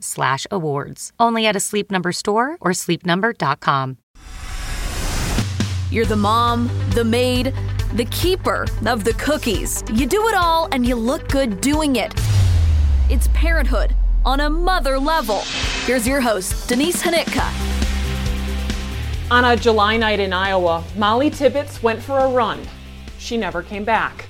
slash 0.00 0.46
awards. 0.50 1.12
Only 1.18 1.46
at 1.46 1.56
a 1.56 1.60
Sleep 1.60 1.90
Number 1.90 2.12
store 2.12 2.56
or 2.60 2.72
sleepnumber.com. 2.72 3.98
You're 5.90 6.04
the 6.04 6.16
mom, 6.16 6.70
the 6.90 7.04
maid, 7.04 7.54
the 7.94 8.04
keeper 8.06 8.66
of 8.86 9.04
the 9.04 9.14
cookies. 9.14 9.82
You 9.92 10.06
do 10.06 10.28
it 10.28 10.34
all 10.34 10.68
and 10.72 10.84
you 10.84 10.94
look 10.94 11.28
good 11.28 11.62
doing 11.62 11.96
it. 11.96 12.12
It's 13.08 13.28
parenthood 13.28 13.94
on 14.26 14.40
a 14.40 14.50
mother 14.50 14.98
level. 14.98 15.40
Here's 15.86 16.06
your 16.06 16.20
host, 16.20 16.68
Denise 16.68 17.02
Hnytka. 17.02 17.78
On 19.30 19.44
a 19.44 19.56
July 19.56 19.96
night 19.96 20.20
in 20.20 20.32
Iowa, 20.32 20.84
Molly 20.96 21.30
Tibbetts 21.30 21.82
went 21.82 22.02
for 22.02 22.18
a 22.18 22.28
run. 22.28 22.60
She 23.18 23.36
never 23.36 23.62
came 23.62 23.84
back. 23.84 24.26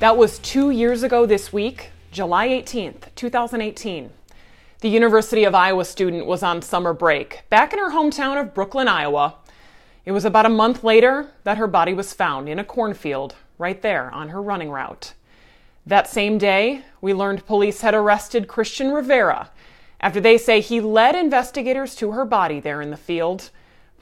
That 0.00 0.16
was 0.16 0.38
two 0.40 0.70
years 0.70 1.02
ago 1.02 1.26
this 1.26 1.52
week, 1.52 1.90
July 2.10 2.48
18th, 2.48 3.14
2018. 3.14 4.10
The 4.80 4.88
University 4.90 5.44
of 5.44 5.54
Iowa 5.54 5.86
student 5.86 6.26
was 6.26 6.42
on 6.42 6.60
summer 6.60 6.92
break, 6.92 7.44
back 7.48 7.72
in 7.72 7.78
her 7.78 7.92
hometown 7.92 8.38
of 8.38 8.52
Brooklyn, 8.52 8.88
Iowa. 8.88 9.36
It 10.04 10.12
was 10.12 10.26
about 10.26 10.44
a 10.44 10.50
month 10.50 10.84
later 10.84 11.30
that 11.44 11.56
her 11.56 11.66
body 11.66 11.94
was 11.94 12.12
found 12.12 12.46
in 12.46 12.58
a 12.58 12.64
cornfield 12.64 13.34
right 13.56 13.80
there 13.80 14.10
on 14.10 14.28
her 14.28 14.42
running 14.42 14.68
route. 14.68 15.14
That 15.86 16.10
same 16.10 16.36
day, 16.36 16.82
we 17.00 17.14
learned 17.14 17.46
police 17.46 17.80
had 17.80 17.94
arrested 17.94 18.48
Cristhian 18.48 18.94
Rivera 18.94 19.50
after 19.98 20.20
they 20.20 20.36
say 20.36 20.60
he 20.60 20.78
led 20.82 21.14
investigators 21.14 21.94
to 21.94 22.12
her 22.12 22.26
body 22.26 22.60
there 22.60 22.82
in 22.82 22.90
the 22.90 22.98
field. 22.98 23.48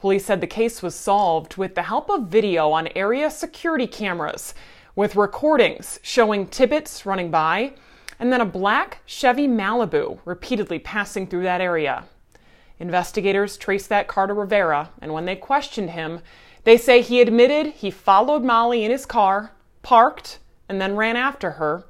Police 0.01 0.25
said 0.25 0.41
the 0.41 0.45
case 0.45 0.83
was 0.83 0.93
solved 0.93 1.55
with 1.55 1.75
the 1.75 1.83
help 1.83 2.09
of 2.09 2.27
video 2.27 2.71
on 2.71 2.89
area 2.97 3.31
security 3.31 3.87
cameras, 3.87 4.53
with 4.93 5.15
recordings 5.15 6.01
showing 6.03 6.47
Tibbetts 6.47 7.05
running 7.05 7.31
by 7.31 7.75
and 8.19 8.31
then 8.31 8.41
a 8.41 8.45
black 8.45 8.99
Chevy 9.05 9.47
Malibu 9.47 10.19
repeatedly 10.25 10.79
passing 10.79 11.27
through 11.27 11.43
that 11.43 11.61
area. 11.61 12.05
Investigators 12.79 13.57
traced 13.57 13.89
that 13.89 14.07
car 14.07 14.27
to 14.27 14.33
Rivera, 14.33 14.89
and 15.01 15.13
when 15.13 15.25
they 15.25 15.35
questioned 15.35 15.91
him, 15.91 16.19
they 16.65 16.77
say 16.77 17.01
he 17.01 17.21
admitted 17.21 17.67
he 17.67 17.91
followed 17.91 18.43
Molly 18.43 18.83
in 18.83 18.91
his 18.91 19.05
car, 19.05 19.51
parked, 19.81 20.39
and 20.67 20.81
then 20.81 20.95
ran 20.95 21.15
after 21.15 21.51
her. 21.51 21.85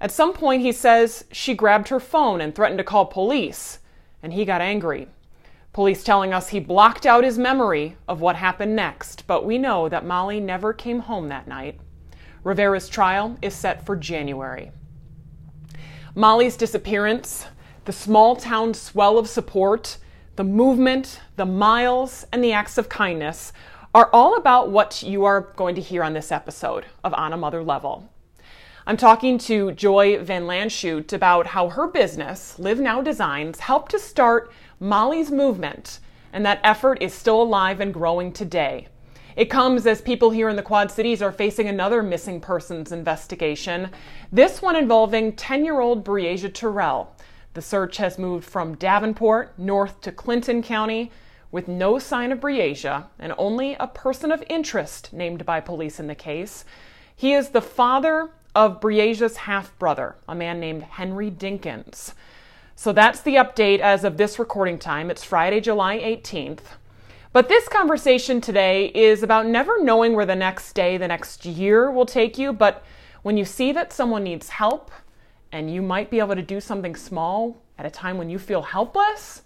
At 0.00 0.10
some 0.10 0.32
point, 0.32 0.62
he 0.62 0.72
says 0.72 1.24
she 1.32 1.54
grabbed 1.54 1.88
her 1.88 2.00
phone 2.00 2.40
and 2.40 2.54
threatened 2.54 2.78
to 2.78 2.84
call 2.84 3.06
police, 3.06 3.78
and 4.22 4.32
he 4.32 4.44
got 4.44 4.60
angry. 4.60 5.08
Police 5.72 6.04
telling 6.04 6.34
us 6.34 6.48
he 6.50 6.60
blocked 6.60 7.06
out 7.06 7.24
his 7.24 7.38
memory 7.38 7.96
of 8.06 8.20
what 8.20 8.36
happened 8.36 8.76
next, 8.76 9.26
but 9.26 9.46
we 9.46 9.56
know 9.56 9.88
that 9.88 10.04
Molly 10.04 10.38
never 10.38 10.74
came 10.74 11.00
home 11.00 11.28
that 11.28 11.48
night. 11.48 11.80
Rivera's 12.44 12.88
trial 12.88 13.38
is 13.40 13.54
set 13.54 13.86
for 13.86 13.96
January. 13.96 14.72
Molly's 16.14 16.58
disappearance, 16.58 17.46
the 17.86 17.92
small 17.92 18.36
town 18.36 18.74
swell 18.74 19.16
of 19.16 19.30
support, 19.30 19.96
the 20.36 20.44
movement, 20.44 21.22
the 21.36 21.46
miles, 21.46 22.26
and 22.30 22.44
the 22.44 22.52
acts 22.52 22.76
of 22.76 22.90
kindness 22.90 23.50
are 23.94 24.10
all 24.12 24.36
about 24.36 24.70
what 24.70 25.02
you 25.02 25.24
are 25.24 25.52
going 25.56 25.74
to 25.74 25.80
hear 25.80 26.04
on 26.04 26.12
this 26.12 26.30
episode 26.30 26.84
of 27.02 27.14
On 27.14 27.32
a 27.32 27.38
Mother 27.38 27.62
Level. 27.62 28.10
I'm 28.86 28.98
talking 28.98 29.38
to 29.38 29.72
Joy 29.72 30.22
Van 30.22 30.42
Lanschut 30.42 31.14
about 31.14 31.46
how 31.46 31.70
her 31.70 31.86
business, 31.86 32.58
Live 32.58 32.78
Now 32.78 33.00
Designs, 33.00 33.60
helped 33.60 33.90
to 33.92 33.98
start 33.98 34.52
Molly's 34.78 35.30
movement, 35.30 35.98
and 36.30 36.44
that 36.44 36.60
effort 36.62 37.00
is 37.00 37.14
still 37.14 37.40
alive 37.40 37.80
and 37.80 37.94
growing 37.94 38.34
today. 38.34 38.88
It 39.34 39.46
comes 39.46 39.86
as 39.86 40.02
people 40.02 40.30
here 40.30 40.48
in 40.48 40.56
the 40.56 40.62
Quad 40.62 40.90
Cities 40.90 41.22
are 41.22 41.32
facing 41.32 41.68
another 41.68 42.02
missing 42.02 42.40
persons 42.40 42.92
investigation, 42.92 43.90
this 44.30 44.60
one 44.60 44.76
involving 44.76 45.32
10 45.32 45.64
year 45.64 45.80
old 45.80 46.04
Breasia 46.04 46.50
Terrell. 46.50 47.14
The 47.54 47.62
search 47.62 47.96
has 47.96 48.18
moved 48.18 48.44
from 48.44 48.74
Davenport 48.74 49.58
north 49.58 50.00
to 50.02 50.12
Clinton 50.12 50.62
County 50.62 51.10
with 51.50 51.68
no 51.68 51.98
sign 51.98 52.32
of 52.32 52.40
Breasia 52.40 53.08
and 53.18 53.34
only 53.38 53.74
a 53.78 53.86
person 53.86 54.32
of 54.32 54.44
interest 54.48 55.12
named 55.12 55.46
by 55.46 55.60
police 55.60 55.98
in 55.98 56.06
the 56.06 56.14
case. 56.14 56.64
He 57.14 57.32
is 57.32 57.50
the 57.50 57.62
father 57.62 58.30
of 58.54 58.80
Breasia's 58.80 59.38
half 59.38 59.78
brother, 59.78 60.16
a 60.28 60.34
man 60.34 60.60
named 60.60 60.82
Henry 60.82 61.30
Dinkins. 61.30 62.12
So 62.74 62.92
that's 62.92 63.20
the 63.20 63.36
update 63.36 63.80
as 63.80 64.04
of 64.04 64.16
this 64.16 64.38
recording 64.38 64.78
time. 64.78 65.10
It's 65.10 65.24
Friday, 65.24 65.60
July 65.60 65.98
18th. 65.98 66.76
But 67.32 67.48
this 67.48 67.66
conversation 67.66 68.42
today 68.42 68.92
is 68.94 69.22
about 69.22 69.46
never 69.46 69.82
knowing 69.82 70.14
where 70.14 70.26
the 70.26 70.36
next 70.36 70.74
day, 70.74 70.98
the 70.98 71.08
next 71.08 71.46
year 71.46 71.90
will 71.90 72.04
take 72.04 72.36
you. 72.36 72.52
But 72.52 72.84
when 73.22 73.38
you 73.38 73.46
see 73.46 73.72
that 73.72 73.90
someone 73.90 74.22
needs 74.22 74.50
help 74.50 74.90
and 75.50 75.72
you 75.72 75.80
might 75.80 76.10
be 76.10 76.18
able 76.18 76.34
to 76.34 76.42
do 76.42 76.60
something 76.60 76.94
small 76.94 77.56
at 77.78 77.86
a 77.86 77.90
time 77.90 78.18
when 78.18 78.28
you 78.28 78.38
feel 78.38 78.60
helpless, 78.60 79.44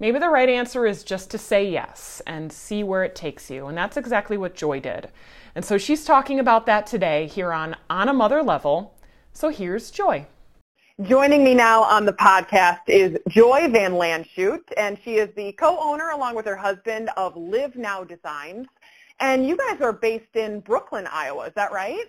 maybe 0.00 0.18
the 0.18 0.30
right 0.30 0.48
answer 0.48 0.86
is 0.86 1.04
just 1.04 1.30
to 1.30 1.36
say 1.36 1.70
yes 1.70 2.22
and 2.26 2.50
see 2.50 2.82
where 2.82 3.04
it 3.04 3.14
takes 3.14 3.50
you. 3.50 3.66
And 3.66 3.76
that's 3.76 3.98
exactly 3.98 4.38
what 4.38 4.54
Joy 4.54 4.80
did. 4.80 5.10
And 5.54 5.62
so 5.62 5.76
she's 5.76 6.06
talking 6.06 6.40
about 6.40 6.64
that 6.64 6.86
today 6.86 7.26
here 7.26 7.52
on 7.52 7.76
On 7.90 8.08
a 8.08 8.14
Mother 8.14 8.42
Level. 8.42 8.94
So 9.34 9.50
here's 9.50 9.90
Joy. 9.90 10.26
Joining 11.02 11.44
me 11.44 11.54
now 11.54 11.84
on 11.84 12.06
the 12.06 12.12
podcast 12.12 12.80
is 12.88 13.16
Joy 13.28 13.68
Van 13.70 13.92
Landschut, 13.92 14.62
and 14.76 14.98
she 15.04 15.14
is 15.14 15.32
the 15.36 15.52
co-owner 15.52 16.10
along 16.10 16.34
with 16.34 16.44
her 16.46 16.56
husband 16.56 17.08
of 17.16 17.36
Live 17.36 17.76
Now 17.76 18.02
Designs. 18.02 18.66
And 19.20 19.46
you 19.46 19.56
guys 19.56 19.80
are 19.80 19.92
based 19.92 20.34
in 20.34 20.58
Brooklyn, 20.58 21.06
Iowa, 21.08 21.44
is 21.44 21.52
that 21.54 21.70
right? 21.70 22.04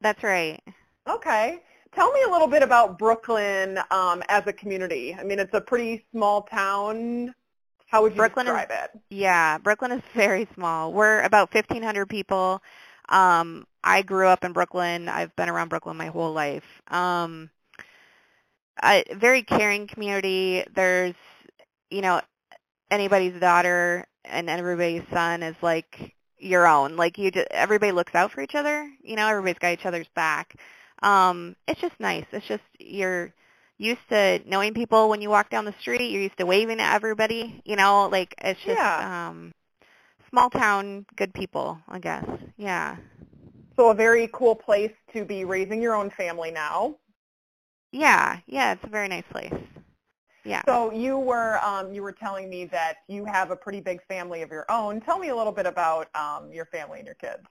That's 0.00 0.22
right. 0.22 0.58
Okay. 1.06 1.60
Tell 1.94 2.10
me 2.12 2.22
a 2.26 2.30
little 2.30 2.48
bit 2.48 2.62
about 2.62 2.98
Brooklyn 2.98 3.78
um, 3.90 4.22
as 4.30 4.44
a 4.46 4.54
community. 4.54 5.14
I 5.14 5.22
mean, 5.22 5.38
it's 5.38 5.52
a 5.52 5.60
pretty 5.60 6.06
small 6.10 6.44
town. 6.44 7.34
How 7.88 8.00
would 8.00 8.12
you 8.12 8.16
Brooklyn 8.16 8.46
describe 8.46 8.70
is, 8.70 8.76
it? 8.84 9.00
Yeah, 9.10 9.58
Brooklyn 9.58 9.92
is 9.92 10.02
very 10.14 10.48
small. 10.54 10.94
We're 10.94 11.20
about 11.20 11.52
1,500 11.52 12.06
people. 12.06 12.62
Um, 13.10 13.66
I 13.82 14.00
grew 14.00 14.28
up 14.28 14.44
in 14.44 14.54
Brooklyn. 14.54 15.10
I've 15.10 15.36
been 15.36 15.50
around 15.50 15.68
Brooklyn 15.68 15.98
my 15.98 16.06
whole 16.06 16.32
life. 16.32 16.64
Um, 16.88 17.50
a 18.82 19.04
very 19.14 19.42
caring 19.42 19.86
community. 19.86 20.64
There's, 20.74 21.14
you 21.90 22.00
know, 22.02 22.20
anybody's 22.90 23.38
daughter 23.40 24.06
and 24.24 24.48
everybody's 24.48 25.02
son 25.12 25.42
is 25.42 25.56
like 25.62 26.14
your 26.38 26.66
own. 26.66 26.96
Like 26.96 27.18
you, 27.18 27.30
just, 27.30 27.46
everybody 27.50 27.92
looks 27.92 28.14
out 28.14 28.32
for 28.32 28.40
each 28.40 28.54
other. 28.54 28.88
You 29.02 29.16
know, 29.16 29.26
everybody's 29.28 29.58
got 29.58 29.72
each 29.72 29.86
other's 29.86 30.08
back. 30.14 30.56
Um, 31.02 31.56
it's 31.68 31.80
just 31.80 31.98
nice. 32.00 32.24
It's 32.32 32.46
just 32.46 32.62
you're 32.78 33.32
used 33.78 34.00
to 34.10 34.40
knowing 34.46 34.72
people 34.74 35.08
when 35.08 35.20
you 35.20 35.28
walk 35.30 35.50
down 35.50 35.64
the 35.64 35.74
street. 35.80 36.10
You're 36.10 36.22
used 36.22 36.38
to 36.38 36.46
waving 36.46 36.80
at 36.80 36.94
everybody. 36.94 37.60
You 37.64 37.76
know, 37.76 38.08
like 38.10 38.34
it's 38.38 38.60
just 38.60 38.78
Yeah. 38.78 39.28
um, 39.28 39.52
small 40.30 40.50
town, 40.50 41.04
good 41.16 41.34
people. 41.34 41.78
I 41.88 41.98
guess. 41.98 42.24
Yeah. 42.56 42.96
So 43.76 43.90
a 43.90 43.94
very 43.94 44.30
cool 44.32 44.54
place 44.54 44.92
to 45.12 45.24
be 45.24 45.44
raising 45.44 45.82
your 45.82 45.94
own 45.94 46.10
family 46.10 46.50
now. 46.52 46.94
Yeah. 47.94 48.38
Yeah. 48.46 48.72
It's 48.72 48.84
a 48.84 48.88
very 48.88 49.08
nice 49.08 49.24
place. 49.30 49.52
Yeah. 50.44 50.62
So 50.66 50.92
you 50.92 51.18
were 51.18 51.58
um, 51.64 51.92
you 51.92 52.02
were 52.02 52.12
telling 52.12 52.50
me 52.50 52.66
that 52.66 52.96
you 53.08 53.24
have 53.24 53.50
a 53.50 53.56
pretty 53.56 53.80
big 53.80 54.02
family 54.06 54.42
of 54.42 54.50
your 54.50 54.70
own. 54.70 55.00
Tell 55.00 55.18
me 55.18 55.28
a 55.28 55.36
little 55.36 55.52
bit 55.52 55.64
about 55.66 56.08
um, 56.14 56.52
your 56.52 56.66
family 56.66 56.98
and 56.98 57.06
your 57.06 57.14
kids. 57.14 57.42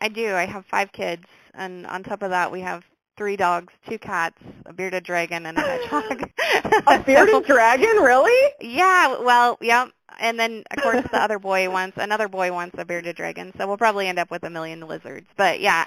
I 0.00 0.08
do. 0.08 0.34
I 0.34 0.46
have 0.46 0.64
five 0.64 0.90
kids, 0.92 1.24
and 1.54 1.86
on 1.86 2.02
top 2.02 2.22
of 2.22 2.30
that, 2.30 2.50
we 2.50 2.60
have 2.62 2.84
three 3.16 3.36
dogs, 3.36 3.72
two 3.86 3.98
cats, 3.98 4.38
a 4.64 4.72
bearded 4.72 5.04
dragon, 5.04 5.44
and 5.44 5.58
a 5.58 5.60
hedgehog. 5.60 6.30
a 6.86 6.98
bearded 6.98 7.44
dragon, 7.46 7.96
really? 7.96 8.52
Yeah, 8.60 9.20
well, 9.20 9.58
yeah. 9.60 9.86
And 10.18 10.38
then, 10.38 10.64
of 10.70 10.82
course, 10.82 11.04
the 11.10 11.22
other 11.22 11.38
boy 11.38 11.70
wants 11.70 11.96
another 11.98 12.28
boy 12.28 12.52
wants 12.52 12.76
a 12.78 12.84
bearded 12.84 13.16
dragon. 13.16 13.52
So 13.56 13.66
we'll 13.66 13.76
probably 13.76 14.08
end 14.08 14.18
up 14.18 14.30
with 14.30 14.42
a 14.44 14.50
million 14.50 14.80
lizards. 14.80 15.26
But 15.36 15.60
yeah, 15.60 15.84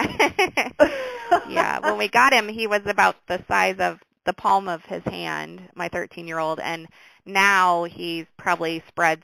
yeah. 1.50 1.80
When 1.80 1.98
we 1.98 2.08
got 2.08 2.34
him, 2.34 2.48
he 2.48 2.68
was 2.68 2.82
about 2.86 3.16
the 3.28 3.44
size 3.48 3.78
of 3.80 4.00
the 4.26 4.34
palm 4.34 4.68
of 4.68 4.84
his 4.86 5.04
hand, 5.04 5.62
my 5.76 5.90
13-year-old, 5.90 6.60
and 6.60 6.88
now 7.26 7.84
he's 7.84 8.26
probably 8.38 8.82
spreads 8.88 9.24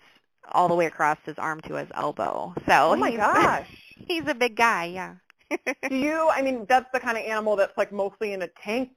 all 0.51 0.67
the 0.67 0.75
way 0.75 0.85
across 0.85 1.17
his 1.25 1.37
arm 1.37 1.61
to 1.61 1.75
his 1.75 1.87
elbow. 1.93 2.53
So 2.67 2.91
oh 2.91 2.95
my 2.95 3.11
he's, 3.11 3.17
gosh, 3.17 3.67
he's 4.07 4.27
a 4.27 4.35
big 4.35 4.55
guy. 4.55 4.85
Yeah. 4.85 5.15
Do 5.89 5.95
you? 5.95 6.29
I 6.29 6.41
mean, 6.41 6.65
that's 6.69 6.89
the 6.93 6.99
kind 6.99 7.17
of 7.17 7.23
animal 7.23 7.55
that's 7.55 7.77
like 7.77 7.91
mostly 7.91 8.33
in 8.33 8.41
a 8.41 8.47
tank 8.47 8.91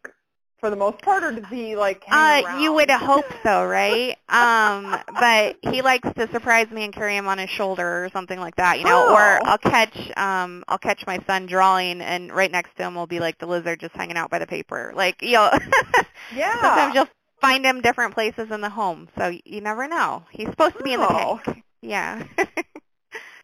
for 0.63 0.71
the 0.71 0.77
most 0.77 1.03
part, 1.03 1.25
or 1.25 1.33
does 1.33 1.45
he 1.51 1.75
like 1.75 2.05
hang 2.05 2.45
Uh, 2.45 2.47
around? 2.47 2.63
you 2.63 2.73
would 2.73 2.89
hope 2.89 3.25
so, 3.43 3.65
right? 3.67 4.17
Um, 4.29 4.97
but 5.19 5.57
he 5.73 5.83
likes 5.83 6.09
to 6.15 6.31
surprise 6.31 6.71
me 6.71 6.85
and 6.85 6.95
carry 6.95 7.17
him 7.17 7.27
on 7.27 7.39
his 7.39 7.51
shoulder 7.51 8.05
or 8.05 8.11
something 8.13 8.39
like 8.39 8.55
that, 8.57 8.79
you 8.79 8.85
know. 8.85 9.07
Oh. 9.09 9.13
Or 9.13 9.45
I'll 9.45 9.59
catch, 9.59 9.97
um, 10.17 10.63
I'll 10.69 10.79
catch 10.79 11.05
my 11.05 11.19
son 11.27 11.47
drawing, 11.47 12.01
and 12.01 12.33
right 12.33 12.51
next 12.51 12.77
to 12.77 12.85
him 12.85 12.95
will 12.95 13.09
be 13.09 13.19
like 13.19 13.39
the 13.41 13.47
lizard 13.47 13.81
just 13.81 13.93
hanging 13.97 14.17
out 14.17 14.31
by 14.31 14.39
the 14.39 14.47
paper. 14.47 14.93
Like, 14.95 15.21
you 15.21 15.33
know, 15.33 15.51
Yeah. 16.35 16.53
sometimes 16.63 16.95
you'll 16.95 17.09
find 17.41 17.67
him 17.67 17.81
different 17.81 18.15
places 18.15 18.53
in 18.53 18.61
the 18.61 18.71
home, 18.71 19.09
so 19.19 19.33
you 19.45 19.61
never 19.61 19.89
know. 19.89 20.23
He's 20.31 20.47
supposed 20.49 20.77
to 20.79 20.85
be 20.85 20.93
in 20.93 21.01
the 21.01 21.09
Oh. 21.13 21.41
tank. 21.45 21.65
Yeah. 21.83 22.23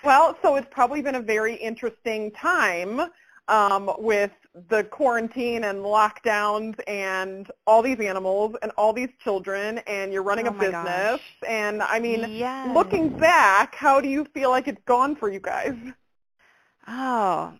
Well, 0.04 0.38
so 0.42 0.54
it's 0.54 0.68
probably 0.70 1.02
been 1.02 1.16
a 1.16 1.20
very 1.20 1.56
interesting 1.56 2.30
time 2.30 3.00
um, 3.48 3.90
with 3.98 4.30
the 4.68 4.84
quarantine 4.84 5.64
and 5.64 5.78
lockdowns 5.80 6.78
and 6.86 7.50
all 7.66 7.82
these 7.82 8.00
animals 8.00 8.56
and 8.62 8.72
all 8.76 8.92
these 8.92 9.10
children, 9.22 9.78
and 9.86 10.12
you're 10.12 10.22
running 10.22 10.46
Oh 10.46 10.50
a 10.50 10.52
business. 10.52 11.20
gosh. 11.20 11.20
And 11.48 11.82
I 11.82 11.98
mean, 12.00 12.26
Yes. 12.38 12.74
looking 12.74 13.08
back, 13.10 13.74
how 13.74 14.00
do 14.00 14.08
you 14.08 14.24
feel 14.34 14.50
like 14.50 14.68
it's 14.68 14.82
gone 14.86 15.16
for 15.16 15.30
you 15.30 15.40
guys? 15.40 15.74
Oh. 16.86 17.52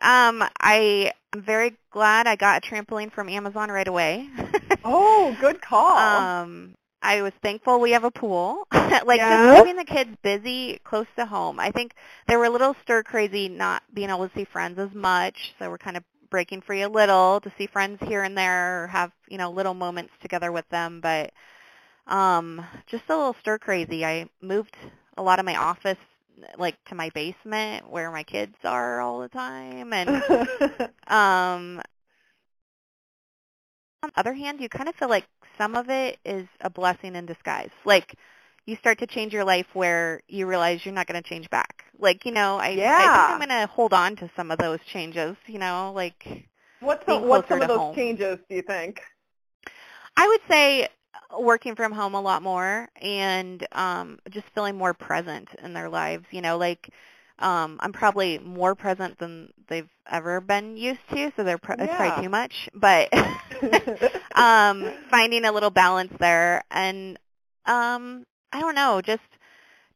Um, 0.00 0.44
I 0.60 1.12
am 1.34 1.42
very 1.42 1.76
glad 1.90 2.26
I 2.26 2.36
got 2.36 2.64
a 2.64 2.68
trampoline 2.68 3.12
from 3.12 3.28
Amazon 3.28 3.70
right 3.70 3.88
away. 3.88 4.28
Oh, 4.84 5.36
good 5.40 5.60
call. 5.60 5.98
Um, 5.98 6.74
I 7.02 7.22
was 7.22 7.32
thankful 7.42 7.80
we 7.80 7.92
have 7.92 8.04
a 8.04 8.10
pool. 8.10 8.66
like 8.72 9.20
Yeah. 9.20 9.26
just 9.26 9.48
keeping 9.48 9.76
the 9.76 9.84
kids 9.84 10.10
busy 10.22 10.78
close 10.84 11.06
to 11.16 11.26
home. 11.26 11.58
I 11.60 11.70
think 11.70 11.94
they 12.26 12.36
were 12.36 12.44
a 12.46 12.50
little 12.50 12.74
stir 12.82 13.02
crazy 13.02 13.48
not 13.48 13.82
being 13.94 14.10
able 14.10 14.28
to 14.28 14.34
see 14.34 14.44
friends 14.44 14.78
as 14.78 14.92
much, 14.94 15.54
so 15.58 15.70
we're 15.70 15.78
kind 15.78 15.96
of 15.96 16.04
breaking 16.30 16.60
free 16.62 16.82
a 16.82 16.88
little 16.88 17.40
to 17.40 17.52
see 17.56 17.66
friends 17.66 17.98
here 18.06 18.22
and 18.22 18.36
there 18.36 18.84
or 18.84 18.86
have, 18.88 19.12
you 19.28 19.38
know, 19.38 19.50
little 19.50 19.74
moments 19.74 20.12
together 20.20 20.52
with 20.52 20.68
them, 20.70 21.00
but 21.00 21.32
um 22.06 22.64
just 22.86 23.04
a 23.08 23.16
little 23.16 23.36
stir 23.40 23.58
crazy. 23.58 24.04
I 24.04 24.28
moved 24.40 24.76
a 25.16 25.22
lot 25.22 25.38
of 25.38 25.44
my 25.46 25.56
office 25.56 25.98
like 26.58 26.76
to 26.86 26.94
my 26.94 27.10
basement 27.10 27.90
where 27.90 28.10
my 28.10 28.22
kids 28.24 28.54
are 28.64 29.00
all 29.00 29.20
the 29.20 29.28
time 29.28 29.92
and 29.92 30.22
um, 31.08 31.80
on 34.02 34.10
the 34.14 34.20
other 34.20 34.32
hand, 34.34 34.60
you 34.60 34.68
kind 34.68 34.88
of 34.88 34.94
feel 34.94 35.08
like 35.08 35.24
some 35.58 35.74
of 35.74 35.90
it 35.90 36.18
is 36.24 36.46
a 36.60 36.70
blessing 36.70 37.16
in 37.16 37.26
disguise. 37.26 37.70
Like 37.84 38.14
you 38.64 38.76
start 38.76 38.98
to 39.00 39.06
change 39.06 39.32
your 39.32 39.44
life 39.44 39.66
where 39.74 40.20
you 40.28 40.46
realize 40.46 40.84
you're 40.84 40.94
not 40.94 41.06
going 41.06 41.22
to 41.22 41.28
change 41.28 41.50
back. 41.50 41.84
Like, 41.98 42.24
you 42.24 42.32
know, 42.32 42.58
I, 42.58 42.68
I 42.68 42.74
think 42.74 42.82
I'm 42.86 43.38
going 43.38 43.48
to 43.48 43.66
hold 43.66 43.92
on 43.92 44.16
to 44.16 44.30
some 44.36 44.50
of 44.50 44.58
those 44.58 44.78
changes, 44.86 45.36
you 45.46 45.58
know, 45.58 45.92
like 45.94 46.48
what's 46.80 47.04
some, 47.06 47.26
what's 47.26 47.48
some 47.48 47.62
of 47.62 47.68
those 47.68 47.78
home. 47.78 47.94
changes? 47.94 48.38
Do 48.48 48.56
you 48.56 48.62
think? 48.62 49.00
I 50.16 50.28
would 50.28 50.40
say 50.50 50.88
working 51.38 51.74
from 51.74 51.92
home 51.92 52.14
a 52.14 52.20
lot 52.20 52.42
more 52.42 52.88
and 53.00 53.66
um 53.72 54.18
just 54.30 54.46
feeling 54.54 54.76
more 54.76 54.94
present 54.94 55.48
in 55.62 55.72
their 55.72 55.88
lives, 55.88 56.24
you 56.30 56.40
know, 56.40 56.56
like 56.56 56.90
um 57.38 57.78
I'm 57.80 57.92
probably 57.92 58.38
more 58.38 58.74
present 58.74 59.18
than 59.18 59.50
they've 59.68 59.88
ever 60.10 60.40
been 60.40 60.76
used 60.76 61.00
to, 61.12 61.32
so 61.36 61.44
they're 61.44 61.58
pr- 61.58 61.74
it's 61.78 61.94
probably 61.94 62.22
too 62.22 62.28
much, 62.30 62.68
but 62.74 63.08
um 64.34 64.92
finding 65.10 65.44
a 65.44 65.52
little 65.52 65.70
balance 65.70 66.12
there 66.18 66.62
and 66.70 67.18
um 67.66 68.24
I 68.52 68.60
don't 68.60 68.74
know, 68.74 69.00
just 69.02 69.22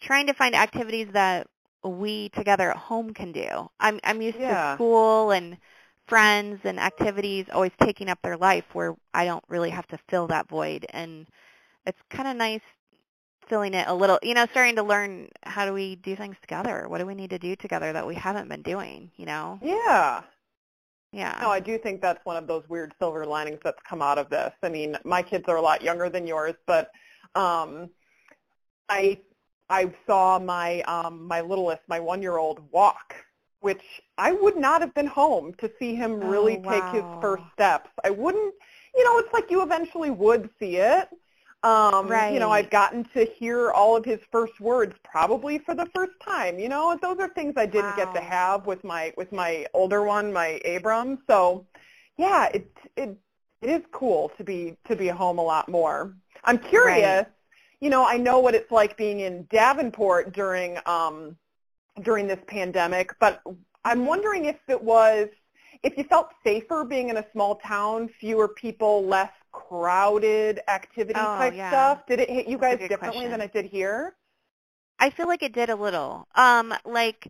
trying 0.01 0.27
to 0.27 0.35
find 0.35 0.55
activities 0.55 1.09
that 1.13 1.47
we 1.85 2.29
together 2.31 2.71
at 2.71 2.77
home 2.77 3.13
can 3.15 3.33
do. 3.33 3.49
I'm 3.81 4.01
I'm 4.05 4.23
used 4.23 4.39
Yeah. 4.39 4.49
to 4.49 4.59
school 4.75 5.31
and 5.31 5.57
friends 6.09 6.61
and 6.65 6.79
activities 6.81 7.47
always 7.53 7.73
taking 7.83 8.09
up 8.09 8.19
their 8.23 8.37
life 8.37 8.65
where 8.73 8.95
I 9.15 9.25
don't 9.25 9.45
really 9.49 9.71
have 9.71 9.87
to 9.89 9.99
fill 10.09 10.27
that 10.29 10.49
void 10.49 10.87
and 10.91 11.27
it's 11.87 11.99
kind 12.11 12.29
of 12.29 12.37
nice 12.37 12.61
filling 13.49 13.75
it 13.75 13.87
a 13.89 13.95
little, 13.95 14.19
you 14.23 14.35
know, 14.35 14.47
starting 14.51 14.77
to 14.77 14.83
learn 14.83 15.29
how 15.45 15.67
do 15.67 15.73
we 15.73 15.97
do 15.97 16.17
things 16.17 16.37
together? 16.41 16.89
What 16.89 16.99
do 16.99 17.07
we 17.07 17.15
need 17.15 17.31
to 17.31 17.39
do 17.39 17.57
together 17.57 17.93
that 17.93 18.07
we 18.07 18.15
haven't 18.15 18.49
been 18.49 18.63
doing, 18.63 19.11
you 19.17 19.27
know? 19.27 19.61
yeah. 19.61 20.23
Yeah. 21.13 21.41
No, 21.41 21.51
I 21.51 21.61
do 21.61 21.79
think 21.79 22.01
that's 22.01 22.25
one 22.25 22.37
of 22.37 22.47
those 22.47 22.63
weird 22.69 22.95
silver 22.99 23.27
linings 23.27 23.59
that's 23.65 23.79
come 23.89 24.01
out 24.03 24.19
of 24.19 24.31
this. 24.31 24.53
I 24.63 24.69
mean, 24.69 24.97
my 25.05 25.23
kids 25.23 25.45
are 25.49 25.57
a 25.57 25.63
lot 25.63 25.83
younger 25.83 26.09
than 26.09 26.27
yours, 26.27 26.55
but 26.67 26.91
um, 27.35 27.91
I 28.89 29.21
I 29.69 29.93
saw 30.07 30.39
my 30.39 30.83
um, 30.83 31.27
my 31.27 31.41
littlest, 31.41 31.83
my 31.89 32.01
one 32.01 32.23
year 32.23 32.39
old, 32.39 32.61
walk, 32.71 33.15
which 33.61 33.83
I 34.19 34.33
would 34.33 34.57
not 34.57 34.81
have 34.83 34.95
been 34.95 35.07
home 35.07 35.55
to 35.55 35.71
see 35.79 35.95
him 35.95 36.23
really 36.23 36.59
Oh, 36.59 36.69
take 36.69 36.91
his 36.91 37.05
first 37.21 37.45
steps. 37.55 37.91
I 38.05 38.11
wouldn't, 38.11 38.55
you 38.95 39.05
know, 39.05 39.19
it's 39.19 39.33
like 39.33 39.51
you 39.51 39.63
eventually 39.63 40.11
would 40.11 40.51
see 40.59 40.77
it. 40.77 41.09
Um, 41.63 42.09
You 42.09 42.41
know, 42.41 42.51
I've 42.51 42.71
gotten 42.71 43.05
to 43.15 43.25
hear 43.25 43.71
all 43.71 43.97
of 43.97 44.05
his 44.05 44.21
first 44.31 44.61
words 44.61 44.95
probably 45.05 45.59
for 45.59 45.75
the 45.75 45.87
first 45.95 46.13
time. 46.25 46.59
You 46.59 46.69
know, 46.69 46.99
those 47.01 47.19
are 47.21 47.29
things 47.29 47.55
I 47.57 47.67
didn't 47.67 47.97
get 47.97 48.13
to 48.15 48.21
have 48.21 48.67
with 48.67 48.83
my 48.85 49.13
with 49.17 49.33
my 49.33 49.67
older 49.73 50.03
one, 50.03 50.33
my 50.33 50.61
Abram. 50.65 51.19
So, 51.29 51.67
yeah, 52.19 52.49
it 52.53 52.67
it 52.97 53.17
it 53.61 53.71
is 53.71 53.83
cool 53.93 54.31
to 54.39 54.45
be 54.45 54.77
to 54.89 54.97
be 54.97 55.09
home 55.09 55.39
a 55.39 55.43
lot 55.43 55.69
more. 55.69 56.15
I'm 56.45 56.59
curious. 56.59 57.27
You 57.81 57.91
know, 57.91 58.05
I 58.07 58.17
know 58.17 58.39
what 58.41 58.55
it's 58.55 58.71
like 58.71 58.97
being 58.97 59.21
in 59.21 59.47
Davenport 59.51 60.33
during 60.33 60.79
um 60.87 61.37
during 62.03 62.27
this 62.27 62.41
pandemic, 62.47 63.15
but 63.21 63.43
I'm 63.85 64.07
wondering 64.07 64.47
if 64.47 64.57
it 64.69 64.83
was 64.83 65.29
if 65.83 65.97
you 65.99 66.05
felt 66.05 66.29
safer 66.45 66.85
being 66.85 67.09
in 67.09 67.17
a 67.19 67.27
small 67.33 67.57
town, 67.57 68.09
fewer 68.21 68.49
people, 68.49 69.05
less 69.07 69.33
crowded 69.53 70.61
activity 70.69 71.21
Oh, 71.21 71.37
type 71.39 71.55
yeah. 71.55 71.71
stuff. 71.71 72.07
Did 72.07 72.21
it 72.21 72.31
hit 72.31 72.49
you 72.49 72.59
That's 72.59 72.81
guys 72.81 72.89
differently 72.89 73.27
question. 73.27 73.31
than 73.33 73.41
it 73.41 73.53
did 73.53 73.67
here? 73.67 74.17
I 74.99 75.11
feel 75.11 75.27
like 75.27 75.43
it 75.43 75.53
did 75.53 75.71
a 75.71 75.77
little. 75.77 76.27
Um, 76.35 76.75
like 76.85 77.29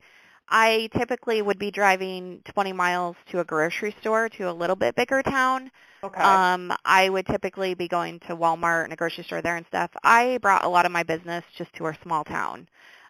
I 0.49 0.89
typically 0.97 1.43
would 1.43 1.59
be 1.59 1.71
driving 1.71 2.43
20 2.53 2.73
miles 2.73 3.17
to 3.31 3.41
a 3.41 3.45
grocery 3.45 3.95
store 4.01 4.29
to 4.31 4.51
a 4.51 4.53
little 4.53 4.77
bit 4.77 4.95
bigger 4.95 5.23
town. 5.23 5.71
Okay. 6.05 6.21
Um, 6.23 6.73
I 6.85 7.09
would 7.09 7.27
typically 7.27 7.75
be 7.75 7.89
going 7.89 8.21
to 8.21 8.37
Walmart 8.37 8.85
and 8.85 8.93
a 8.93 8.97
grocery 8.97 9.25
store 9.25 9.41
there 9.43 9.57
and 9.57 9.67
stuff. 9.67 9.91
I 10.03 10.39
brought 10.43 10.65
a 10.65 10.69
lot 10.69 10.85
of 10.87 10.93
my 10.93 11.03
business 11.05 11.45
just 11.57 11.73
to 11.75 11.85
our 11.85 11.97
small 12.03 12.25
town. 12.25 12.69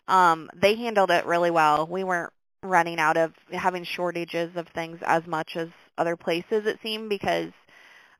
Um, 0.08 0.50
they 0.54 0.76
handled 0.76 1.10
it 1.10 1.26
really 1.26 1.50
well. 1.50 1.86
We 1.86 2.04
weren't 2.04 2.32
running 2.62 2.98
out 2.98 3.16
of 3.16 3.32
having 3.50 3.84
shortages 3.84 4.54
of 4.56 4.68
things 4.68 4.98
as 5.04 5.26
much 5.26 5.56
as 5.56 5.68
other 5.98 6.16
places 6.16 6.66
it 6.66 6.78
seemed 6.82 7.08
because 7.08 7.50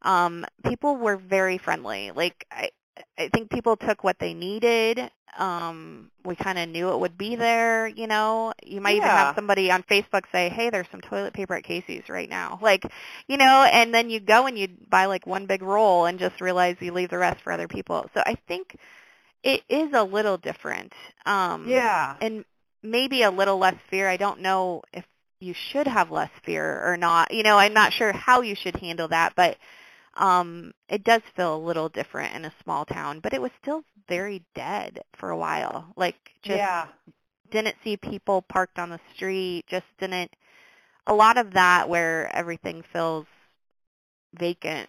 um, 0.02 0.44
people 0.64 0.96
were 0.96 1.16
very 1.16 1.58
friendly. 1.58 2.10
Like 2.10 2.46
I, 2.50 2.70
I 3.18 3.28
think 3.28 3.50
people 3.50 3.76
took 3.76 4.04
what 4.04 4.18
they 4.18 4.34
needed. 4.34 5.10
Um, 5.38 6.10
we 6.26 6.36
kind 6.36 6.58
of 6.58 6.68
knew 6.68 6.90
it 6.90 7.00
would 7.00 7.16
be 7.16 7.36
there, 7.36 7.88
you 7.88 8.06
know. 8.06 8.52
You 8.62 8.82
might 8.82 8.96
even 8.96 9.08
have 9.08 9.34
somebody 9.34 9.70
on 9.70 9.82
Facebook 9.84 10.24
say, 10.30 10.50
"Hey, 10.50 10.68
there's 10.68 10.86
some 10.90 11.00
toilet 11.00 11.32
paper 11.32 11.54
at 11.54 11.64
Casey's 11.64 12.08
right 12.08 12.28
now." 12.28 12.58
Like, 12.60 12.84
you 13.28 13.38
know, 13.38 13.66
and 13.72 13.94
then 13.94 14.10
you 14.10 14.20
go 14.20 14.46
and 14.46 14.58
you 14.58 14.68
buy 14.90 15.06
like 15.06 15.26
one 15.26 15.46
big 15.46 15.62
roll 15.62 16.04
and 16.04 16.18
just 16.18 16.40
realize 16.40 16.76
you 16.80 16.92
leave 16.92 17.10
the 17.10 17.18
rest 17.18 17.40
for 17.42 17.52
other 17.52 17.66
people. 17.68 18.10
So 18.12 18.22
I 18.26 18.36
think 18.46 18.76
it 19.42 19.62
is 19.68 19.90
a 19.94 20.04
little 20.04 20.36
different. 20.36 20.92
Um 21.24 21.66
yeah. 21.68 22.16
and 22.20 22.44
maybe 22.82 23.22
a 23.22 23.30
little 23.30 23.58
less 23.58 23.76
fear. 23.88 24.08
I 24.08 24.16
don't 24.16 24.40
know 24.40 24.82
if 24.92 25.04
you 25.40 25.54
should 25.54 25.86
have 25.86 26.10
less 26.10 26.30
fear 26.44 26.82
or 26.84 26.96
not. 26.96 27.32
You 27.32 27.42
know, 27.42 27.56
I'm 27.56 27.74
not 27.74 27.92
sure 27.92 28.12
how 28.12 28.42
you 28.42 28.54
should 28.54 28.76
handle 28.76 29.08
that, 29.08 29.34
but 29.34 29.56
um 30.16 30.72
it 30.88 31.04
does 31.04 31.22
feel 31.36 31.56
a 31.56 31.66
little 31.66 31.88
different 31.88 32.34
in 32.34 32.44
a 32.44 32.54
small 32.62 32.84
town, 32.84 33.20
but 33.20 33.32
it 33.34 33.40
was 33.42 33.50
still 33.62 33.84
very 34.08 34.44
dead 34.54 35.00
for 35.18 35.30
a 35.30 35.36
while. 35.38 35.92
Like 35.96 36.16
just 36.42 36.64
yeah. 36.64 36.88
didn't 37.50 37.76
see 37.84 37.96
people 37.96 38.42
parked 38.42 38.78
on 38.78 38.90
the 38.90 39.00
street, 39.14 39.64
just 39.68 39.86
didn't 39.98 40.32
a 41.06 41.14
lot 41.14 41.38
of 41.38 41.52
that 41.54 41.88
where 41.88 42.34
everything 42.34 42.82
feels 42.92 43.26
vacant 44.34 44.88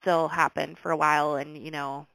still 0.00 0.28
happened 0.28 0.78
for 0.82 0.90
a 0.90 0.96
while 0.96 1.36
and 1.36 1.56
you 1.58 1.70
know 1.70 2.06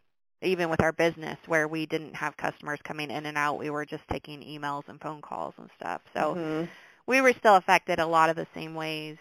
even 0.42 0.70
with 0.70 0.82
our 0.82 0.92
business 0.92 1.38
where 1.48 1.68
we 1.68 1.86
didn't 1.86 2.16
have 2.16 2.36
customers 2.38 2.80
coming 2.84 3.10
in 3.12 3.26
and 3.26 3.38
out 3.38 3.58
we 3.60 3.70
were 3.70 3.86
just 3.86 4.04
taking 4.12 4.42
emails 4.42 4.84
and 4.88 5.00
phone 5.02 5.22
calls 5.22 5.54
and 5.58 5.70
stuff 5.80 6.02
so 6.14 6.38
Mhm. 6.38 6.70
we 7.08 7.22
were 7.22 7.34
still 7.40 7.56
affected 7.56 8.00
a 8.00 8.06
lot 8.06 8.30
of 8.30 8.36
the 8.36 8.48
same 8.54 8.76
ways 8.76 9.18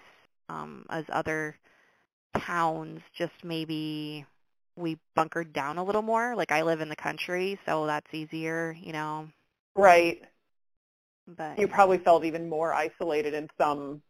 um 0.49 0.85
as 0.91 1.05
other 1.13 1.57
towns 2.39 3.01
just 3.17 3.33
maybe 3.43 4.25
we 4.77 4.99
bunkered 5.15 5.53
down 5.53 5.79
a 5.79 5.85
little 5.85 6.03
more. 6.03 6.35
Like 6.37 6.53
I 6.53 6.63
live 6.63 6.81
in 6.81 6.89
the 6.89 6.97
country, 6.97 7.59
so 7.67 7.87
that's 7.87 8.13
easier, 8.13 8.77
you 8.81 8.93
know. 8.93 9.29
Right. 9.77 10.23
But 11.27 11.59
You 11.59 11.69
probably 11.69 11.99
felt 11.99 12.25
even 12.25 12.49
more 12.49 12.73
isolated 12.75 13.35
in 13.35 13.49
some 13.59 14.03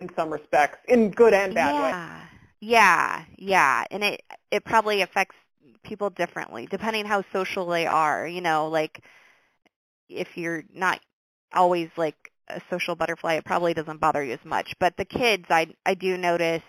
in 0.00 0.10
some 0.14 0.30
respects, 0.30 0.78
in 0.88 1.10
good 1.10 1.32
and 1.32 1.54
bad 1.54 1.74
ways. 1.74 1.92
yeah, 1.92 2.26
yeah, 2.60 3.24
yeah, 3.38 3.84
and 3.90 4.04
it 4.04 4.22
it 4.50 4.64
probably 4.64 5.02
affects 5.02 5.34
people 5.82 6.10
differently 6.10 6.66
depending 6.70 7.06
how 7.06 7.22
social 7.32 7.66
they 7.66 7.86
are. 7.86 8.26
You 8.26 8.40
know, 8.40 8.68
like 8.68 9.02
if 10.08 10.36
you're 10.36 10.64
not 10.72 11.00
always 11.52 11.88
like 11.96 12.30
a 12.48 12.60
social 12.70 12.94
butterfly, 12.94 13.34
it 13.34 13.44
probably 13.44 13.74
doesn't 13.74 14.00
bother 14.00 14.22
you 14.22 14.34
as 14.34 14.44
much. 14.44 14.74
But 14.78 14.96
the 14.96 15.04
kids, 15.04 15.46
I 15.48 15.68
I 15.84 15.94
do 15.94 16.16
notice 16.16 16.62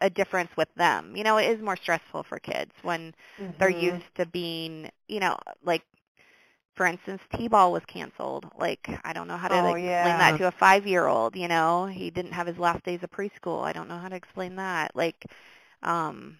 a 0.00 0.10
difference 0.10 0.50
with 0.56 0.68
them. 0.76 1.16
You 1.16 1.24
know, 1.24 1.36
it 1.38 1.46
is 1.50 1.62
more 1.62 1.76
stressful 1.76 2.24
for 2.24 2.38
kids 2.38 2.72
when 2.82 3.14
they're 3.58 3.68
Mhm. 3.68 3.70
used 3.70 4.04
to 4.16 4.26
being, 4.26 4.90
you 5.08 5.20
know, 5.20 5.36
like 5.64 5.82
for 6.76 6.86
instance, 6.86 7.20
T-ball 7.36 7.72
was 7.72 7.82
canceled. 7.86 8.46
Like 8.58 8.88
I 9.04 9.12
don't 9.12 9.28
know 9.28 9.36
how 9.36 9.48
to 9.48 9.66
Oh, 9.66 9.74
explain 9.76 10.18
yeah. 10.18 10.18
that 10.18 10.36
to 10.38 10.46
a 10.48 10.52
5-year-old, 10.52 11.36
you 11.36 11.48
know. 11.48 11.86
He 11.86 12.10
didn't 12.10 12.32
have 12.32 12.46
his 12.46 12.58
last 12.58 12.84
days 12.84 13.00
of 13.02 13.10
preschool. 13.10 13.64
I 13.64 13.72
don't 13.72 13.88
know 13.88 13.98
how 13.98 14.08
to 14.08 14.16
explain 14.16 14.56
that. 14.56 14.94
Like 14.94 15.24
um 15.82 16.38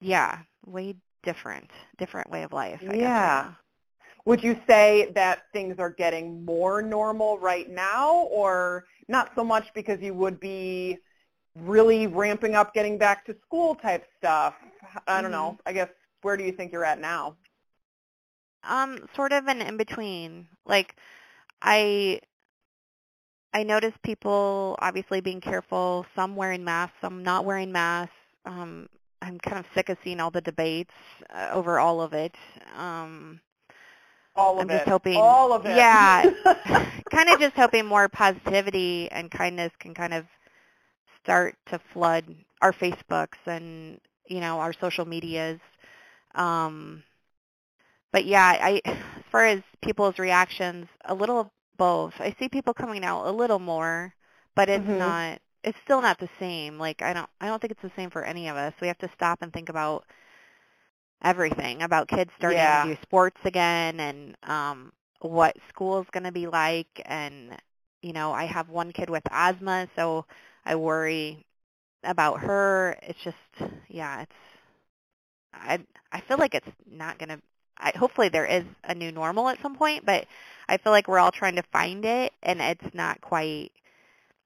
yeah, 0.00 0.40
way 0.66 0.94
different, 1.22 1.70
different 1.98 2.30
way 2.30 2.42
of 2.42 2.52
life, 2.52 2.82
I 2.88 2.96
Yeah. 2.96 3.44
now. 3.44 3.56
Would 4.26 4.42
you 4.42 4.56
say 4.66 5.10
that 5.14 5.44
things 5.52 5.76
are 5.78 5.90
getting 5.90 6.44
more 6.44 6.82
normal 6.82 7.38
right 7.38 7.68
now 7.68 8.28
or 8.30 8.84
not 9.08 9.30
so 9.34 9.44
much 9.44 9.64
because 9.74 10.00
you 10.00 10.14
would 10.14 10.40
be 10.40 10.98
really 11.60 12.06
ramping 12.06 12.54
up 12.54 12.74
getting 12.74 12.98
back 12.98 13.24
to 13.26 13.36
school 13.46 13.74
type 13.76 14.04
stuff? 14.18 14.54
I 15.06 15.20
don't 15.22 15.30
know. 15.30 15.58
I 15.66 15.72
guess 15.72 15.88
where 16.22 16.36
do 16.36 16.44
you 16.44 16.52
think 16.52 16.72
you're 16.72 16.84
at 16.84 17.00
now? 17.00 17.36
Um, 18.68 18.98
sort 19.14 19.32
of 19.32 19.46
an 19.46 19.62
in 19.62 19.76
between. 19.76 20.46
Like 20.66 20.96
I 21.62 22.20
I 23.54 23.62
noticed 23.62 24.00
people 24.02 24.76
obviously 24.80 25.20
being 25.20 25.40
careful, 25.40 26.04
some 26.14 26.36
wearing 26.36 26.64
masks, 26.64 26.96
some 27.00 27.22
not 27.22 27.44
wearing 27.44 27.72
masks. 27.72 28.14
Um, 28.44 28.88
I'm 29.22 29.38
kind 29.38 29.58
of 29.58 29.64
sick 29.74 29.88
of 29.88 29.96
seeing 30.04 30.20
all 30.20 30.30
the 30.30 30.40
debates 30.40 30.92
uh, 31.34 31.48
over 31.52 31.78
all 31.78 32.00
of 32.00 32.12
it. 32.12 32.34
Um, 32.76 33.40
All 34.36 34.56
of 34.56 34.62
I'm 34.62 34.70
it. 34.70 34.78
just 34.78 34.88
hoping- 34.88 35.16
All 35.16 35.52
of 35.52 35.66
it. 35.66 35.76
yeah. 35.76 36.22
kind 37.10 37.28
of 37.30 37.40
just 37.40 37.56
hoping 37.56 37.84
more 37.86 38.08
positivity 38.08 39.08
and 39.10 39.30
kindness 39.30 39.72
can 39.80 39.94
kind 39.94 40.14
of 40.14 40.24
start 41.28 41.56
to 41.70 41.80
flood 41.92 42.24
our 42.62 42.72
Facebooks 42.72 43.38
and 43.46 44.00
you 44.28 44.40
know 44.40 44.60
our 44.60 44.72
social 44.72 45.04
medias. 45.06 45.60
Um, 46.34 47.02
but 48.12 48.24
yeah, 48.26 48.44
I 48.60 48.80
as 48.84 49.24
far 49.30 49.46
as 49.46 49.60
people's 49.82 50.18
reactions, 50.18 50.86
a 51.04 51.14
little 51.14 51.40
of 51.40 51.50
both. 51.76 52.14
I 52.20 52.34
see 52.38 52.48
people 52.48 52.74
coming 52.74 53.04
out 53.04 53.26
a 53.26 53.32
little 53.32 53.58
more, 53.58 54.14
but 54.56 54.68
it's 54.68 54.84
Mhm. 54.84 54.94
not. 54.94 55.40
It's 55.64 55.78
still 55.84 56.00
not 56.02 56.18
the 56.18 56.28
same. 56.38 56.78
Like 56.78 57.02
I 57.02 57.12
don't. 57.14 57.30
I 57.40 57.46
don't 57.48 57.60
think 57.60 57.72
it's 57.72 57.82
the 57.82 57.92
same 57.96 58.10
for 58.10 58.24
any 58.24 58.48
of 58.48 58.56
us. 58.56 58.74
We 58.80 58.88
have 58.88 58.98
to 58.98 59.10
stop 59.14 59.42
and 59.42 59.52
think 59.52 59.68
about 59.68 60.04
everything 61.22 61.82
about 61.82 62.08
kids 62.08 62.30
starting 62.38 62.70
Yeah. 62.70 62.72
to 62.72 62.78
do 62.78 62.96
sports 63.02 63.38
again 63.44 64.00
and 64.00 64.36
um 64.44 64.92
what 65.20 65.56
school's 65.68 66.06
going 66.12 66.24
to 66.24 66.32
be 66.32 66.46
like 66.46 67.02
and 67.06 67.56
you 68.02 68.12
know 68.12 68.32
I 68.32 68.46
have 68.46 68.68
one 68.68 68.92
kid 68.92 69.10
with 69.10 69.24
asthma 69.30 69.88
so 69.96 70.26
I 70.68 70.76
worry 70.76 71.44
about 72.04 72.40
her 72.40 72.96
it's 73.02 73.18
just 73.24 73.72
yeah 73.88 74.22
it's 74.22 74.32
I 75.52 75.78
I 76.12 76.20
feel 76.20 76.38
like 76.38 76.54
it's 76.54 76.68
not 76.90 77.18
going 77.18 77.30
to 77.30 77.40
I 77.78 77.92
hopefully 77.96 78.28
there 78.28 78.46
is 78.46 78.64
a 78.84 78.94
new 78.94 79.10
normal 79.10 79.48
at 79.48 79.60
some 79.62 79.74
point 79.76 80.04
but 80.06 80.26
I 80.68 80.76
feel 80.76 80.92
like 80.92 81.08
we're 81.08 81.18
all 81.18 81.32
trying 81.32 81.56
to 81.56 81.62
find 81.72 82.04
it 82.04 82.32
and 82.42 82.60
it's 82.60 82.94
not 82.94 83.20
quite 83.20 83.72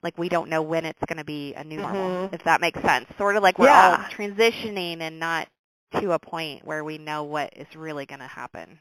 like 0.02 0.17
we 0.19 0.29
don't 0.29 0.49
know 0.49 0.62
when 0.62 0.85
it's 0.85 1.02
going 1.09 1.19
to 1.19 1.25
be 1.25 1.55
a 1.55 1.64
new 1.64 1.79
normal 1.79 2.11
Mhm. 2.11 2.35
if 2.35 2.45
that 2.45 2.61
makes 2.61 2.81
sense 2.83 3.07
sort 3.19 3.37
of 3.37 3.43
like 3.43 3.59
we're 3.59 3.67
Yeah. 3.67 3.97
all 3.97 4.17
transitioning 4.17 5.00
and 5.00 5.19
not 5.19 5.49
to 6.00 6.12
a 6.12 6.19
point 6.19 6.64
where 6.64 6.85
we 6.85 6.99
know 6.99 7.25
what 7.25 7.52
is 7.57 7.75
really 7.76 8.07
going 8.07 8.21
to 8.21 8.26
happen. 8.26 8.79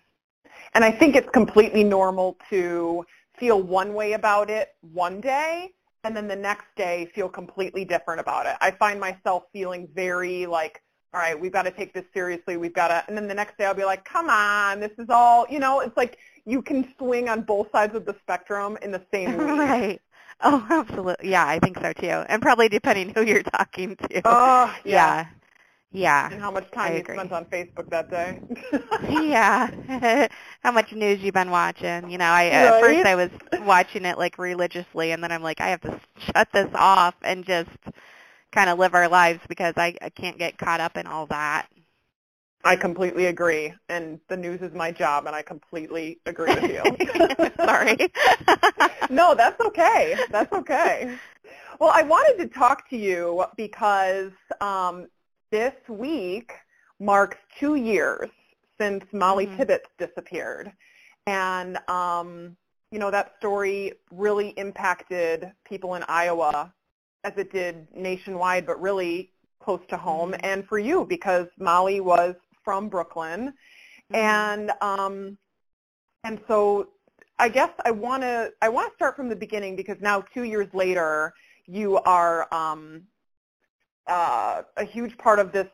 And 0.73 0.85
I 0.85 0.91
think 0.91 1.15
it's 1.15 1.29
completely 1.29 1.83
normal 1.83 2.37
to 2.49 3.05
feel 3.37 3.61
one 3.61 3.93
way 3.93 4.13
about 4.13 4.49
it 4.49 4.69
one 4.81 5.19
day 5.21 5.73
and 6.03 6.15
then 6.15 6.27
the 6.27 6.35
next 6.35 6.65
day 6.75 7.09
feel 7.13 7.29
completely 7.29 7.85
different 7.85 8.19
about 8.19 8.45
it. 8.45 8.55
I 8.61 8.71
find 8.71 8.99
myself 8.99 9.43
feeling 9.53 9.87
very 9.93 10.45
like, 10.45 10.81
all 11.13 11.19
right, 11.19 11.39
we've 11.39 11.51
got 11.51 11.63
to 11.63 11.71
take 11.71 11.93
this 11.93 12.05
seriously. 12.13 12.57
We've 12.57 12.73
got 12.73 12.87
to, 12.87 13.03
and 13.07 13.17
then 13.17 13.27
the 13.27 13.33
next 13.33 13.57
day 13.57 13.65
I'll 13.65 13.73
be 13.73 13.83
like, 13.85 14.05
come 14.05 14.29
on, 14.29 14.79
this 14.79 14.91
is 14.97 15.07
all, 15.09 15.45
you 15.49 15.59
know, 15.59 15.81
it's 15.81 15.95
like 15.97 16.17
you 16.45 16.61
can 16.61 16.93
swing 16.97 17.29
on 17.29 17.41
both 17.41 17.71
sides 17.71 17.95
of 17.95 18.05
the 18.05 18.15
spectrum 18.21 18.77
in 18.81 18.91
the 18.91 19.01
same 19.13 19.37
week. 19.37 19.47
right. 19.59 20.01
Oh, 20.43 20.65
absolutely. 20.69 21.29
Yeah, 21.29 21.45
I 21.45 21.59
think 21.59 21.77
so 21.79 21.93
too. 21.93 22.07
And 22.07 22.41
probably 22.41 22.67
depending 22.67 23.09
who 23.09 23.21
you're 23.23 23.43
talking 23.43 23.95
to. 23.95 24.21
Oh, 24.25 24.75
yeah. 24.83 25.25
yeah. 25.25 25.25
Yeah. 25.93 26.31
And 26.31 26.41
how 26.41 26.51
much 26.51 26.71
time 26.71 26.95
you 26.95 27.03
spent 27.03 27.31
on 27.31 27.45
Facebook 27.45 27.89
that 27.89 28.09
day. 28.09 28.39
yeah. 29.09 30.27
How 30.63 30.71
much 30.71 30.93
news 30.93 31.19
you've 31.21 31.33
been 31.33 31.51
watching? 31.51 32.09
You 32.09 32.17
know, 32.17 32.25
I 32.25 32.45
at 32.45 32.79
first 32.79 33.05
I 33.05 33.15
was 33.15 33.29
watching 33.65 34.05
it 34.05 34.17
like 34.17 34.37
religiously, 34.37 35.11
and 35.11 35.21
then 35.21 35.33
I'm 35.33 35.43
like, 35.43 35.59
I 35.59 35.67
have 35.69 35.81
to 35.81 35.99
shut 36.33 36.47
this 36.53 36.69
off 36.75 37.15
and 37.23 37.45
just 37.45 37.69
kind 38.51 38.69
of 38.69 38.79
live 38.79 38.93
our 38.93 39.09
lives 39.09 39.41
because 39.49 39.73
I, 39.75 39.95
I 40.01 40.09
can't 40.09 40.37
get 40.37 40.57
caught 40.57 40.79
up 40.79 40.95
in 40.95 41.07
all 41.07 41.25
that. 41.27 41.67
I 42.63 42.75
completely 42.75 43.25
agree. 43.25 43.73
And 43.89 44.19
the 44.27 44.37
news 44.37 44.61
is 44.61 44.73
my 44.73 44.91
job, 44.91 45.25
and 45.25 45.35
I 45.35 45.41
completely 45.41 46.19
agree 46.25 46.53
with 46.53 46.71
you. 46.71 46.83
Sorry. 47.65 47.97
no, 49.09 49.33
that's 49.33 49.59
okay. 49.59 50.15
That's 50.29 50.51
okay. 50.53 51.17
Well, 51.79 51.91
I 51.93 52.03
wanted 52.03 52.37
to 52.43 52.47
talk 52.53 52.87
to 52.91 52.97
you 52.97 53.45
because 53.57 54.31
um, 54.59 55.07
this 55.51 55.73
week 55.87 56.51
marks 56.99 57.37
two 57.59 57.75
years 57.75 58.29
since 58.77 59.03
Molly 59.13 59.47
Mhm. 59.47 59.57
Tibbetts 59.57 59.89
disappeared. 59.97 60.71
And, 61.27 61.77
um, 61.89 62.57
you 62.89 62.99
know, 62.99 63.11
that 63.11 63.35
story 63.37 63.93
really 64.11 64.49
impacted 64.49 65.51
people 65.65 65.95
in 65.95 66.03
Iowa 66.07 66.73
as 67.23 67.33
it 67.37 67.51
did 67.51 67.87
nationwide, 67.95 68.65
but 68.65 68.81
really 68.81 69.31
close 69.59 69.85
to 69.89 69.97
home. 69.97 70.31
Mhm. 70.31 70.39
And 70.43 70.67
for 70.67 70.79
you, 70.79 71.05
because 71.05 71.47
Molly 71.57 72.01
was 72.01 72.35
from 72.63 72.89
Brooklyn. 72.89 73.53
And 74.13 74.71
um, 74.81 75.37
and 76.23 76.39
so 76.47 76.89
I 77.39 77.49
guess 77.49 77.71
I 77.85 77.91
want 77.91 78.23
to 78.23 78.51
I 78.61 78.69
want 78.69 78.91
to 78.91 78.95
start 78.95 79.15
from 79.15 79.29
the 79.29 79.35
beginning 79.35 79.75
because 79.75 79.97
now 80.01 80.21
two 80.33 80.43
years 80.43 80.67
later 80.73 81.33
you 81.65 81.97
are 81.99 82.53
um, 82.53 83.07
uh, 84.07 84.63
a 84.77 84.83
huge 84.83 85.17
part 85.17 85.39
of 85.39 85.51
this 85.51 85.67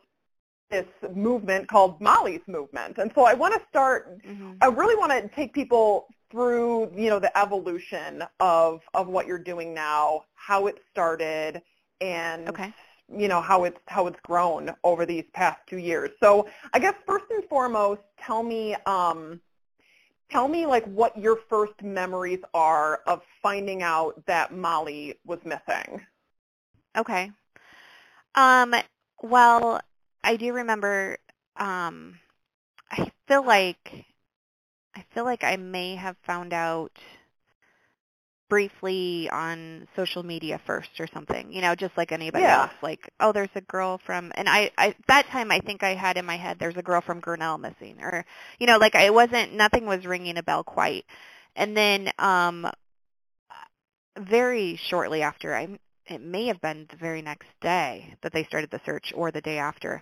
this 0.70 0.86
movement 1.16 1.68
called 1.68 2.02
Molly's 2.02 2.42
movement. 2.48 2.98
And 2.98 3.12
so 3.16 3.24
I 3.26 3.34
want 3.34 3.54
to 3.54 3.62
start. 3.70 4.20
Mhm. 4.26 4.58
I 4.62 4.68
really 4.68 4.96
want 4.96 5.12
to 5.12 5.28
take 5.36 5.54
people 5.54 6.08
through 6.32 6.92
you 6.96 7.10
know 7.10 7.20
the 7.20 7.36
evolution 7.38 8.24
of 8.40 8.82
of 8.94 9.08
what 9.08 9.28
you're 9.28 9.40
doing 9.40 9.74
now, 9.74 10.26
how 10.36 10.68
it 10.68 10.84
started, 10.92 11.62
and 12.02 12.50
Okay. 12.50 12.74
you 13.10 13.28
know 13.30 13.42
how 13.42 13.64
it's 13.64 13.80
how 13.88 14.08
it's 14.08 14.20
grown 14.22 14.76
over 14.84 15.06
these 15.06 15.26
past 15.34 15.60
two 15.68 15.78
years. 15.78 16.12
So 16.22 16.48
I 16.74 16.80
guess 16.80 16.96
first 17.06 17.26
and 17.32 17.44
foremost, 17.46 18.02
tell 18.20 18.44
me 18.44 18.76
um, 18.86 19.42
tell 20.30 20.48
me 20.48 20.66
like 20.66 20.86
what 20.86 21.18
your 21.18 21.38
first 21.50 21.82
memories 21.84 22.42
are 22.54 22.98
of 23.08 23.22
finding 23.42 23.84
out 23.84 24.26
that 24.26 24.54
Molly 24.54 25.16
was 25.26 25.40
missing. 25.46 26.02
Okay. 26.98 27.32
Um, 28.38 28.74
well, 29.22 29.82
I 30.24 30.38
do 30.38 30.54
remember 30.54 31.18
um 31.58 32.20
I 32.92 33.12
feel 33.28 33.46
like 33.46 34.06
I 34.96 35.06
feel 35.14 35.26
like 35.26 35.44
I 35.44 35.56
may 35.58 35.96
have 35.96 36.18
found 36.26 36.54
out 36.54 36.92
briefly 38.50 39.30
on 39.32 39.88
social 39.96 40.24
media 40.24 40.60
first 40.66 40.90
or 41.00 41.08
something, 41.14 41.52
you 41.52 41.62
know, 41.62 41.76
just 41.76 41.98
like 41.98 42.12
anybody 42.12 42.46
Yeah. 42.46 42.64
else. 42.64 42.74
Like, 42.82 43.10
oh, 43.20 43.32
there's 43.34 43.50
a 43.56 43.62
girl 43.62 43.98
from, 44.06 44.32
and 44.36 44.48
I, 44.50 44.72
I, 44.78 44.96
that 45.08 45.28
time 45.28 45.52
I 45.52 45.60
think 45.60 45.84
I 45.84 45.96
had 45.96 46.18
in 46.18 46.26
my 46.26 46.38
head, 46.38 46.58
there's 46.60 46.78
a 46.78 46.82
girl 46.84 47.02
from 47.02 47.20
Grinnell 47.20 47.58
missing, 47.58 47.98
or, 48.02 48.26
you 48.60 48.68
know, 48.68 48.78
like 48.78 48.96
I 48.96 49.10
wasn't, 49.10 49.54
nothing 49.54 49.86
was 49.86 50.06
ringing 50.06 50.38
a 50.38 50.44
bell 50.44 50.64
quite. 50.64 51.06
And 51.58 51.76
then, 51.76 52.12
um, 52.20 52.68
very 54.20 54.76
shortly 54.90 55.22
after, 55.22 55.56
I, 55.56 55.80
it 56.08 56.22
may 56.22 56.48
have 56.48 56.62
been 56.62 56.88
the 56.90 56.98
very 56.98 57.22
next 57.22 57.48
day 57.62 58.16
that 58.22 58.34
they 58.34 58.44
started 58.46 58.72
the 58.72 58.82
search, 58.86 59.14
or 59.16 59.32
the 59.32 59.42
day 59.42 59.58
after. 59.58 60.02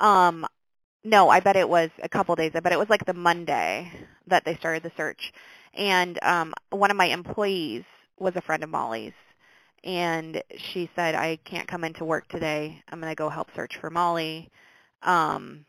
Um, 0.00 0.46
no, 1.04 1.28
I 1.30 1.40
bet 1.40 1.56
it 1.56 1.68
was 1.68 1.90
a 2.02 2.08
couple 2.08 2.34
days. 2.36 2.52
I 2.54 2.60
bet 2.60 2.72
it 2.72 2.78
was 2.78 2.90
like 2.90 3.04
the 3.06 3.14
Monday 3.14 3.92
that 4.28 4.44
they 4.44 4.56
started 4.56 4.82
the 4.82 4.92
search. 4.96 5.32
And 5.74 6.18
um, 6.22 6.54
one 6.70 6.90
of 6.90 6.96
my 6.96 7.06
employees 7.06 7.84
was 8.18 8.36
a 8.36 8.42
friend 8.42 8.62
of 8.64 8.70
Molly's, 8.70 9.12
and 9.84 10.42
she 10.56 10.90
said, 10.96 11.14
"I 11.14 11.38
can't 11.44 11.68
come 11.68 11.84
into 11.84 12.04
work 12.04 12.28
today. 12.28 12.82
I'm 12.88 13.00
going 13.00 13.10
to 13.12 13.16
go 13.16 13.28
help 13.28 13.48
search 13.54 13.76
for 13.78 13.90
Molly." 13.90 14.50
Um, 15.02 15.66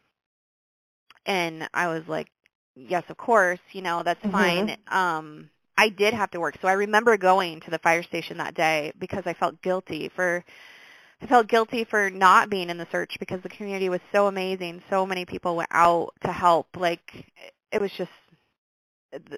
and 1.25 1.67
I 1.73 1.87
was 1.87 2.03
like, 2.07 2.27
yes, 2.75 3.03
of 3.09 3.17
course, 3.17 3.59
you 3.71 3.81
know, 3.81 4.03
that's 4.03 4.23
Mhm. 4.23 4.31
fine. 4.31 4.77
Um, 4.87 5.49
I 5.77 5.89
did 5.89 6.13
have 6.13 6.31
to 6.31 6.39
work. 6.39 6.57
So 6.61 6.67
I 6.67 6.73
remember 6.73 7.17
going 7.17 7.59
to 7.61 7.71
the 7.71 7.79
fire 7.79 8.03
station 8.03 8.37
that 8.37 8.55
day 8.55 8.93
because 8.97 9.23
I 9.25 9.33
felt 9.33 9.61
guilty 9.61 10.09
for 10.15 10.43
I 11.21 11.27
felt 11.27 11.47
guilty 11.47 11.85
for 11.85 12.09
not 12.09 12.49
being 12.49 12.69
in 12.69 12.77
the 12.77 12.87
search 12.91 13.15
because 13.19 13.41
the 13.41 13.49
community 13.49 13.89
was 13.89 14.01
so 14.11 14.27
amazing. 14.27 14.83
So 14.89 15.05
many 15.05 15.25
people 15.25 15.55
went 15.55 15.69
out 15.71 16.13
to 16.23 16.31
help. 16.31 16.67
Like 16.77 17.25
it 17.71 17.81
was 17.81 17.91
just 17.97 18.11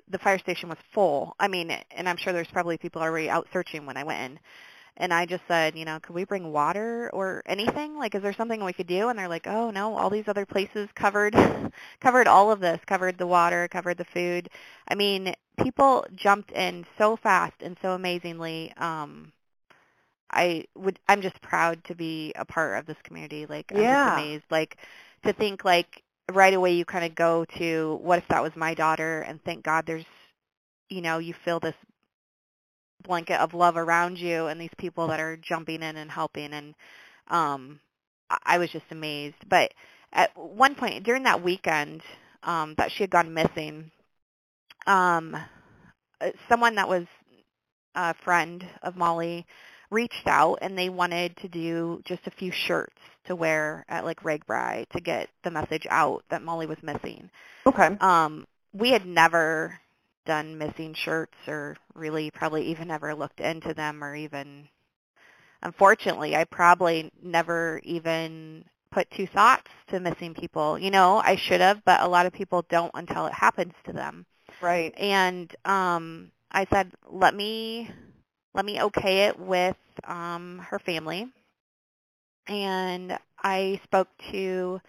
the, 0.10 0.18
fire 0.20 0.40
station 0.40 0.70
was 0.70 0.78
full. 0.94 1.36
I 1.40 1.48
mean, 1.48 1.72
and 1.92 2.10
I'm 2.10 2.18
sure 2.18 2.34
there's 2.34 2.48
probably 2.48 2.78
people 2.78 3.02
already 3.02 3.30
out 3.30 3.48
searching 3.54 3.86
when 3.86 3.98
I 3.98 4.04
went 4.04 4.32
in. 4.32 4.40
And 4.98 5.14
I 5.14 5.26
just 5.26 5.44
said, 5.48 5.78
you 5.78 5.86
know, 5.86 6.00
could 6.02 6.16
we 6.16 6.26
bring 6.26 6.52
water 6.52 7.10
or 7.14 7.44
anything? 7.46 7.98
Like, 7.98 8.16
is 8.16 8.22
there 8.24 8.34
something 8.34 8.64
we 8.64 8.74
could 8.74 8.88
do? 8.88 9.10
And 9.10 9.18
they're 9.18 9.28
like, 9.30 9.48
oh 9.48 9.70
no, 9.72 9.96
all 9.96 10.10
these 10.10 10.28
other 10.28 10.46
places 10.46 10.90
covered, 10.96 11.36
covered 12.02 12.28
all 12.28 12.52
of 12.52 12.60
this, 12.60 12.80
covered 12.88 13.18
the 13.18 13.28
water, 13.28 13.68
covered 13.70 13.98
the 13.98 14.06
food. 14.06 14.50
I 14.90 14.96
mean, 14.96 15.34
people 15.64 16.06
jumped 16.16 16.52
in 16.52 16.86
so 16.98 17.16
fast 17.18 17.56
and 17.62 17.78
so 17.82 17.92
amazingly. 17.94 18.74
Um, 18.78 19.32
I 20.32 20.66
would, 20.76 21.00
I'm 21.08 21.22
just 21.22 21.42
proud 21.42 21.84
to 21.86 21.96
be 21.96 22.34
a 22.36 22.46
part 22.46 22.78
of 22.78 22.86
this 22.86 22.98
community. 23.04 23.46
Like, 23.46 23.72
I'm 23.78 23.78
Yeah. 23.80 23.90
just 23.90 24.08
amazed. 24.08 24.46
Like, 24.52 24.78
to 25.26 25.34
think 25.34 25.64
like 25.66 26.04
right 26.32 26.54
away 26.54 26.74
you 26.74 26.86
kind 26.86 27.06
of 27.06 27.16
go 27.16 27.46
to 27.58 28.00
what 28.02 28.20
if 28.20 28.28
that 28.30 28.44
was 28.44 28.56
my 28.56 28.74
daughter 28.74 29.22
and 29.22 29.42
thank 29.44 29.64
God 29.64 29.86
there's, 29.86 30.06
you 30.90 31.02
know, 31.02 31.20
you 31.20 31.34
feel 31.46 31.60
this 31.60 31.76
blanket 33.08 33.42
of 33.42 33.54
love 33.54 33.78
around 33.78 34.18
you 34.18 34.48
and 34.48 34.60
these 34.60 34.74
people 34.78 35.08
that 35.08 35.20
are 35.20 35.38
jumping 35.38 35.82
in 35.82 35.98
and 35.98 36.12
helping 36.12 36.54
and 36.54 36.76
um 37.30 37.80
I 38.46 38.58
was 38.58 38.70
just 38.70 38.86
amazed. 38.92 39.38
But 39.50 39.74
at 40.12 40.32
one 40.36 40.76
point 40.76 41.04
during 41.04 41.24
that 41.24 41.44
weekend 41.44 42.02
um 42.44 42.76
that 42.78 42.92
she 42.92 43.04
had 43.04 43.10
gone 43.10 43.34
missing, 43.34 43.92
um 44.86 45.36
uh, 46.20 46.32
someone 46.50 46.76
that 46.76 46.90
was 46.90 47.06
a 47.96 48.14
friend 48.24 48.66
of 48.84 48.96
Molly 48.96 49.46
reached 49.90 50.28
out 50.28 50.60
and 50.62 50.78
they 50.78 50.90
wanted 50.90 51.36
to 51.38 51.48
do 51.48 52.02
just 52.06 52.22
a 52.28 52.32
few 52.32 52.52
shirts 52.52 52.98
to 53.26 53.36
wear 53.36 53.86
at 53.90 54.06
like 54.06 54.22
RAGBRAI 54.24 54.88
to 54.90 55.02
get 55.02 55.30
the 55.44 55.52
message 55.52 55.86
out 55.90 56.24
that 56.30 56.42
Molly 56.42 56.66
was 56.66 56.78
missing. 56.82 57.30
Okay. 57.66 57.98
Um, 58.00 58.46
we 58.74 58.92
had 58.92 59.06
never 59.06 59.80
done 60.28 60.60
missing 60.60 60.94
shirts 60.94 61.38
or 61.48 61.78
really 61.96 62.32
probably 62.32 62.66
even 62.72 62.92
ever 62.92 63.16
looked 63.16 63.40
into 63.42 63.74
them 63.74 64.04
or 64.04 64.16
even 64.16 64.70
unfortunately 65.64 66.36
I 66.36 66.44
probably 66.46 67.12
never 67.22 67.80
even 67.84 68.66
put 68.92 69.10
two 69.12 69.28
thoughts 69.28 69.70
to 69.90 70.00
missing 70.00 70.34
people. 70.34 70.80
You 70.80 70.92
know, 70.92 71.18
I 71.18 71.36
should 71.36 71.62
have, 71.62 71.84
but 71.86 72.02
a 72.02 72.08
lot 72.08 72.26
of 72.26 72.34
people 72.34 72.66
don't 72.70 72.92
until 72.96 73.28
it 73.28 73.34
happens 73.34 73.74
to 73.86 73.94
them. 73.94 74.26
Right. 74.62 74.94
And 74.98 75.54
um 75.66 76.32
I 76.52 76.66
said, 76.72 76.92
"Let 77.10 77.36
me 77.36 77.90
let 78.54 78.66
me 78.66 78.82
okay 78.84 79.28
it 79.28 79.40
with 79.40 79.78
um 80.06 80.60
her 80.70 80.80
family." 80.80 81.32
And 82.48 83.18
I 83.44 83.80
spoke 83.84 84.10
to 84.32 84.82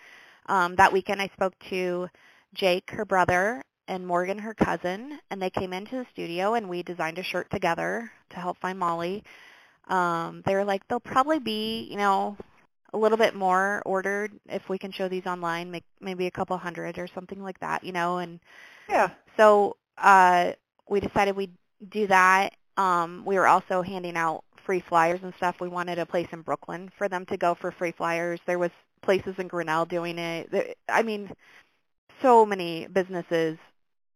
um 0.47 0.77
that 0.77 0.93
weekend 0.93 1.23
I 1.23 1.29
spoke 1.35 1.55
to 1.71 2.09
Jake, 2.55 2.91
her 2.93 3.05
brother, 3.07 3.65
and 3.89 4.07
Morgan, 4.07 4.39
her 4.39 4.55
cousin, 4.55 5.19
and 5.31 5.43
they 5.43 5.51
came 5.51 5.73
into 5.73 5.97
the 5.97 6.07
studio 6.13 6.55
and 6.55 6.69
we 6.69 6.83
designed 6.83 7.19
a 7.19 7.25
shirt 7.25 7.51
together 7.51 8.11
to 8.31 8.37
help 8.37 8.59
find 8.59 8.79
Molly. 8.79 9.25
Um, 9.89 10.43
they 10.47 10.55
were 10.55 10.65
like, 10.65 10.87
they'll 10.89 11.01
probably 11.01 11.41
be, 11.41 11.89
you 11.91 11.97
know, 11.97 12.37
a 12.93 12.99
little 12.99 13.19
bit 13.19 13.35
more 13.35 13.83
ordered 13.87 14.33
if 14.49 14.69
we 14.69 14.79
can 14.79 14.93
show 14.93 15.09
these 15.09 15.27
online, 15.27 15.71
make 15.71 15.85
maybe 16.01 16.27
a 16.27 16.31
couple 16.31 16.57
hundred 16.59 16.99
or 16.99 17.09
something 17.09 17.43
like 17.43 17.59
that, 17.61 17.85
you 17.85 17.93
know. 17.93 18.19
And 18.19 18.41
Yeah. 18.89 19.11
so 19.37 19.77
uh, 19.99 20.53
we 20.89 21.01
decided 21.01 21.37
we'd 21.37 21.55
do 21.91 22.07
that. 22.09 22.55
Um, 22.77 23.25
we 23.27 23.37
were 23.37 23.47
also 23.47 23.83
handing 23.83 24.17
out 24.17 24.45
free 24.65 24.81
flyers 24.89 25.21
and 25.23 25.35
stuff. 25.37 25.57
We 25.61 25.69
wanted 25.69 25.99
a 25.99 26.07
place 26.07 26.29
in 26.33 26.43
Brooklyn 26.43 26.91
for 26.99 27.09
them 27.09 27.27
to 27.27 27.37
go 27.37 27.55
for 27.55 27.73
free 27.73 27.93
flyers. 27.93 28.41
There 28.47 28.59
was 28.59 28.71
places 29.03 29.35
in 29.39 29.49
Grinnell 29.49 29.87
doing 29.87 30.19
it. 30.19 30.77
I 30.89 31.03
mean, 31.03 31.31
so 32.23 32.45
many 32.45 32.87
businesses 32.89 33.59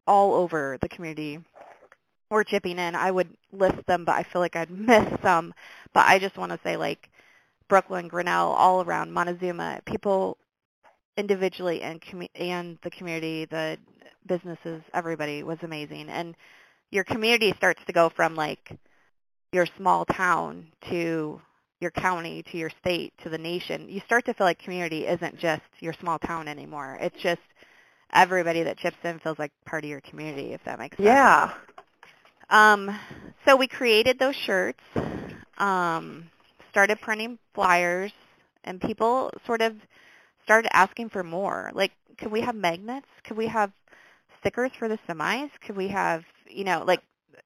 all 0.07 0.35
over 0.35 0.79
the 0.81 0.88
community 0.88 1.38
were 2.31 2.45
chipping 2.45 2.79
in. 2.79 2.95
I 2.95 3.11
would 3.11 3.29
list 3.53 3.87
them, 3.87 4.05
but 4.05 4.17
I 4.17 4.23
feel 4.23 4.41
like 4.41 4.57
I'd 4.57 4.71
miss 4.88 5.07
some. 5.23 5.55
But 5.93 6.07
I 6.07 6.19
just 6.19 6.37
want 6.37 6.53
to 6.53 6.61
say, 6.65 6.77
like, 6.77 7.11
Brooklyn, 7.69 8.09
Grinnell, 8.09 8.53
all 8.53 8.83
around 8.83 9.12
Montezuma, 9.12 9.81
people 9.87 10.37
individually 11.17 11.83
and 11.83 12.01
commu- 12.01 12.31
and 12.35 12.79
the 12.83 12.91
community, 12.91 13.45
the 13.45 13.79
businesses, 14.27 14.83
everybody 14.95 15.43
was 15.43 15.59
amazing. 15.62 16.09
And 16.09 16.35
your 16.91 17.05
community 17.05 17.55
starts 17.57 17.83
to 17.87 17.93
go 17.93 18.09
from 18.09 18.35
like 18.35 18.79
your 19.53 19.67
small 19.77 20.05
town 20.05 20.69
to 20.91 21.41
your 21.81 21.91
county 21.91 22.43
to 22.45 22.57
your 22.57 22.71
state 22.81 23.12
to 23.23 23.29
the 23.29 23.38
nation. 23.38 23.88
You 23.88 24.01
start 24.07 24.25
to 24.27 24.35
feel 24.35 24.47
like 24.47 24.59
community 24.59 25.07
isn't 25.07 25.38
just 25.38 25.62
your 25.81 25.93
small 25.95 26.19
town 26.19 26.49
anymore. 26.49 26.99
It's 27.01 27.21
just 27.21 27.41
everybody 28.12 28.62
that 28.62 28.79
chips 28.79 28.96
in 29.05 29.18
feels 29.20 29.38
like 29.38 29.53
part 29.64 29.85
of 29.85 29.90
your 29.90 30.01
community, 30.01 30.53
if 30.53 30.62
that 30.64 30.79
makes 30.79 30.96
sense. 30.96 31.07
Yeah. 31.07 31.53
Um, 32.51 32.98
so 33.46 33.57
we 33.57 33.66
created 33.66 34.18
those 34.18 34.37
shirts, 34.37 34.81
um, 35.59 36.25
started 36.70 37.01
printing 37.01 37.38
flyers, 37.55 38.12
and 38.64 38.81
people 38.81 39.31
sort 39.46 39.62
of 39.62 39.75
started 40.44 40.68
asking 40.77 41.09
for 41.09 41.25
more. 41.25 41.70
Like, 41.75 41.92
could 42.18 42.31
we 42.31 42.42
have 42.42 42.55
magnets? 42.55 43.07
Could 43.25 43.37
we 43.37 43.46
have 43.46 43.72
stickers 44.40 44.70
for 44.79 44.88
the 44.88 44.98
semis? 45.09 45.51
Could 45.66 45.77
we 45.77 45.88
have, 45.88 46.25
you 46.48 46.64
know, 46.64 46.85
like, 46.87 47.01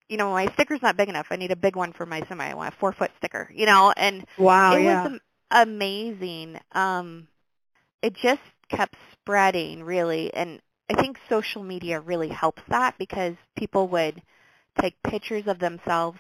you 0.09 0.17
know, 0.17 0.31
my 0.31 0.47
sticker's 0.55 0.83
not 0.83 0.97
big 0.97 1.09
enough. 1.09 1.27
I 1.31 1.37
need 1.37 1.51
a 1.51 1.57
big 1.57 1.77
one 1.77 1.93
for 1.93 2.07
my 2.07 2.23
semi. 2.29 2.49
I 2.49 2.55
want 2.55 2.75
a 2.75 2.77
four 2.77 2.93
foot 2.93 3.11
sticker, 3.19 3.51
you 3.55 3.67
know, 3.67 3.93
and 3.97 4.27
Wow. 4.39 4.75
it 4.75 4.83
yeah. 4.83 5.03
was 5.05 5.13
am- 5.13 5.21
amazing. 5.69 6.59
Um, 6.73 7.29
it 8.03 8.15
just 8.15 8.41
kept 8.69 8.97
spreading 9.27 9.83
really, 9.83 10.33
and 10.33 10.61
I 10.89 10.95
think 10.95 11.19
social 11.29 11.65
media 11.65 12.01
really 12.01 12.29
helps 12.29 12.63
that 12.69 12.97
because 12.97 13.35
people 13.57 13.89
would 13.89 14.23
take 14.81 15.03
pictures 15.03 15.49
of 15.49 15.59
themselves 15.59 16.19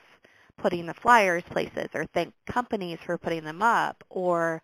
putting 0.58 0.86
the 0.86 0.94
flyers 0.94 1.44
places 1.50 1.88
or 1.94 2.06
thank 2.06 2.34
companies 2.50 2.98
for 3.06 3.16
putting 3.16 3.44
them 3.44 3.62
up 3.62 4.02
or 4.10 4.60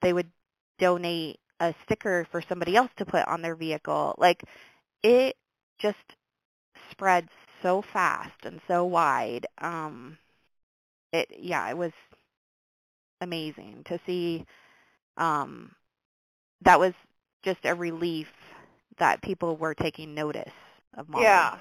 they 0.00 0.12
would 0.12 0.30
donate 0.78 1.38
a 1.60 1.74
sticker 1.84 2.26
for 2.30 2.40
somebody 2.48 2.76
else 2.76 2.90
to 2.96 3.04
put 3.04 3.26
on 3.28 3.42
their 3.42 3.56
vehicle. 3.56 4.14
Like 4.16 4.42
it 5.02 5.36
just 5.78 5.98
spread 6.90 7.28
so 7.62 7.82
fast 7.82 8.44
and 8.44 8.60
so 8.68 8.86
wide. 8.86 9.46
Um 9.58 10.16
it 11.12 11.28
yeah, 11.38 11.68
it 11.68 11.76
was 11.76 11.92
amazing 13.20 13.82
to 13.86 13.98
see 14.06 14.46
um 15.18 15.72
that 16.62 16.80
was 16.80 16.94
just 17.46 17.64
a 17.64 17.74
relief 17.74 18.26
that 18.98 19.22
people 19.22 19.56
were 19.56 19.74
taking 19.74 20.14
notice 20.14 20.52
of 20.96 21.08
Molly. 21.08 21.24
Yeah. 21.24 21.58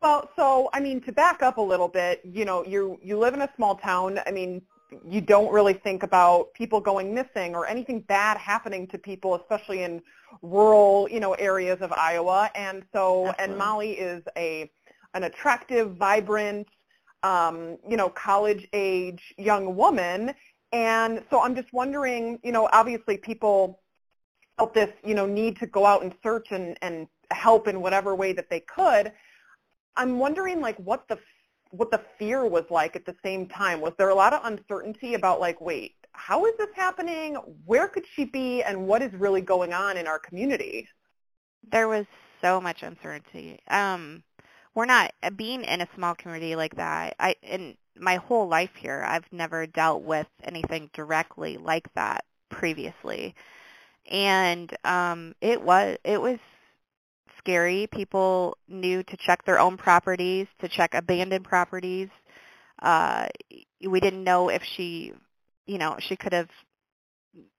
Well, 0.00 0.30
so 0.34 0.70
I 0.72 0.80
mean, 0.80 1.00
to 1.02 1.12
back 1.12 1.42
up 1.42 1.58
a 1.58 1.62
little 1.62 1.88
bit, 1.88 2.22
you 2.24 2.44
know, 2.44 2.64
you 2.64 2.98
you 3.02 3.18
live 3.18 3.34
in 3.34 3.42
a 3.42 3.50
small 3.56 3.76
town. 3.76 4.18
I 4.26 4.30
mean, 4.30 4.62
you 5.06 5.20
don't 5.20 5.52
really 5.52 5.74
think 5.74 6.02
about 6.02 6.54
people 6.54 6.80
going 6.80 7.14
missing 7.14 7.54
or 7.54 7.66
anything 7.66 8.00
bad 8.00 8.38
happening 8.38 8.86
to 8.88 8.98
people, 8.98 9.34
especially 9.34 9.82
in 9.82 10.00
rural, 10.40 11.08
you 11.10 11.20
know, 11.20 11.34
areas 11.34 11.78
of 11.82 11.92
Iowa. 11.92 12.50
And 12.54 12.84
so, 12.92 13.26
Absolutely. 13.26 13.44
and 13.44 13.58
Molly 13.58 13.90
is 13.92 14.22
a 14.36 14.70
an 15.14 15.24
attractive, 15.24 15.96
vibrant, 15.96 16.68
um, 17.22 17.76
you 17.86 17.96
know, 17.96 18.08
college 18.08 18.66
age 18.72 19.34
young 19.36 19.76
woman. 19.76 20.34
And 20.72 21.24
so, 21.28 21.42
I'm 21.42 21.56
just 21.56 21.72
wondering, 21.72 22.38
you 22.44 22.52
know, 22.52 22.68
obviously 22.72 23.16
people 23.18 23.80
felt 24.58 24.74
this, 24.74 24.90
you 25.04 25.14
know, 25.14 25.26
need 25.26 25.58
to 25.58 25.66
go 25.66 25.86
out 25.86 26.02
and 26.02 26.12
search 26.22 26.48
and 26.50 26.76
and 26.82 27.08
help 27.30 27.68
in 27.68 27.80
whatever 27.80 28.14
way 28.14 28.32
that 28.32 28.50
they 28.50 28.60
could. 28.60 29.12
I'm 29.96 30.18
wondering 30.18 30.60
like 30.60 30.76
what 30.76 31.08
the 31.08 31.18
what 31.70 31.90
the 31.90 32.02
fear 32.18 32.46
was 32.46 32.64
like 32.70 32.96
at 32.96 33.06
the 33.06 33.16
same 33.22 33.46
time. 33.46 33.80
Was 33.80 33.92
there 33.98 34.08
a 34.08 34.14
lot 34.14 34.32
of 34.32 34.40
uncertainty 34.44 35.14
about 35.14 35.40
like, 35.40 35.60
wait, 35.60 35.94
how 36.12 36.46
is 36.46 36.54
this 36.58 36.70
happening? 36.74 37.34
Where 37.64 37.88
could 37.88 38.04
she 38.14 38.24
be 38.24 38.62
and 38.62 38.86
what 38.86 39.02
is 39.02 39.12
really 39.14 39.42
going 39.42 39.72
on 39.72 39.96
in 39.96 40.06
our 40.06 40.18
community? 40.18 40.88
there 41.70 41.88
was 41.88 42.06
so 42.40 42.60
much 42.60 42.82
uncertainty. 42.82 43.58
Um, 43.68 44.22
we're 44.74 44.86
not 44.86 45.12
uh, 45.22 45.30
being 45.30 45.64
in 45.64 45.80
a 45.80 45.88
small 45.94 46.14
community 46.14 46.54
like 46.56 46.76
that. 46.76 47.16
I 47.18 47.34
in 47.42 47.76
my 47.96 48.16
whole 48.16 48.46
life 48.46 48.70
here, 48.76 49.04
I've 49.06 49.30
never 49.32 49.66
dealt 49.66 50.02
with 50.02 50.28
anything 50.44 50.90
directly 50.92 51.56
like 51.56 51.92
that 51.94 52.24
previously, 52.48 53.34
and 54.08 54.74
um, 54.84 55.34
it 55.40 55.62
was 55.62 55.98
it 56.04 56.20
was 56.20 56.38
scary. 57.38 57.86
People 57.92 58.56
knew 58.68 59.02
to 59.04 59.16
check 59.16 59.44
their 59.44 59.58
own 59.60 59.76
properties, 59.76 60.46
to 60.60 60.68
check 60.68 60.94
abandoned 60.94 61.44
properties. 61.44 62.08
Uh, 62.82 63.26
we 63.86 64.00
didn't 64.00 64.24
know 64.24 64.48
if 64.48 64.62
she, 64.76 65.12
you 65.66 65.78
know, 65.78 65.96
she 66.00 66.16
could 66.16 66.32
have 66.32 66.48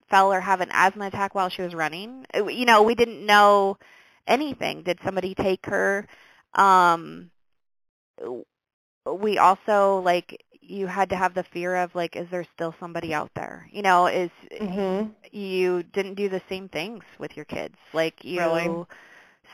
fell 0.10 0.34
or 0.34 0.40
have 0.42 0.62
an 0.62 0.70
asthma 0.72 1.08
attack 1.08 1.36
while 1.36 1.50
she 1.50 1.62
was 1.62 1.74
running. 1.74 2.26
Uh, 2.36 2.48
You 2.48 2.66
know, 2.66 2.84
we 2.84 2.96
didn't 2.96 3.26
know 3.26 3.78
anything. 4.28 4.84
Did 4.84 5.00
somebody 5.04 5.36
take 5.36 5.66
her? 5.68 6.08
Um, 6.54 7.32
we 9.06 9.38
also 9.38 10.02
like 10.04 10.44
you 10.62 10.88
had 10.88 11.10
to 11.10 11.16
have 11.16 11.34
the 11.34 11.44
fear 11.44 11.76
of 11.78 11.96
like, 11.96 12.16
is 12.16 12.28
there 12.30 12.46
still 12.56 12.76
somebody 12.80 13.14
out 13.14 13.32
there? 13.36 13.68
You 13.72 13.82
know, 13.82 14.08
is 14.08 14.30
Mhm. 14.52 15.16
you 15.32 15.84
didn't 15.84 16.16
do 16.16 16.30
the 16.30 16.42
same 16.50 16.70
things 16.70 17.04
with 17.18 17.36
your 17.36 17.46
kids. 17.46 17.76
Like 17.94 18.24
you 18.24 18.40
Really? 18.40 18.86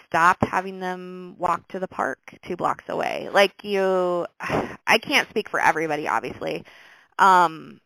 stopped 0.08 0.44
having 0.46 0.80
them 0.80 1.36
walk 1.38 1.68
to 1.70 1.80
the 1.80 1.88
park 1.88 2.20
two 2.48 2.56
blocks 2.56 2.84
away. 2.90 3.30
Like 3.32 3.64
you 3.64 4.26
I 4.40 4.98
can't 5.00 5.30
speak 5.30 5.50
for 5.50 5.60
everybody 5.60 6.08
obviously. 6.08 6.66
Um 7.20 7.80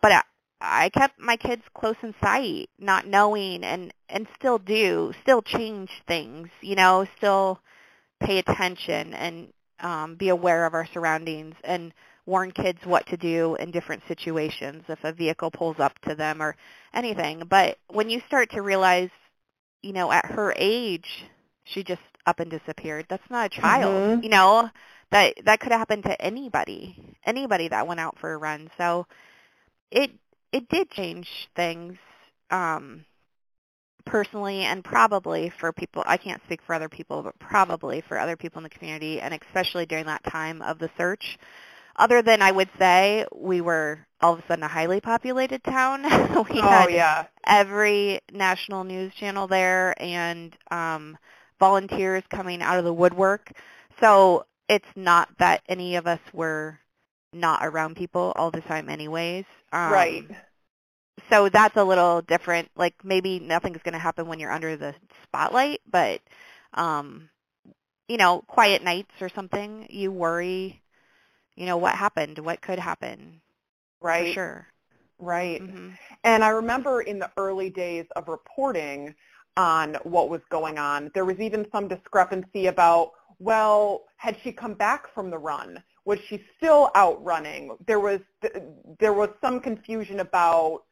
but 0.00 0.12
I, 0.12 0.22
I 0.60 0.88
kept 0.90 1.18
my 1.18 1.36
kids 1.36 1.62
close 1.74 1.96
in 2.02 2.14
sight, 2.22 2.70
not 2.78 3.06
knowing 3.06 3.64
and 3.64 3.92
and 4.08 4.26
still 4.36 4.58
do, 4.58 5.12
still 5.22 5.42
change 5.42 5.90
things, 6.06 6.48
you 6.60 6.74
know, 6.76 7.06
still 7.16 7.60
pay 8.20 8.38
attention 8.38 9.14
and 9.14 9.52
um 9.82 10.16
be 10.16 10.28
aware 10.30 10.66
of 10.66 10.74
our 10.74 10.86
surroundings 10.92 11.54
and 11.64 11.92
warn 12.26 12.52
kids 12.52 12.78
what 12.84 13.06
to 13.08 13.16
do 13.16 13.56
in 13.56 13.70
different 13.70 14.02
situations 14.08 14.84
if 14.88 15.02
a 15.04 15.12
vehicle 15.12 15.50
pulls 15.50 15.78
up 15.80 15.98
to 16.00 16.14
them 16.14 16.42
or 16.42 16.56
anything. 16.94 17.44
But 17.48 17.78
when 17.88 18.08
you 18.10 18.20
start 18.26 18.50
to 18.52 18.62
realize, 18.62 19.10
you 19.82 19.92
know, 19.92 20.10
at 20.12 20.26
her 20.26 20.54
age, 20.56 21.24
she 21.64 21.82
just 21.84 22.00
up 22.26 22.40
and 22.40 22.50
disappeared. 22.50 23.06
That's 23.08 23.28
not 23.30 23.46
a 23.46 23.60
child, 23.60 24.04
Mhm. 24.04 24.22
you 24.22 24.28
know. 24.30 24.70
That 25.10 25.34
that 25.44 25.60
could 25.60 25.72
happen 25.72 26.02
to 26.02 26.20
anybody, 26.22 27.16
anybody 27.24 27.68
that 27.68 27.86
went 27.86 28.00
out 28.00 28.18
for 28.18 28.32
a 28.32 28.38
run. 28.38 28.70
So 28.78 29.06
it 29.90 30.10
it 30.52 30.68
did 30.68 30.90
change 30.90 31.28
things 31.56 31.96
um 32.50 33.04
personally 34.04 34.60
and 34.62 34.84
probably 34.84 35.52
for 35.60 35.72
people 35.72 36.02
I 36.06 36.16
can't 36.16 36.42
speak 36.44 36.60
for 36.66 36.74
other 36.74 36.88
people, 36.88 37.22
but 37.22 37.38
probably 37.38 38.02
for 38.02 38.18
other 38.18 38.36
people 38.36 38.58
in 38.58 38.64
the 38.64 38.70
community 38.70 39.20
and 39.20 39.34
especially 39.34 39.86
during 39.86 40.06
that 40.06 40.24
time 40.24 40.62
of 40.62 40.78
the 40.78 40.90
search. 40.96 41.38
Other 41.96 42.22
than 42.22 42.42
I 42.42 42.50
would 42.52 42.70
say 42.78 43.26
we 43.34 43.60
were 43.60 44.06
all 44.20 44.34
of 44.34 44.38
a 44.40 44.46
sudden 44.48 44.64
a 44.64 44.68
highly 44.68 45.00
populated 45.00 45.62
town. 45.64 46.02
we 46.50 46.62
Oh 46.62 46.62
had 46.62 46.88
yeah. 46.88 47.26
every 47.46 48.20
national 48.32 48.84
news 48.84 49.12
channel 49.14 49.46
there 49.46 49.94
and 50.02 50.56
um, 50.70 51.18
volunteers 51.58 52.22
coming 52.30 52.62
out 52.62 52.78
of 52.78 52.84
the 52.84 52.92
woodwork. 52.92 53.52
So 54.00 54.46
it's 54.68 54.88
not 54.96 55.28
that 55.38 55.62
any 55.68 55.96
of 55.96 56.06
us 56.06 56.20
were 56.32 56.78
not 57.32 57.64
around 57.64 57.96
people 57.96 58.32
all 58.36 58.50
the 58.50 58.60
time 58.62 58.88
anyways. 58.88 59.44
Um, 59.72 59.90
right. 59.90 60.30
So 61.30 61.48
that's 61.48 61.76
a 61.76 61.84
little 61.84 62.22
different. 62.22 62.70
Like 62.76 62.94
maybe 63.04 63.38
nothing's 63.38 63.82
going 63.82 63.92
to 63.92 63.98
happen 63.98 64.26
when 64.26 64.38
you're 64.40 64.52
under 64.52 64.76
the 64.76 64.94
spotlight, 65.24 65.80
but 65.90 66.20
um, 66.74 67.28
you 68.08 68.16
know, 68.16 68.42
quiet 68.46 68.82
nights 68.82 69.12
or 69.20 69.28
something, 69.28 69.86
you 69.90 70.10
worry, 70.10 70.82
you 71.54 71.66
know, 71.66 71.76
what 71.76 71.94
happened, 71.94 72.38
what 72.38 72.60
could 72.60 72.78
happen. 72.78 73.40
Right. 74.00 74.28
For 74.28 74.34
sure. 74.34 74.66
Right. 75.18 75.60
hmm 75.60 75.90
And 76.24 76.42
I 76.42 76.48
remember 76.48 77.02
in 77.02 77.18
the 77.18 77.30
early 77.36 77.70
days 77.70 78.06
of 78.16 78.28
reporting 78.28 79.14
on 79.56 79.96
what 80.02 80.28
was 80.30 80.40
going 80.50 80.78
on, 80.78 81.10
there 81.14 81.24
was 81.24 81.38
even 81.38 81.66
some 81.70 81.88
discrepancy 81.88 82.66
about, 82.66 83.12
well, 83.38 84.04
had 84.16 84.36
she 84.42 84.52
come 84.52 84.74
back 84.74 85.12
from 85.14 85.30
the 85.30 85.38
run? 85.38 85.82
Was 86.04 86.18
she 86.28 86.42
still 86.56 86.90
out 86.94 87.22
running? 87.24 87.76
There 87.86 88.00
was 88.00 88.20
there 88.98 89.12
was 89.12 89.28
some 89.40 89.60
confusion 89.60 90.20
about 90.20 90.82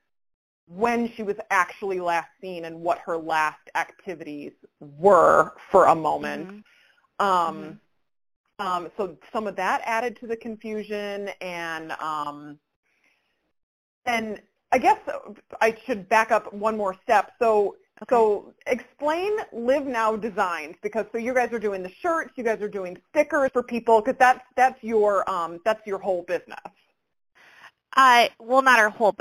when 0.70 1.10
she 1.14 1.22
was 1.22 1.36
actually 1.50 1.98
last 1.98 2.28
seen 2.40 2.64
and 2.64 2.80
what 2.80 2.98
her 2.98 3.16
last 3.16 3.58
activities 3.74 4.52
were 4.78 5.52
for 5.70 5.86
a 5.86 5.94
moment. 5.94 6.48
Mhm. 6.48 7.24
Um, 7.24 7.80
um, 8.60 8.90
so 8.96 9.16
some 9.32 9.46
of 9.46 9.56
that 9.56 9.80
added 9.84 10.16
to 10.20 10.26
the 10.26 10.36
confusion, 10.36 11.30
and 11.40 11.92
um, 11.92 12.58
and 14.06 14.40
I 14.70 14.78
guess 14.78 14.98
I 15.60 15.76
should 15.86 16.08
back 16.08 16.30
up 16.30 16.52
one 16.52 16.76
more 16.76 16.94
step. 17.02 17.32
So 17.40 17.76
Okay. 18.02 18.16
so 18.16 18.54
explain 18.66 19.32
Live 19.52 19.86
Now 19.86 20.16
Designs 20.16 20.76
because 20.82 21.06
so 21.12 21.18
you 21.18 21.34
guys 21.34 21.52
are 21.52 21.58
doing 21.58 21.82
the 21.82 21.90
shirts, 22.00 22.32
you 22.36 22.44
guys 22.44 22.62
are 22.62 22.68
doing 22.68 22.96
stickers 23.10 23.50
for 23.52 23.62
people 23.62 24.00
because 24.00 24.18
that's 24.18 24.40
that's 24.56 24.82
your 24.82 25.28
um, 25.28 25.60
that's 25.64 25.84
your 25.86 25.98
whole 25.98 26.22
business. 26.22 26.58
I 27.94 28.30
well, 28.38 28.62
not 28.62 28.78
our 28.78 28.90
whole, 28.90 29.16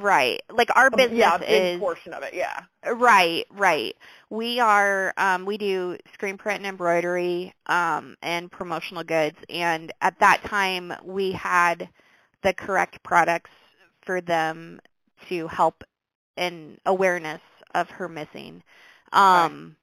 right? 0.00 0.40
Like 0.50 0.68
our 0.76 0.90
business 0.90 1.12
Um, 1.12 1.16
yeah, 1.16 1.34
a 1.34 1.38
big 1.38 1.74
is 1.74 1.80
portion 1.80 2.12
of 2.12 2.22
it. 2.22 2.34
Yeah. 2.34 2.60
right, 2.94 3.46
right. 3.50 3.96
We 4.30 4.60
are 4.60 5.14
um, 5.16 5.46
we 5.46 5.58
do 5.58 5.96
screen 6.12 6.38
print 6.38 6.58
and 6.58 6.66
embroidery 6.66 7.54
um, 7.66 8.16
and 8.22 8.50
promotional 8.50 9.04
goods, 9.04 9.36
and 9.48 9.92
at 10.00 10.18
that 10.20 10.42
time 10.44 10.92
we 11.04 11.32
had 11.32 11.88
the 12.42 12.52
correct 12.52 13.02
products 13.02 13.50
for 14.04 14.20
them 14.20 14.80
to 15.28 15.46
help 15.48 15.84
in 16.36 16.78
awareness 16.86 17.40
of 17.74 17.88
her 17.90 18.08
missing. 18.08 18.62
Um, 19.12 19.76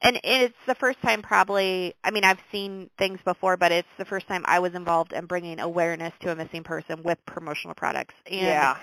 and 0.00 0.20
it's 0.22 0.54
the 0.66 0.74
first 0.76 1.00
time 1.02 1.22
probably, 1.22 1.94
I 2.04 2.10
mean, 2.10 2.24
I've 2.24 2.38
seen 2.52 2.88
things 2.98 3.18
before, 3.24 3.56
but 3.56 3.72
it's 3.72 3.88
the 3.98 4.04
first 4.04 4.28
time 4.28 4.44
I 4.46 4.60
was 4.60 4.74
involved 4.74 5.12
in 5.12 5.26
bringing 5.26 5.58
awareness 5.58 6.12
to 6.20 6.30
a 6.30 6.36
missing 6.36 6.62
person 6.62 7.02
with 7.02 7.18
promotional 7.26 7.74
products. 7.74 8.14
And 8.26 8.40
yeah. 8.40 8.76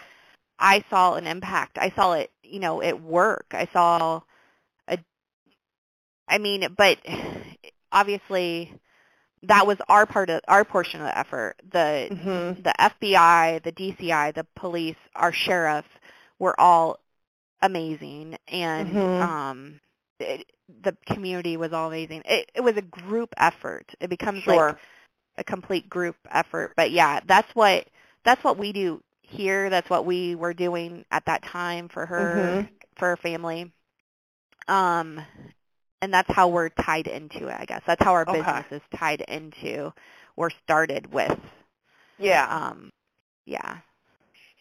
I 0.60 0.84
saw 0.90 1.16
an 1.16 1.28
impact. 1.28 1.78
I 1.78 1.92
saw 1.92 2.14
it, 2.14 2.32
you 2.44 2.60
know, 2.60 2.82
at 2.82 3.02
work. 3.02 3.48
I 3.52 3.68
saw 3.74 4.22
a, 4.88 4.98
I 6.28 6.38
mean, 6.38 6.68
but 6.78 6.98
obviously 7.92 8.74
that 9.44 9.68
was 9.68 9.78
our 9.90 10.06
part 10.06 10.30
of, 10.30 10.42
our 10.48 10.66
portion 10.66 11.02
of 11.02 11.08
the 11.08 11.18
effort. 11.18 11.56
The, 11.72 12.10
hmm 12.12 12.62
the 12.64 12.74
FBI, 12.80 13.64
the 13.64 13.72
DCI, 13.72 14.34
the 14.34 14.46
police, 14.56 14.96
our 15.16 15.34
sheriff 15.34 15.86
were 16.40 16.60
all 16.60 17.00
amazing, 17.62 18.38
and 18.48 18.88
Mhm. 18.90 19.22
um, 19.22 19.82
it, 20.20 20.46
the 20.84 20.96
community 21.08 21.58
was 21.58 21.74
all 21.74 21.88
amazing. 21.88 22.24
It, 22.26 22.52
it 22.56 22.62
was 22.62 22.78
a 22.78 22.82
group 22.82 23.34
effort. 23.38 23.94
It 24.00 24.10
becomes 24.10 24.44
Sure. 24.44 24.68
like 24.70 24.78
a 25.38 25.44
complete 25.44 25.90
group 25.90 26.16
effort. 26.32 26.74
But 26.76 26.92
yeah, 26.92 27.20
that's 27.26 27.54
what 27.56 27.88
that's 28.24 28.44
what 28.44 28.58
we 28.58 28.72
do 28.74 29.02
here. 29.28 29.70
That's 29.70 29.90
what 29.90 30.06
we 30.06 30.36
were 30.36 30.54
doing 30.54 31.06
at 31.12 31.26
that 31.26 31.44
time 31.44 31.90
for 31.90 32.06
her 32.06 32.66
Mhm. 32.66 32.70
for 32.98 33.10
her 33.10 33.18
family. 33.18 33.72
Um, 34.68 35.22
and 36.02 36.14
that's 36.14 36.32
how 36.34 36.50
we're 36.50 36.70
tied 36.70 37.08
into 37.08 37.48
it. 37.48 37.58
I 37.60 37.66
guess 37.66 37.84
that's 37.88 38.04
how 38.04 38.14
our 38.14 38.26
Okay. 38.28 38.36
business 38.44 38.66
is 38.72 38.82
tied 38.96 39.22
into 39.22 39.94
or 40.38 40.50
started 40.64 41.12
with. 41.14 41.38
yeah. 42.18 42.50
Um, 42.50 42.92
yeah. 43.46 43.80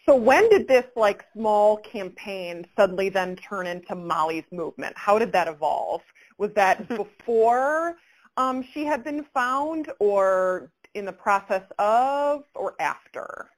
So 0.07 0.15
when 0.17 0.49
did 0.51 0.69
this 0.69 0.87
like 0.97 1.25
small 1.35 1.79
campaign 1.79 2.67
suddenly 2.77 3.09
then 3.09 3.37
turn 3.37 3.67
into 3.67 3.95
Molly's 3.95 4.45
movement? 4.53 4.97
How 4.99 5.19
did 5.19 5.33
that 5.33 5.49
evolve? 5.49 6.03
Was 6.39 6.53
that 6.55 6.87
before 6.95 7.97
um, 8.37 8.63
she 8.73 8.85
had 8.85 9.03
been 9.05 9.25
found 9.35 9.91
or 10.01 10.71
in 10.95 11.05
the 11.07 11.13
process 11.13 11.65
of 11.79 12.45
or 12.55 12.75
after? 12.81 13.51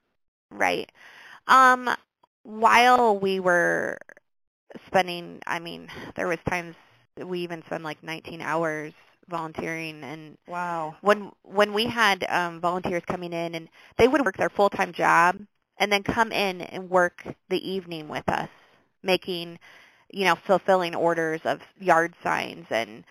Right. 0.56 0.90
Um, 1.48 1.90
while 2.44 3.18
we 3.18 3.40
were 3.40 3.98
spending, 4.86 5.40
I 5.46 5.58
mean, 5.58 5.88
there 6.16 6.28
was 6.28 6.38
times 6.48 6.76
we 7.24 7.40
even 7.40 7.62
spent 7.66 7.84
like 7.84 8.02
19 8.02 8.40
hours 8.42 8.92
volunteering 9.28 10.02
and 10.04 10.38
Wow. 10.46 10.96
when 11.00 11.32
when 11.42 11.72
we 11.74 11.86
had 11.86 12.24
um 12.28 12.60
volunteers 12.60 13.02
coming 13.06 13.32
in 13.32 13.54
and 13.54 13.68
they 13.98 14.08
would 14.08 14.24
work 14.24 14.36
their 14.36 14.50
full-time 14.50 14.92
job 14.92 15.38
and 15.78 15.92
then 15.92 16.02
come 16.02 16.32
in 16.32 16.60
and 16.62 16.90
work 16.90 17.24
the 17.50 17.58
evening 17.70 18.08
with 18.08 18.28
us 18.28 18.48
making 19.02 19.58
you 20.12 20.24
know 20.24 20.36
fulfilling 20.46 20.94
orders 20.94 21.40
of 21.44 21.60
yard 21.80 22.14
signs 22.22 22.66
and 22.70 23.04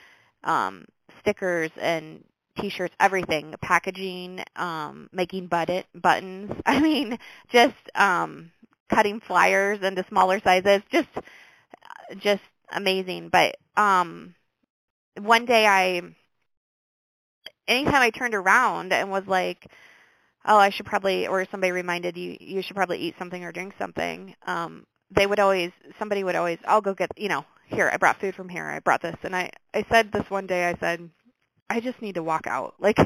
um 0.44 0.86
stickers 1.22 1.72
and 1.82 2.24
t-shirts 2.58 2.96
everything 3.00 3.54
packaging 3.62 4.44
um 4.56 5.10
making 5.12 5.48
button 5.48 5.84
buttons. 5.94 6.52
I 6.65 6.80
mean 6.80 7.18
just 7.52 7.76
um 7.96 8.52
cutting 8.89 9.20
flyers 9.20 9.80
into 9.82 10.06
smaller 10.08 10.39
sizes. 10.39 10.82
Just 10.91 11.10
just 12.20 12.44
amazing. 12.72 13.30
But 13.30 13.58
um 13.78 14.36
one 15.18 15.46
day 15.46 15.65
I 15.65 16.02
anytime 17.68 18.02
I 18.02 18.10
turned 18.10 18.36
around 18.36 18.94
and 18.94 19.10
was 19.10 19.24
like, 19.28 19.68
oh, 20.46 20.58
I 20.58 20.70
should 20.70 20.86
probably, 20.86 21.28
or 21.28 21.46
somebody 21.50 21.72
reminded 21.72 22.18
you, 22.18 22.38
you 22.39 22.62
should 22.62 22.76
probably 22.76 23.00
eat 23.00 23.15
something 23.18 23.44
or 23.44 23.52
drink 23.52 23.74
something, 23.80 24.36
um, 24.46 24.86
they 25.12 25.28
would 25.28 25.39
always, 25.39 25.72
somebody 25.98 26.24
would 26.24 26.36
always, 26.36 26.60
I'll 26.65 26.82
go 26.82 26.94
get, 26.94 27.12
you 27.18 27.30
know, 27.30 27.46
here, 27.68 27.89
I 27.91 27.98
brought 27.98 28.20
food 28.20 28.36
from 28.36 28.50
here, 28.50 28.65
I 28.65 28.80
brought 28.80 29.02
this. 29.02 29.15
And 29.24 29.36
I, 29.36 29.50
I 29.74 29.86
said 29.89 30.12
this 30.12 30.30
one 30.30 30.48
day, 30.48 30.65
I 30.65 30.76
said, 30.80 31.10
I 31.69 31.80
just 31.80 32.01
need 32.01 32.15
to 32.15 32.23
walk 32.23 32.47
out. 32.47 32.75
Like, 32.80 32.97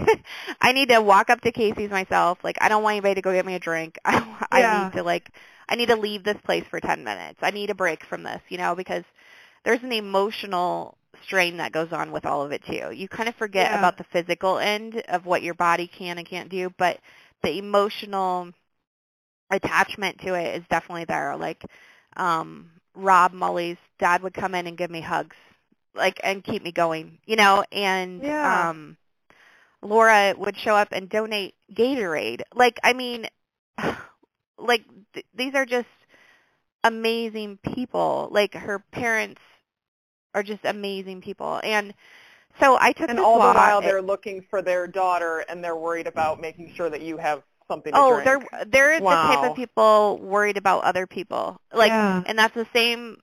I 0.62 0.72
need 0.74 0.90
to 0.90 1.00
walk 1.02 1.30
up 1.30 1.42
to 1.42 1.52
Casey's 1.52 1.90
myself. 1.90 2.40
Like, 2.44 2.58
I 2.62 2.68
don't 2.70 2.84
want 2.84 2.94
anybody 2.94 3.16
to 3.16 3.22
go 3.22 3.34
get 3.34 3.46
me 3.46 3.56
a 3.56 3.60
drink. 3.60 3.98
I, 4.06 4.22
I 4.52 4.66
need 4.66 4.92
to, 4.94 5.04
like, 5.04 5.32
I 5.70 5.76
need 5.76 5.88
to 5.88 5.96
leave 5.96 6.24
this 6.24 6.38
place 6.46 6.66
for 6.70 6.80
10 6.80 7.04
minutes. 7.04 7.40
I 7.42 7.52
need 7.52 7.70
a 7.70 7.76
break 7.76 8.04
from 8.06 8.24
this, 8.24 8.42
you 8.50 8.58
know, 8.58 8.76
because 8.76 9.04
there's 9.64 9.84
an 9.84 9.92
emotional 9.94 10.98
strain 11.26 11.58
that 11.58 11.72
goes 11.72 11.92
on 11.92 12.12
with 12.12 12.26
all 12.26 12.44
of 12.44 12.52
it 12.52 12.64
too. 12.66 12.92
You 12.92 13.08
kind 13.08 13.30
of 13.30 13.36
forget 13.36 13.72
Yeah. 13.72 13.76
about 13.76 13.98
the 13.98 14.06
physical 14.12 14.58
end 14.58 15.02
of 15.10 15.26
what 15.26 15.44
your 15.44 15.54
body 15.56 15.88
can 15.88 16.18
and 16.18 16.28
can't 16.28 16.50
do, 16.50 16.70
but 16.78 17.00
the 17.44 17.58
emotional 17.58 18.52
attachment 19.52 20.20
to 20.22 20.34
it 20.34 20.56
is 20.58 20.64
definitely 20.70 21.06
there. 21.06 21.36
Like 21.36 21.64
um 22.18 22.70
Rob 22.96 23.34
Molly's 23.34 23.78
dad 24.00 24.22
would 24.24 24.34
come 24.34 24.56
in 24.56 24.68
and 24.68 24.78
give 24.78 24.90
me 24.92 25.02
hugs, 25.02 25.36
like 26.00 26.20
and 26.24 26.44
keep 26.44 26.64
me 26.64 26.72
going, 26.72 27.20
you 27.28 27.36
know, 27.38 27.64
and 27.72 28.24
Yeah. 28.24 28.70
um 28.72 28.98
Laura 29.82 30.34
would 30.38 30.58
show 30.58 30.76
up 30.76 30.90
and 30.92 31.10
donate 31.10 31.56
Gatorade. 31.74 32.42
Like 32.56 32.80
I 32.84 32.94
mean 32.94 33.28
like 34.58 34.84
th- 35.14 35.26
these 35.36 35.56
are 35.56 35.66
just 35.66 35.88
amazing 36.84 37.60
people. 37.64 38.30
Like 38.32 38.54
her 38.54 38.80
parents 38.92 39.42
are 40.34 40.44
just 40.44 40.66
amazing 40.66 41.22
people. 41.22 41.60
And 41.64 41.94
so 42.60 42.78
I 42.80 42.92
took 42.92 43.10
And 43.10 43.20
all 43.20 43.36
the 43.40 43.54
while 43.54 43.82
they're 43.82 44.02
looking 44.02 44.46
for 44.50 44.62
their 44.62 44.88
daughter 44.88 45.46
and 45.50 45.64
they're 45.64 45.76
worried 45.76 46.08
about 46.08 46.42
making 46.42 46.74
sure 46.76 46.90
that 46.90 47.02
you 47.02 47.18
have 47.18 47.44
something 47.68 47.94
to 47.94 48.00
Oh, 48.00 48.22
drink. 48.24 48.26
there 48.26 48.66
there 48.66 48.94
is 48.94 49.00
the 49.02 49.06
type 49.06 49.52
of 49.52 49.56
people 49.56 50.20
worried 50.22 50.58
about 50.58 50.84
other 50.84 51.08
people. 51.08 51.62
Like 51.74 51.92
Yeah. 51.92 52.24
and 52.26 52.38
that's 52.38 52.56
the 52.56 52.68
same 52.74 53.18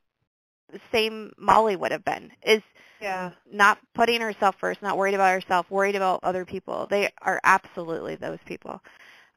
same 0.92 1.32
Molly 1.38 1.76
would 1.76 1.92
have 1.92 2.04
been. 2.04 2.30
Is 2.42 2.62
Yeah. 3.00 3.32
not 3.50 3.78
putting 3.94 4.20
herself 4.20 4.56
first, 4.60 4.82
not 4.82 4.96
worried 4.98 5.14
about 5.14 5.32
herself, 5.32 5.70
worried 5.70 5.96
about 5.96 6.20
other 6.22 6.44
people. 6.44 6.86
They 6.90 7.10
are 7.22 7.40
absolutely 7.44 8.16
those 8.16 8.38
people. 8.46 8.80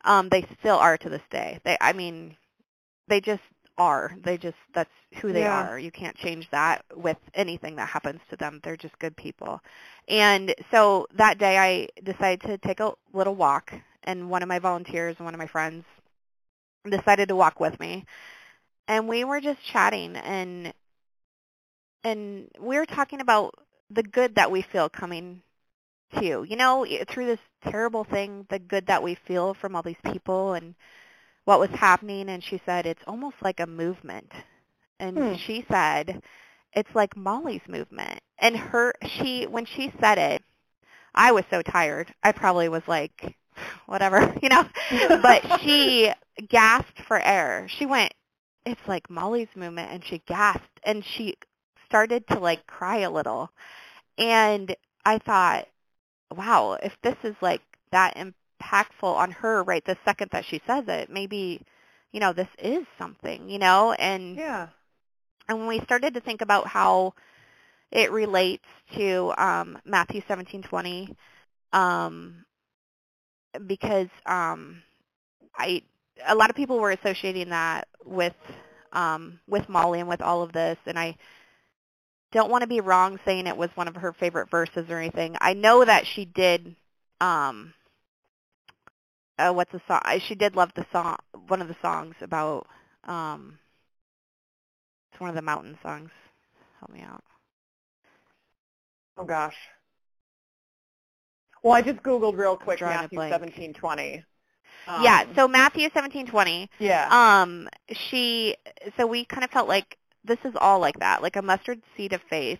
Um, 0.05 0.29
they 0.29 0.45
still 0.59 0.77
are 0.77 0.97
to 0.97 1.09
this 1.09 1.21
day. 1.29 1.59
They, 1.63 1.77
I 1.81 1.93
mean, 1.93 2.35
they 3.07 3.21
just 3.21 3.41
are. 3.77 4.15
They 4.23 4.37
just 4.37 4.57
that's 4.73 4.89
who 5.21 5.31
they 5.33 5.43
Yeah. 5.43 5.69
are. 5.69 5.79
You 5.79 5.91
can't 5.91 6.15
change 6.17 6.49
that 6.51 6.83
with 6.95 7.17
anything 7.33 7.75
that 7.77 7.89
happens 7.89 8.19
to 8.29 8.35
them. 8.37 8.59
They're 8.63 8.77
just 8.77 8.97
good 8.99 9.15
people. 9.15 9.61
And 10.07 10.53
so 10.71 11.07
that 11.17 11.37
day, 11.37 11.57
I 11.57 11.87
decided 12.03 12.41
to 12.47 12.57
take 12.59 12.79
a 12.79 12.93
little 13.13 13.35
walk, 13.35 13.73
and 14.03 14.29
one 14.29 14.43
of 14.43 14.49
my 14.49 14.59
volunteers 14.59 15.15
and 15.17 15.25
one 15.25 15.33
of 15.33 15.39
my 15.39 15.47
friends 15.47 15.85
decided 16.89 17.29
to 17.29 17.35
walk 17.35 17.59
with 17.59 17.79
me, 17.79 18.05
and 18.87 19.07
we 19.07 19.23
were 19.23 19.41
just 19.41 19.59
chatting 19.63 20.15
and 20.15 20.73
and 22.03 22.49
we're 22.59 22.85
talking 22.85 23.21
about 23.21 23.53
the 23.89 24.03
good 24.03 24.35
that 24.35 24.51
we 24.51 24.61
feel 24.61 24.89
coming 24.89 25.41
to 26.15 26.25
you. 26.25 26.45
Know 26.55 26.85
through 27.09 27.27
this 27.27 27.39
terrible 27.63 28.03
thing 28.03 28.45
the 28.49 28.59
good 28.59 28.87
that 28.87 29.03
we 29.03 29.15
feel 29.27 29.53
from 29.53 29.75
all 29.75 29.83
these 29.83 29.95
people 30.11 30.53
and 30.53 30.75
what 31.45 31.59
was 31.59 31.69
happening 31.71 32.29
and 32.29 32.43
she 32.43 32.61
said 32.65 32.85
it's 32.85 33.03
almost 33.07 33.35
like 33.41 33.59
a 33.59 33.67
movement. 33.67 34.31
And 34.99 35.23
Hmm. 35.23 35.35
she 35.45 35.65
said 35.69 36.21
it's 36.73 36.93
like 36.95 37.15
molly's 37.17 37.67
movement. 37.67 38.19
And 38.39 38.55
her 38.57 38.93
she 39.05 39.45
when 39.47 39.65
she 39.65 39.93
said 39.99 40.17
it 40.17 40.43
i 41.15 41.31
was 41.31 41.43
so 41.49 41.61
tired. 41.61 42.13
I 42.23 42.31
probably 42.31 42.69
was 42.69 42.83
like 42.87 43.35
whatever 43.85 44.33
you 44.41 44.49
know? 44.49 44.67
But 45.15 45.43
she 45.61 46.11
gasped 46.49 46.99
for 47.07 47.19
air. 47.19 47.67
She 47.69 47.85
went 47.85 48.13
it's 48.65 48.87
like 48.87 49.09
molly's 49.09 49.49
movement 49.55 49.91
and 49.91 50.03
she 50.05 50.19
gasped 50.27 50.79
and 50.83 51.03
she 51.03 51.35
started 51.89 52.23
to 52.27 52.39
like 52.39 52.65
cry 52.67 52.99
a 52.99 53.11
little 53.11 53.49
and 54.17 54.75
i 55.05 55.17
thought 55.19 55.67
wow 56.35 56.77
if 56.83 56.93
this 57.03 57.15
is 57.23 57.35
like 57.41 57.61
that 57.91 58.15
impactful 58.17 59.03
on 59.03 59.31
her 59.31 59.63
right 59.63 59.85
the 59.85 59.97
second 60.05 60.29
that 60.31 60.45
she 60.45 60.61
says 60.67 60.83
it 60.87 61.09
maybe 61.09 61.61
you 62.11 62.19
know 62.19 62.33
this 62.33 62.47
is 62.61 62.85
something 62.97 63.49
you 63.49 63.59
know 63.59 63.93
and 63.93 64.37
Yeah. 64.37 64.67
and 65.47 65.59
when 65.59 65.67
we 65.67 65.81
started 65.81 66.13
to 66.13 66.21
think 66.21 66.41
about 66.41 66.67
how 66.67 67.13
it 67.91 68.11
relates 68.11 68.65
to 68.95 69.33
um, 69.37 69.77
Matthew 69.85 70.21
seventeen 70.27 70.61
twenty, 70.63 71.15
um, 71.73 72.45
because 73.67 74.07
um, 74.25 74.81
I 75.55 75.81
a 76.27 76.35
lot 76.35 76.49
of 76.49 76.55
people 76.55 76.79
were 76.79 76.91
associating 76.91 77.49
that 77.49 77.87
with 78.05 78.35
um, 78.93 79.39
with 79.47 79.67
Molly 79.69 79.99
and 79.99 80.09
with 80.09 80.21
all 80.21 80.43
of 80.43 80.51
this, 80.51 80.77
and 80.85 80.99
I 80.99 81.15
don't 82.31 82.51
want 82.51 82.61
to 82.61 82.67
be 82.67 82.81
wrong 82.81 83.19
saying 83.25 83.47
it 83.47 83.57
was 83.57 83.69
one 83.75 83.87
of 83.87 83.95
her 83.95 84.13
favorite 84.13 84.49
verses 84.49 84.85
or 84.89 84.97
anything. 84.97 85.35
I 85.41 85.53
know 85.53 85.83
that 85.83 86.05
she 86.05 86.25
did. 86.25 86.75
Um, 87.19 87.73
uh, 89.37 89.51
what's 89.51 89.71
the 89.71 89.81
song? 89.87 90.01
She 90.27 90.35
did 90.35 90.55
love 90.55 90.71
the 90.75 90.85
song. 90.91 91.17
One 91.47 91.61
of 91.61 91.67
the 91.67 91.75
songs 91.81 92.15
about. 92.21 92.67
Um, 93.05 93.57
it's 95.11 95.19
one 95.19 95.29
of 95.29 95.35
the 95.35 95.41
mountain 95.41 95.77
songs. 95.81 96.11
Help 96.79 96.91
me 96.91 97.01
out. 97.01 97.23
Oh 99.17 99.25
gosh. 99.25 99.55
Well, 101.63 101.73
I 101.73 101.81
just 101.81 102.01
googled 102.03 102.37
real 102.37 102.55
quick 102.55 102.79
Matthew 102.79 103.17
blank. 103.17 103.33
seventeen 103.33 103.73
twenty. 103.73 104.23
Um, 104.87 105.03
yeah. 105.03 105.25
So 105.35 105.47
Matthew 105.47 105.89
seventeen 105.93 106.25
twenty. 106.25 106.69
yeah. 106.79 107.07
Um, 107.11 107.67
she. 107.91 108.55
So 108.97 109.07
we 109.07 109.25
kind 109.25 109.43
of 109.43 109.49
felt 109.49 109.67
like 109.67 109.97
this 110.23 110.39
is 110.45 110.53
all 110.59 110.79
like 110.79 110.99
that, 110.99 111.21
like 111.21 111.35
a 111.35 111.41
mustard 111.41 111.81
seed 111.95 112.13
of 112.13 112.21
faith 112.29 112.59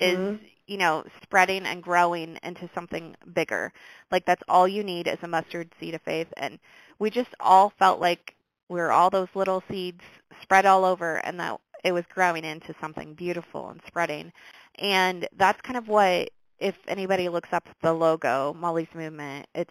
is 0.00 0.18
Mhm. 0.18 0.38
you 0.66 0.78
know 0.78 1.04
spreading 1.22 1.66
and 1.66 1.82
growing 1.82 2.38
into 2.42 2.68
something 2.74 3.14
bigger. 3.32 3.72
Like 4.10 4.24
that's 4.24 4.42
all 4.48 4.66
you 4.66 4.82
need 4.82 5.06
is 5.06 5.18
a 5.22 5.28
mustard 5.28 5.70
seed 5.78 5.94
of 5.94 6.02
faith, 6.02 6.28
and 6.36 6.58
we 6.98 7.10
just 7.10 7.34
all 7.40 7.70
felt 7.78 8.00
like 8.00 8.34
we 8.68 8.80
were 8.80 8.92
all 8.92 9.10
those 9.10 9.28
little 9.34 9.62
seeds 9.70 10.00
spread 10.42 10.66
all 10.66 10.84
over, 10.84 11.16
and 11.18 11.38
that 11.40 11.60
it 11.84 11.92
was 11.92 12.04
growing 12.14 12.44
into 12.44 12.74
something 12.80 13.14
beautiful 13.14 13.68
and 13.70 13.80
spreading. 13.86 14.32
And 14.76 15.28
that's 15.36 15.60
kind 15.60 15.76
of 15.76 15.86
what, 15.86 16.30
if 16.58 16.74
anybody 16.88 17.28
looks 17.28 17.52
up 17.52 17.68
the 17.82 17.92
logo, 17.92 18.54
Molly's 18.54 18.92
Movement, 18.94 19.46
it's 19.54 19.70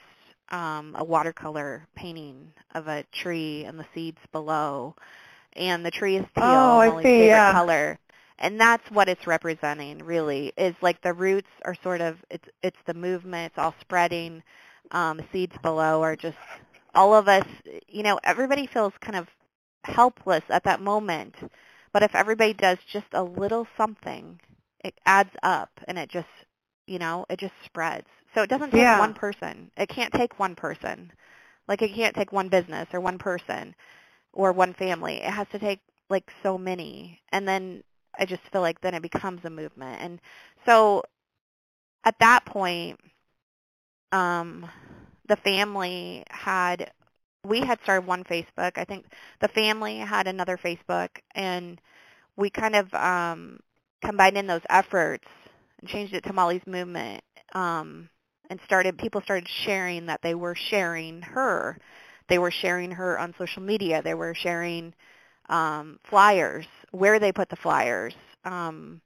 um, 0.49 0.95
a 0.97 1.03
watercolor 1.03 1.87
painting 1.95 2.53
of 2.75 2.87
a 2.87 3.03
tree 3.11 3.65
and 3.65 3.79
the 3.79 3.85
seeds 3.95 4.19
below. 4.31 4.95
And 5.55 5.85
the 5.85 5.91
tree 5.91 6.17
is 6.17 6.25
teal, 6.37 6.77
Oh, 6.79 6.99
I 6.99 7.01
see, 7.01 7.17
favorite 7.17 7.27
yeah. 7.27 7.53
color. 7.53 7.99
And 8.39 8.59
that's 8.59 8.89
what 8.91 9.09
it's 9.09 9.27
representing 9.27 9.99
really, 9.99 10.53
is 10.57 10.75
like 10.81 11.01
the 11.01 11.13
roots 11.13 11.49
are 11.65 11.75
sort 11.83 12.01
of, 12.01 12.17
it's, 12.29 12.47
it's 12.63 12.77
the 12.85 12.93
movement, 12.93 13.51
it's 13.53 13.57
all 13.59 13.75
spreading. 13.81 14.43
Um, 14.91 15.21
seeds 15.31 15.55
below 15.61 16.01
are 16.01 16.15
just, 16.15 16.37
all 16.93 17.13
of 17.15 17.27
us, 17.27 17.45
you 17.87 18.03
know, 18.03 18.19
everybody 18.23 18.67
feels 18.67 18.93
kind 19.01 19.15
of 19.17 19.27
helpless 19.83 20.43
at 20.49 20.63
that 20.65 20.81
moment. 20.81 21.35
But 21.93 22.03
if 22.03 22.15
everybody 22.15 22.53
does 22.53 22.77
just 22.91 23.07
a 23.13 23.23
little 23.23 23.67
something, 23.77 24.39
it 24.83 24.93
adds 25.05 25.31
up 25.43 25.69
and 25.87 25.97
it 25.97 26.09
just, 26.09 26.27
you 26.87 26.99
know, 26.99 27.25
it 27.29 27.39
just 27.39 27.53
spreads. 27.65 28.07
So 28.33 28.41
it 28.41 28.49
doesn't 28.49 28.71
take 28.71 28.93
Yeah. 28.93 28.93
one 28.93 29.13
person. 29.13 29.71
It 29.77 29.89
can't 29.89 30.13
take 30.13 30.39
one 30.39 30.55
person. 30.55 31.11
Like 31.67 31.81
it 31.81 31.93
can't 31.93 32.15
take 32.15 32.31
one 32.31 32.49
business 32.49 32.87
or 32.93 32.99
one 32.99 33.17
person 33.17 33.75
or 34.33 34.51
one 34.51 34.73
family. 34.73 35.17
It 35.17 35.31
has 35.31 35.47
to 35.51 35.59
take 35.59 35.79
like 36.09 36.29
so 36.41 36.57
many. 36.57 37.19
And 37.31 37.47
then 37.47 37.83
I 38.19 38.25
just 38.25 38.41
feel 38.51 38.61
like 38.61 38.81
then 38.81 38.93
it 38.93 39.01
becomes 39.01 39.45
a 39.45 39.49
movement. 39.49 40.01
And 40.01 40.19
so 40.65 41.03
at 42.03 42.19
that 42.19 42.45
point, 42.45 42.99
um, 44.11 44.69
the 45.27 45.35
family 45.37 46.23
had 46.29 46.91
we 47.45 47.59
had 47.61 47.79
started 47.83 48.07
one 48.07 48.23
Facebook. 48.23 48.77
I 48.77 48.85
think 48.85 49.05
the 49.41 49.47
family 49.49 49.97
had 49.97 50.27
another 50.27 50.57
Facebook, 50.57 51.09
and 51.35 51.79
we 52.37 52.49
kind 52.49 52.75
of 52.75 52.93
um, 52.93 53.59
combined 54.03 54.37
in 54.37 54.47
those 54.47 54.61
efforts 54.69 55.27
and 55.79 55.89
changed 55.89 56.13
it 56.13 56.23
to 56.23 56.33
Molly's 56.33 56.65
Movement, 56.65 57.21
um, 57.53 58.09
and 58.49 58.59
started 58.65 58.97
people 58.97 59.21
started 59.21 59.47
sharing 59.49 60.05
that 60.05 60.21
they 60.21 60.35
were 60.35 60.55
sharing 60.55 61.21
her. 61.21 61.77
They 62.27 62.39
were 62.39 62.51
sharing 62.51 62.91
her 62.91 63.19
on 63.19 63.33
social 63.37 63.61
media. 63.61 64.01
They 64.01 64.13
were 64.13 64.33
sharing 64.33 64.93
um, 65.49 65.99
flyers, 66.03 66.65
where 66.91 67.19
they 67.19 67.31
put 67.31 67.49
the 67.49 67.55
flyers. 67.55 68.13
Um, 68.45 69.01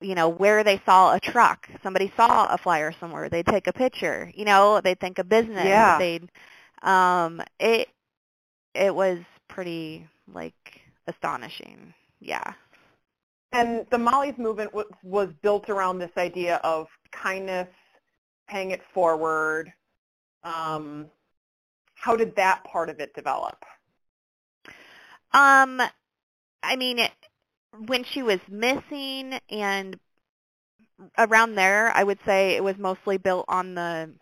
you 0.00 0.14
know, 0.14 0.28
where 0.28 0.62
they 0.62 0.80
saw 0.84 1.14
a 1.14 1.20
truck. 1.20 1.68
Somebody 1.82 2.12
saw 2.16 2.46
a 2.46 2.58
flyer 2.58 2.92
somewhere. 3.00 3.28
They'd 3.28 3.46
take 3.46 3.66
a 3.66 3.72
picture. 3.72 4.30
You 4.34 4.44
know, 4.44 4.80
they'd 4.82 5.00
think 5.00 5.18
a 5.18 5.24
business. 5.24 5.64
Yeah. 5.64 5.98
They'd 5.98 6.30
um 6.82 7.40
it 7.58 7.88
it 8.74 8.94
was 8.94 9.18
pretty 9.48 10.06
like 10.32 10.80
astonishing. 11.06 11.94
Yeah. 12.20 12.52
And 13.52 13.86
the 13.90 13.98
Molly's 13.98 14.36
movement 14.36 14.74
was, 14.74 14.86
was 15.02 15.30
built 15.40 15.70
around 15.70 15.98
this 15.98 16.10
idea 16.18 16.56
of 16.62 16.88
kindness, 17.10 17.68
paying 18.48 18.72
it 18.72 18.82
forward. 18.92 19.72
Um, 20.44 21.06
how 21.96 22.16
did 22.16 22.36
that 22.36 22.64
part 22.64 22.88
of 22.90 23.00
it 23.00 23.14
develop? 23.14 23.64
Um 25.32 25.80
I 26.62 26.76
mean 26.76 26.98
it, 26.98 27.12
when 27.86 28.04
she 28.04 28.22
was 28.22 28.40
missing 28.48 29.38
and 29.50 29.98
around 31.18 31.54
there, 31.56 31.90
I 31.94 32.04
would 32.04 32.18
say 32.24 32.56
it 32.56 32.64
was 32.64 32.76
mostly 32.78 33.18
built 33.18 33.44
on 33.48 33.74
the 33.74 34.14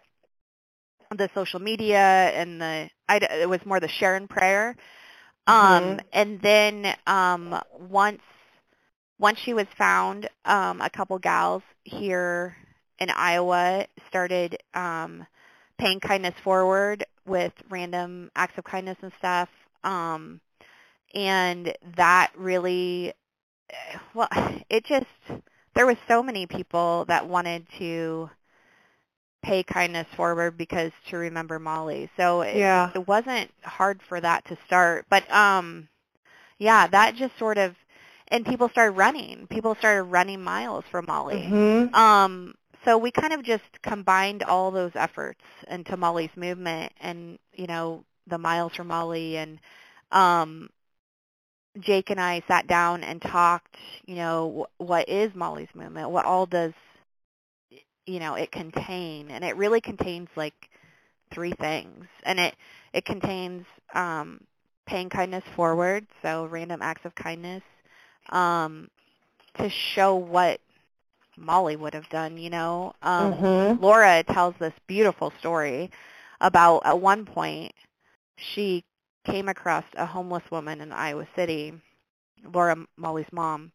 the 1.16 1.28
social 1.34 1.60
media 1.60 1.98
and 2.34 2.60
the 2.60 2.90
I, 3.08 3.16
it 3.18 3.48
was 3.48 3.60
more 3.64 3.80
the 3.80 3.88
share 3.88 4.16
and 4.16 4.28
prayer. 4.28 4.76
Um, 5.46 6.00
Mhm. 6.00 6.04
and 6.12 6.40
then 6.42 6.96
um, 7.06 7.60
once 7.72 8.22
once 9.18 9.38
she 9.38 9.54
was 9.54 9.66
found, 9.78 10.28
um, 10.44 10.80
a 10.80 10.90
couple 10.90 11.18
gals 11.18 11.62
here 11.84 12.56
in 12.98 13.10
Iowa 13.10 13.86
started 14.08 14.56
um, 14.74 15.26
paying 15.78 16.00
kindness 16.00 16.34
forward 16.42 17.04
with 17.26 17.52
random 17.70 18.30
acts 18.36 18.58
of 18.58 18.64
kindness 18.64 18.98
and 19.02 19.12
stuff. 19.18 19.48
Um, 19.82 20.40
and 21.14 21.74
that 21.96 22.32
really, 22.36 23.12
well, 24.14 24.28
it 24.70 24.84
just 24.84 25.06
there 25.74 25.86
was 25.86 25.96
so 26.06 26.22
many 26.22 26.46
people 26.46 27.04
that 27.08 27.28
wanted 27.28 27.66
to 27.78 28.30
pay 29.42 29.62
kindness 29.62 30.06
forward 30.16 30.56
because 30.56 30.90
to 31.10 31.16
remember 31.18 31.58
Molly. 31.58 32.08
So 32.16 32.40
it, 32.42 32.56
Yeah. 32.56 32.90
it 32.94 33.06
wasn't 33.06 33.50
hard 33.62 34.00
for 34.08 34.20
that 34.20 34.44
to 34.46 34.56
start. 34.66 35.06
But 35.10 35.30
um 35.30 35.88
yeah, 36.58 36.86
that 36.86 37.16
just 37.16 37.36
sort 37.38 37.58
of 37.58 37.74
and 38.28 38.46
people 38.46 38.68
started 38.70 38.92
running. 38.92 39.46
People 39.48 39.74
started 39.74 40.04
running 40.04 40.42
miles 40.42 40.84
for 40.90 41.02
Molly. 41.02 41.42
Mhm. 41.50 41.94
Um 41.94 42.54
so 42.84 42.98
we 42.98 43.10
kind 43.10 43.32
of 43.32 43.42
just 43.44 43.64
combined 43.82 44.42
all 44.42 44.70
those 44.70 44.92
efforts 44.94 45.40
into 45.70 45.96
Molly's 45.96 46.30
movement 46.36 46.92
and, 47.00 47.38
you 47.54 47.66
know, 47.66 48.04
the 48.26 48.38
miles 48.38 48.74
for 48.74 48.84
Molly 48.84 49.36
and 49.36 49.58
um 50.12 50.70
Jake 51.80 52.10
and 52.10 52.20
I 52.20 52.42
sat 52.48 52.66
down 52.66 53.02
and 53.04 53.20
talked, 53.20 53.76
you 54.06 54.14
know, 54.16 54.66
wh- 54.78 54.80
what 54.80 55.08
is 55.08 55.34
Molly's 55.34 55.74
movement? 55.74 56.10
What 56.10 56.24
all 56.24 56.46
does 56.46 56.72
you 58.06 58.20
know, 58.20 58.34
it 58.34 58.50
contain? 58.52 59.30
And 59.30 59.44
it 59.44 59.56
really 59.56 59.80
contains 59.80 60.28
like 60.36 60.68
three 61.32 61.52
things. 61.60 62.06
And 62.24 62.38
it 62.40 62.54
it 62.92 63.04
contains 63.04 63.64
um 63.94 64.40
paying 64.86 65.08
kindness 65.08 65.44
forward, 65.56 66.06
so 66.22 66.46
random 66.46 66.80
acts 66.82 67.04
of 67.04 67.14
kindness 67.14 67.62
um 68.30 68.88
to 69.58 69.70
show 69.70 70.16
what 70.16 70.60
Molly 71.36 71.76
would 71.76 71.94
have 71.94 72.08
done, 72.10 72.36
you 72.38 72.50
know. 72.50 72.94
Um 73.02 73.34
Mhm. 73.34 73.80
Laura 73.80 74.22
tells 74.24 74.54
this 74.58 74.74
beautiful 74.86 75.32
story 75.38 75.90
about 76.40 76.80
at 76.86 77.00
one 77.00 77.24
point 77.26 77.72
she 78.36 78.84
came 79.24 79.48
across 79.48 79.84
a 79.94 80.06
homeless 80.06 80.50
woman 80.50 80.80
in 80.80 80.92
Iowa 80.92 81.26
City, 81.36 81.72
Laura 82.44 82.76
Molly's 82.96 83.32
mom. 83.32 83.72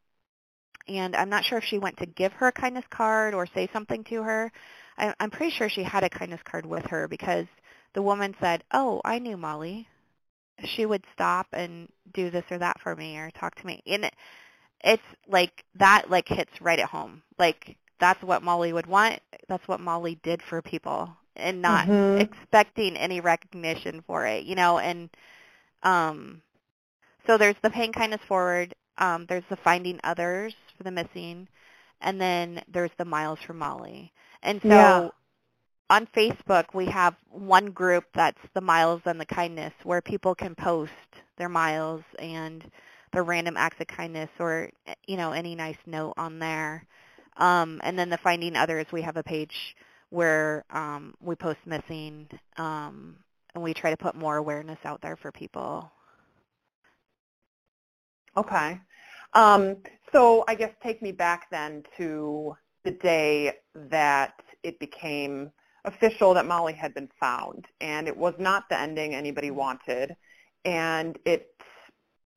And 0.87 1.15
I'm 1.15 1.29
not 1.29 1.45
sure 1.45 1.57
if 1.59 1.63
she 1.63 1.77
went 1.79 1.97
to 1.97 2.05
give 2.05 2.33
her 2.33 2.47
a 2.47 2.51
kindness 2.51 2.85
card 2.89 3.33
or 3.33 3.45
say 3.45 3.67
something 3.71 4.03
to 4.05 4.23
her. 4.23 4.51
I, 4.97 5.13
I'm 5.19 5.31
pretty 5.31 5.51
sure 5.55 5.69
she 5.69 5.83
had 5.83 6.03
a 6.03 6.09
kindness 6.09 6.41
card 6.43 6.65
with 6.65 6.85
her 6.87 7.07
because 7.07 7.45
the 7.93 8.01
woman 8.01 8.35
said, 8.39 8.63
"Oh, 8.71 9.01
I 9.05 9.19
knew 9.19 9.37
Molly. 9.37 9.87
She 10.63 10.85
would 10.85 11.05
stop 11.13 11.47
and 11.53 11.89
do 12.13 12.29
this 12.29 12.45
or 12.51 12.57
that 12.59 12.81
for 12.81 12.95
me 12.95 13.17
or 13.17 13.31
talk 13.31 13.55
to 13.55 13.65
me." 13.65 13.81
And 13.87 14.05
it, 14.05 14.15
it's 14.83 15.03
like 15.27 15.63
that 15.75 16.09
like 16.09 16.27
hits 16.27 16.51
right 16.61 16.79
at 16.79 16.89
home. 16.89 17.21
Like 17.37 17.77
that's 17.99 18.21
what 18.23 18.43
Molly 18.43 18.73
would 18.73 18.87
want. 18.87 19.19
That's 19.47 19.67
what 19.67 19.79
Molly 19.79 20.19
did 20.23 20.41
for 20.41 20.61
people 20.61 21.09
and 21.35 21.61
not 21.61 21.89
Mhm. 21.89 22.09
expecting 22.17 22.95
any 22.97 23.19
recognition 23.21 24.03
for 24.05 24.25
it, 24.25 24.45
you 24.45 24.55
know, 24.55 24.79
and 24.79 25.09
um 25.83 26.41
so 27.27 27.37
there's 27.37 27.55
the 27.63 27.69
paying 27.69 27.91
kindness 27.93 28.21
forward, 28.27 28.73
um 28.97 29.25
there's 29.27 29.43
the 29.49 29.57
finding 29.57 29.99
others 30.03 30.53
for 30.77 30.83
the 30.83 30.91
missing, 30.91 31.47
and 32.01 32.19
then 32.19 32.61
there's 32.67 32.91
the 32.97 33.05
miles 33.05 33.39
for 33.45 33.53
Molly. 33.53 34.11
And 34.43 34.61
so 34.67 35.11
Yeah. 35.11 35.11
on 35.89 36.07
Facebook 36.15 36.73
we 36.73 36.85
have 36.85 37.15
one 37.29 37.71
group 37.71 38.05
that's 38.13 38.39
the 38.53 38.61
miles 38.61 39.01
and 39.05 39.19
the 39.19 39.25
kindness 39.25 39.73
where 39.83 40.01
people 40.01 40.35
can 40.35 40.55
post 40.55 40.91
their 41.37 41.49
miles 41.49 42.03
and 42.19 42.69
their 43.11 43.23
random 43.23 43.57
acts 43.57 43.79
of 43.79 43.87
kindness 43.87 44.29
or 44.39 44.69
you 45.07 45.17
know 45.17 45.31
any 45.31 45.55
nice 45.55 45.77
note 45.85 46.13
on 46.17 46.39
there. 46.39 46.85
Um, 47.37 47.79
and 47.83 47.97
then 47.97 48.09
the 48.09 48.17
finding 48.17 48.55
others, 48.55 48.85
we 48.91 49.01
have 49.01 49.17
a 49.17 49.23
page 49.23 49.75
where 50.09 50.65
um, 50.71 51.13
we 51.21 51.35
post 51.35 51.59
missing 51.65 52.27
um, 52.57 53.15
and 53.55 53.63
we 53.63 53.73
try 53.73 53.91
to 53.91 53.97
put 53.97 54.15
more 54.15 54.37
awareness 54.37 54.79
out 54.83 55.01
there 55.01 55.15
for 55.15 55.31
people. 55.31 55.89
Okay. 58.35 58.79
Um, 59.33 59.77
so 60.11 60.43
I 60.47 60.55
guess 60.55 60.71
take 60.83 61.01
me 61.01 61.11
back 61.11 61.49
then 61.51 61.83
to 61.97 62.55
the 62.83 62.91
day 62.91 63.53
that 63.75 64.33
it 64.63 64.79
became 64.79 65.51
official 65.85 66.33
that 66.33 66.45
Molly 66.45 66.73
had 66.73 66.93
been 66.93 67.09
found, 67.19 67.65
and 67.79 68.07
it 68.07 68.15
was 68.15 68.33
not 68.37 68.63
the 68.69 68.79
ending 68.79 69.13
anybody 69.13 69.51
wanted, 69.51 70.15
and 70.65 71.17
it 71.25 71.47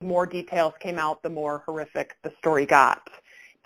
more 0.03 0.27
details 0.27 0.75
came 0.81 0.99
out 0.99 1.23
the 1.23 1.31
more 1.31 1.63
horrific 1.67 2.17
the 2.23 2.33
story 2.39 2.67
got. 2.67 3.09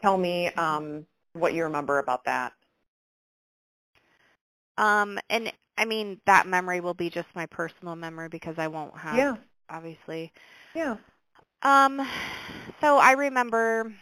Tell 0.01 0.17
me 0.17 0.49
um, 0.55 1.07
what 1.33 1.55
you 1.55 1.65
remember 1.65 1.99
about 1.99 2.25
that. 2.25 2.53
Um, 4.79 5.19
and 5.31 5.53
I 5.79 5.85
mean 5.85 6.21
that 6.27 6.47
memory 6.47 6.81
will 6.81 6.95
be 6.95 7.11
just 7.11 7.29
my 7.35 7.47
personal 7.47 7.97
memory 7.97 8.29
because 8.29 8.55
I 8.59 8.69
won't 8.69 8.97
have 8.99 9.17
Yeah. 9.17 9.37
obviously. 9.71 10.33
Yeah. 10.75 10.97
Um, 11.63 12.07
so 12.81 12.99
I 12.99 13.13
remember 13.13 13.93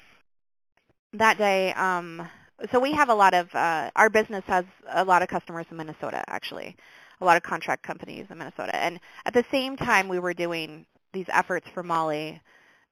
that 1.13 1.39
day. 1.39 1.73
Um, 1.75 2.29
so 2.71 2.79
we 2.81 2.93
have 2.93 3.09
a 3.09 3.15
lot 3.15 3.35
of 3.35 3.55
uh, 3.55 3.91
our 3.97 4.11
business 4.11 4.45
has 4.47 4.65
a 4.89 5.05
lot 5.05 5.23
of 5.23 5.29
customers 5.29 5.67
in 5.71 5.77
Minnesota, 5.77 6.23
actually, 6.29 6.77
a 7.21 7.25
lot 7.25 7.37
of 7.37 7.43
contract 7.43 7.83
companies 7.83 8.27
in 8.31 8.39
Minnesota. 8.39 8.75
And 8.77 9.01
at 9.25 9.35
the 9.35 9.45
same 9.51 9.77
time, 9.77 10.09
we 10.09 10.19
were 10.19 10.35
doing 10.35 10.87
these 11.15 11.27
efforts 11.31 11.69
for 11.75 11.83
Molly. 11.85 12.43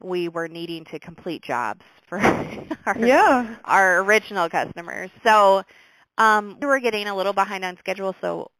We 0.02 0.28
were 0.28 0.48
needing 0.48 0.85
to 0.87 1.00
complete 1.00 1.42
jobs 1.42 1.82
for 2.08 2.18
our 2.87 2.96
Yeah. 2.98 3.56
our 3.64 4.00
original 4.02 4.48
customers. 4.50 5.11
So 5.24 5.64
um, 6.18 6.58
we 6.61 6.66
were 6.66 6.80
getting 6.80 7.08
a 7.08 7.16
little 7.16 7.35
behind 7.35 7.64
on 7.64 7.76
schedule, 7.78 8.14
so 8.20 8.50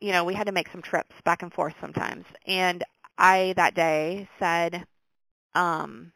you 0.00 0.12
know 0.12 0.24
we 0.24 0.34
had 0.34 0.46
to 0.46 0.52
make 0.52 0.68
some 0.72 0.82
trips 0.82 1.14
back 1.24 1.42
and 1.42 1.52
forth 1.52 1.74
sometimes. 1.80 2.26
And 2.46 2.84
I 3.18 3.54
that 3.56 3.74
day 3.74 4.28
said 4.38 4.84
um, 5.54 6.12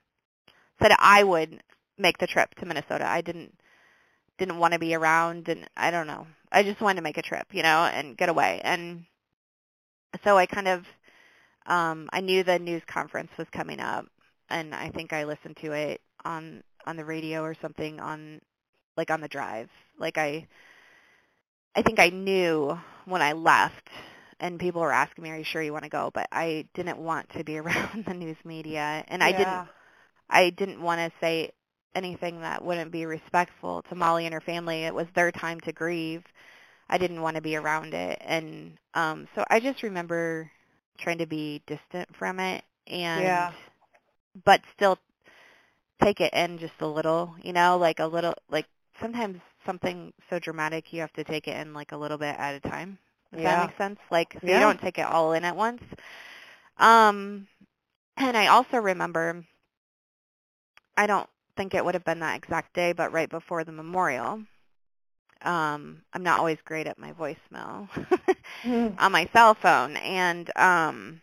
said 0.83 0.93
I 0.99 1.25
would 1.25 1.63
make 1.99 2.19
the 2.19 2.27
trip 2.27 2.55
to 2.57 2.67
Minnesota. 2.67 3.07
I 3.09 3.23
didn't 3.23 3.55
didn't 4.39 4.59
want 4.59 4.75
to 4.75 4.79
be 4.81 4.95
around, 4.95 5.49
and 5.49 5.69
I 5.77 5.91
don't 5.91 6.07
know. 6.07 6.27
I 6.53 6.63
just 6.63 6.81
wanted 6.81 6.97
to 6.97 7.03
make 7.03 7.19
a 7.19 7.23
trip, 7.23 7.49
you 7.53 7.63
know, 7.63 7.85
and 7.87 8.17
get 8.17 8.29
away. 8.31 8.61
And 8.65 9.05
so 10.25 10.37
I 10.37 10.47
kind 10.47 10.69
of 10.69 10.87
um, 11.67 12.09
I 12.13 12.21
knew 12.21 12.43
the 12.45 12.59
news 12.59 12.83
conference 12.87 13.31
was 13.39 13.49
coming 13.53 13.81
up, 13.81 14.07
and 14.51 14.75
I 14.75 14.91
think 14.91 15.13
I 15.13 15.25
listened 15.25 15.57
to 15.63 15.73
it 15.73 16.01
on 16.25 16.63
on 16.87 16.97
the 16.97 17.05
radio 17.05 17.43
or 17.43 17.55
something 17.61 18.01
on 18.01 18.41
like 18.97 19.11
on 19.11 19.21
the 19.21 19.29
drive. 19.29 19.69
Like 19.99 20.19
I 20.19 20.47
I 21.75 21.83
think 21.83 21.99
I 21.99 22.09
knew 22.09 22.79
when 23.05 23.23
I 23.23 23.33
left 23.33 23.89
and 24.41 24.59
people 24.61 24.81
were 24.83 24.93
asking 24.93 25.25
me, 25.25 25.31
"Are 25.31 25.37
you 25.39 25.45
sure 25.45 25.63
you 25.63 25.73
want 25.73 25.85
to 25.85 25.91
go?" 25.91 26.11
But 26.13 26.29
I 26.33 26.67
didn't 26.75 26.99
want 26.99 27.31
to 27.31 27.45
be 27.45 27.59
around 27.61 28.05
the 28.07 28.15
news 28.15 28.37
media, 28.45 29.05
and 29.09 29.23
I 29.23 29.33
didn't 29.33 29.65
I 30.31 30.51
didn't 30.51 30.81
want 30.83 31.01
to 31.01 31.19
say 31.21 31.53
anything 31.95 32.41
that 32.41 32.65
wouldn't 32.65 32.93
be 32.93 33.07
respectful 33.07 33.83
to 33.85 33.95
Molly 33.95 34.27
and 34.27 34.35
her 34.35 34.41
family. 34.41 34.85
It 34.85 34.95
was 34.95 35.07
their 35.15 35.33
time 35.33 35.61
to 35.63 35.73
grieve. 35.73 36.25
I 36.89 36.99
didn't 36.99 37.23
want 37.23 37.37
to 37.37 37.43
be 37.43 37.57
around 37.57 37.95
it, 37.95 38.19
and 38.23 38.79
um, 38.95 39.29
so 39.35 39.45
I 39.51 39.61
just 39.61 39.83
remember 39.83 40.51
trying 40.99 41.19
to 41.19 41.27
be 41.27 41.63
distant 41.67 42.15
from 42.17 42.41
it, 42.41 42.65
and 42.87 43.23
Yeah. 43.23 43.53
but 44.45 44.63
still 44.75 44.99
take 46.03 46.21
it 46.21 46.33
in 46.35 46.59
just 46.59 46.75
a 46.81 46.87
little, 46.87 47.35
you 47.43 47.53
know, 47.53 47.79
like 47.79 48.01
a 48.01 48.07
little, 48.07 48.35
like 48.51 48.67
sometimes 49.01 49.41
something 49.65 50.13
so 50.31 50.39
dramatic 50.39 50.93
you 50.93 51.01
have 51.01 51.13
to 51.15 51.25
take 51.25 51.49
it 51.49 51.57
in 51.57 51.73
like 51.75 51.93
a 51.93 51.97
little 51.97 52.19
bit 52.19 52.37
at 52.39 52.55
a 52.55 52.61
time. 52.61 52.99
Does 53.33 53.43
Yeah. 53.43 53.57
that 53.57 53.69
make 53.69 53.77
sense? 53.79 53.99
Like 54.11 54.33
so 54.35 54.41
Yeah. 54.43 54.55
you 54.55 54.61
don't 54.61 54.81
take 54.81 54.99
it 54.99 55.07
all 55.07 55.33
in 55.33 55.45
at 55.45 55.57
once. 55.57 55.83
Um, 56.79 57.47
and 58.17 58.37
I 58.37 58.49
also 58.49 58.79
remember, 58.79 59.45
I 60.97 61.07
don't 61.07 61.29
think 61.57 61.75
it 61.75 61.85
would 61.85 61.95
have 61.95 62.05
been 62.05 62.21
that 62.21 62.37
exact 62.37 62.75
day, 62.75 62.93
but 62.93 63.13
right 63.13 63.29
before 63.31 63.65
the 63.65 63.73
memorial. 63.73 64.43
Um, 65.47 66.03
I'm 66.13 66.25
not 66.25 66.41
always 66.41 66.59
great 66.65 66.87
at 66.89 66.99
my 66.99 67.13
voicemail 67.15 67.89
Mhm. 68.65 68.99
on 68.99 69.13
my 69.13 69.29
cell 69.33 69.55
phone, 69.55 69.97
and 69.97 70.51
um, 70.59 71.23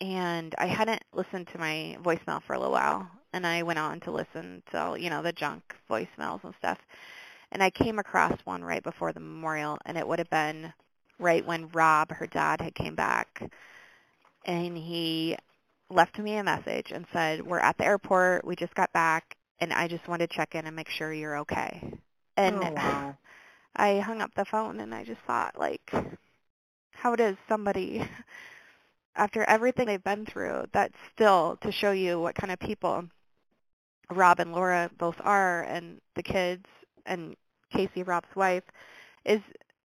and 0.00 0.54
I 0.58 0.66
hadn't 0.66 1.02
listened 1.12 1.48
to 1.52 1.58
my 1.58 1.96
voicemail 2.02 2.42
for 2.42 2.54
a 2.54 2.58
little 2.58 2.72
while, 2.72 3.08
and 3.32 3.46
I 3.46 3.62
went 3.62 3.78
on 3.78 4.00
to 4.00 4.10
listen 4.12 4.62
to 4.72 4.96
you 4.98 5.10
know 5.10 5.22
the 5.22 5.32
junk 5.32 5.62
voicemails 5.90 6.44
and 6.44 6.54
stuff, 6.58 6.78
and 7.52 7.62
I 7.62 7.70
came 7.70 7.98
across 7.98 8.38
one 8.44 8.64
right 8.64 8.82
before 8.82 9.12
the 9.12 9.20
memorial, 9.20 9.78
and 9.86 9.98
it 9.98 10.06
would 10.08 10.18
have 10.20 10.30
been 10.30 10.72
right 11.18 11.46
when 11.46 11.68
Rob, 11.70 12.10
her 12.12 12.26
dad, 12.26 12.60
had 12.60 12.74
came 12.74 12.94
back, 12.96 13.42
and 14.46 14.76
he 14.76 15.36
left 15.90 16.18
me 16.18 16.36
a 16.36 16.44
message 16.44 16.92
and 16.92 17.06
said, 17.12 17.42
"We're 17.46 17.58
at 17.60 17.76
the 17.78 17.84
airport. 17.86 18.44
We 18.44 18.56
just 18.56 18.74
got 18.74 18.92
back, 18.92 19.36
and 19.60 19.72
I 19.72 19.88
just 19.88 20.08
wanted 20.08 20.30
to 20.30 20.36
check 20.36 20.54
in 20.54 20.66
and 20.66 20.76
make 20.76 20.88
sure 20.90 21.12
you're 21.12 21.38
okay." 21.40 21.92
And 22.36 22.64
oh, 22.64 22.72
wow. 22.72 23.18
I 23.76 23.98
hung 24.00 24.20
up 24.22 24.34
the 24.34 24.44
phone 24.44 24.80
and 24.80 24.94
I 24.94 25.04
just 25.04 25.20
thought, 25.26 25.58
like, 25.58 25.92
how 26.92 27.14
does 27.16 27.36
somebody 27.48 28.08
after 29.16 29.44
everything 29.44 29.86
they've 29.86 30.02
been 30.02 30.26
through, 30.26 30.66
that's 30.72 30.94
still 31.12 31.56
to 31.62 31.70
show 31.72 31.92
you 31.92 32.20
what 32.20 32.34
kind 32.34 32.52
of 32.52 32.58
people 32.58 33.04
Rob 34.10 34.40
and 34.40 34.52
Laura 34.52 34.90
both 34.98 35.16
are 35.20 35.62
and 35.64 36.00
the 36.14 36.22
kids 36.22 36.66
and 37.06 37.36
Casey, 37.70 38.02
Rob's 38.02 38.34
wife, 38.34 38.64
is 39.24 39.40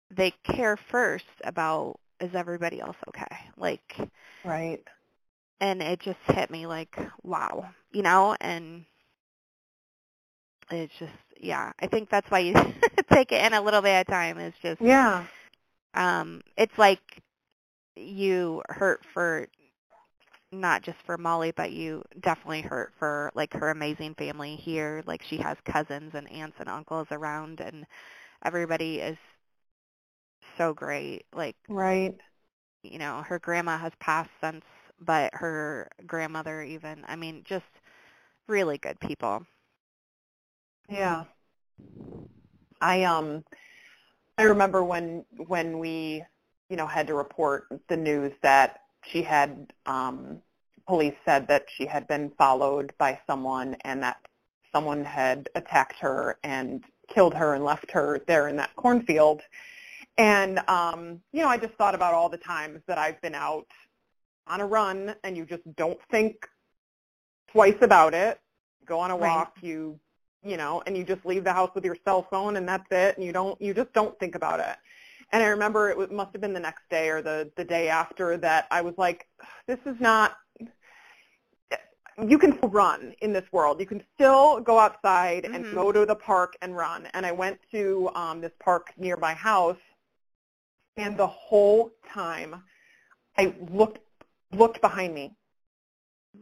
they 0.10 0.32
care 0.44 0.78
first 0.78 1.26
about 1.44 2.00
is 2.20 2.36
everybody 2.36 2.80
else 2.82 2.98
okay? 3.10 3.38
Like 3.58 3.96
Right. 4.44 4.84
and 5.60 5.82
it 5.82 6.00
just 6.00 6.20
hit 6.28 6.50
me 6.50 6.66
like, 6.68 6.98
wow, 7.24 7.70
you 7.92 8.02
know, 8.02 8.36
and 8.42 8.86
it's 10.72 10.94
just 11.00 11.12
yeah, 11.42 11.72
I 11.80 11.88
think 11.88 12.10
that's 12.10 12.30
why 12.32 12.40
you 12.40 12.54
take 13.12 13.32
it 13.32 13.44
in 13.46 13.54
a 13.54 13.62
little 13.62 13.82
bit 13.82 13.90
at 13.92 14.08
a 14.08 14.12
time. 14.12 14.38
It's 14.40 14.58
just 14.62 14.80
Yeah. 14.80 15.28
um 15.94 16.42
it's 16.58 16.78
like 16.78 17.22
you 17.96 18.62
hurt 18.70 19.02
for 19.14 19.48
not 20.52 20.82
just 20.84 20.98
for 21.06 21.18
Molly, 21.18 21.52
but 21.52 21.72
you 21.72 22.04
definitely 22.22 22.62
hurt 22.62 22.94
for 22.98 23.32
like 23.36 23.54
her 23.54 23.70
amazing 23.70 24.16
family 24.16 24.56
here. 24.56 25.04
Like 25.06 25.22
she 25.24 25.38
has 25.38 25.58
cousins 25.66 26.14
and 26.16 26.30
aunts 26.32 26.58
and 26.60 26.70
uncles 26.70 27.08
around 27.12 27.60
and 27.60 27.86
everybody 28.44 29.00
is 29.00 29.18
so 30.58 30.74
great. 30.74 31.26
Like, 31.34 31.56
Right. 31.70 32.16
you 32.84 32.98
know, 33.00 33.24
her 33.26 33.40
grandma 33.40 33.78
has 33.78 33.92
passed 34.00 34.30
since 34.42 34.64
but 35.00 35.32
her 35.34 35.90
grandmother 36.08 36.62
even. 36.64 37.04
I 37.08 37.16
mean, 37.16 37.44
just 37.46 37.66
really 38.48 38.78
good 38.78 39.00
people. 39.00 39.46
Yeah. 40.90 41.26
I 42.82 43.04
um 43.04 43.44
I 44.38 44.44
remember 44.44 44.84
when 44.84 45.26
when 45.48 45.80
we, 45.80 46.24
you 46.70 46.78
know, 46.78 46.88
had 46.88 47.08
to 47.08 47.16
report 47.16 47.68
the 47.90 47.98
news 47.98 48.34
that 48.44 48.82
she 49.04 49.22
had 49.22 49.74
um 49.86 50.42
police 50.88 51.16
said 51.26 51.48
that 51.48 51.66
she 51.76 51.86
had 51.86 52.08
been 52.08 52.32
followed 52.38 52.94
by 52.98 53.20
someone 53.28 53.76
and 53.82 54.02
that 54.04 54.18
someone 54.72 55.04
had 55.04 55.50
attacked 55.56 56.00
her 56.00 56.38
and 56.44 56.84
killed 57.14 57.34
her 57.34 57.56
and 57.56 57.64
left 57.66 57.92
her 57.92 58.22
there 58.28 58.48
in 58.48 58.56
that 58.58 58.76
cornfield. 58.76 59.42
And 60.18 60.60
um, 60.70 61.22
you 61.34 61.42
know, 61.42 61.50
I 61.50 61.58
just 61.58 61.74
thought 61.76 61.96
about 61.96 62.14
all 62.14 62.30
the 62.30 62.38
times 62.38 62.82
that 62.88 62.98
I've 62.98 63.22
been 63.22 63.36
out 63.36 63.68
on 64.48 64.62
a 64.62 64.66
run 64.66 65.16
and 65.24 65.36
you 65.36 65.46
just 65.46 65.64
don't 65.76 66.00
think 66.12 66.36
twice 67.52 67.78
about 67.82 68.14
it. 68.14 68.40
Go 68.86 69.00
on 69.00 69.12
a 69.12 69.18
Right. 69.18 69.48
walk, 69.48 69.58
you 69.62 70.00
you 70.44 70.58
know, 70.58 70.82
and 70.86 70.96
you 70.98 71.04
just 71.04 71.26
leave 71.26 71.44
the 71.44 71.54
house 71.54 71.72
with 71.76 71.84
your 71.86 71.98
cell 72.06 72.24
phone 72.30 72.58
and 72.58 72.68
that's 72.68 72.88
it 72.92 73.18
and 73.18 73.26
you 73.26 73.34
don't 73.34 73.60
you 73.62 73.74
just 73.74 73.92
don't 73.94 74.18
think 74.20 74.36
about 74.36 74.60
it. 74.60 74.76
And 75.32 75.44
I 75.44 75.48
remember 75.48 75.90
it 75.90 76.12
must 76.12 76.32
have 76.34 76.42
been 76.42 76.54
the 76.54 76.60
next 76.60 76.84
day 76.90 77.10
or 77.10 77.22
the 77.22 77.52
the 77.56 77.66
day 77.66 77.90
after 77.90 78.38
that 78.38 78.68
I 78.72 78.82
was 78.82 78.94
like 78.98 79.28
this 79.68 79.80
is 79.86 80.00
not 80.00 80.38
you 82.28 82.40
can 82.40 82.58
still 82.58 82.70
run 82.70 83.14
in 83.22 83.32
this 83.32 83.46
world. 83.52 83.80
You 83.80 83.86
can 83.86 84.02
still 84.16 84.60
go 84.60 84.80
outside 84.80 85.46
and 85.46 85.64
Mhm. 85.64 85.74
go 85.76 85.92
to 85.92 86.04
the 86.04 86.16
park 86.16 86.56
and 86.64 86.76
run. 86.76 87.06
And 87.14 87.28
I 87.28 87.32
went 87.32 87.60
to 87.72 88.10
um, 88.16 88.42
this 88.42 88.54
park 88.60 88.92
near 88.98 89.18
my 89.18 89.36
house, 89.36 89.78
and 90.96 91.16
the 91.16 91.28
whole 91.28 91.92
time 92.10 92.64
I 93.38 93.54
looked 93.70 94.00
looked 94.52 94.82
behind 94.82 95.14
me 95.14 95.36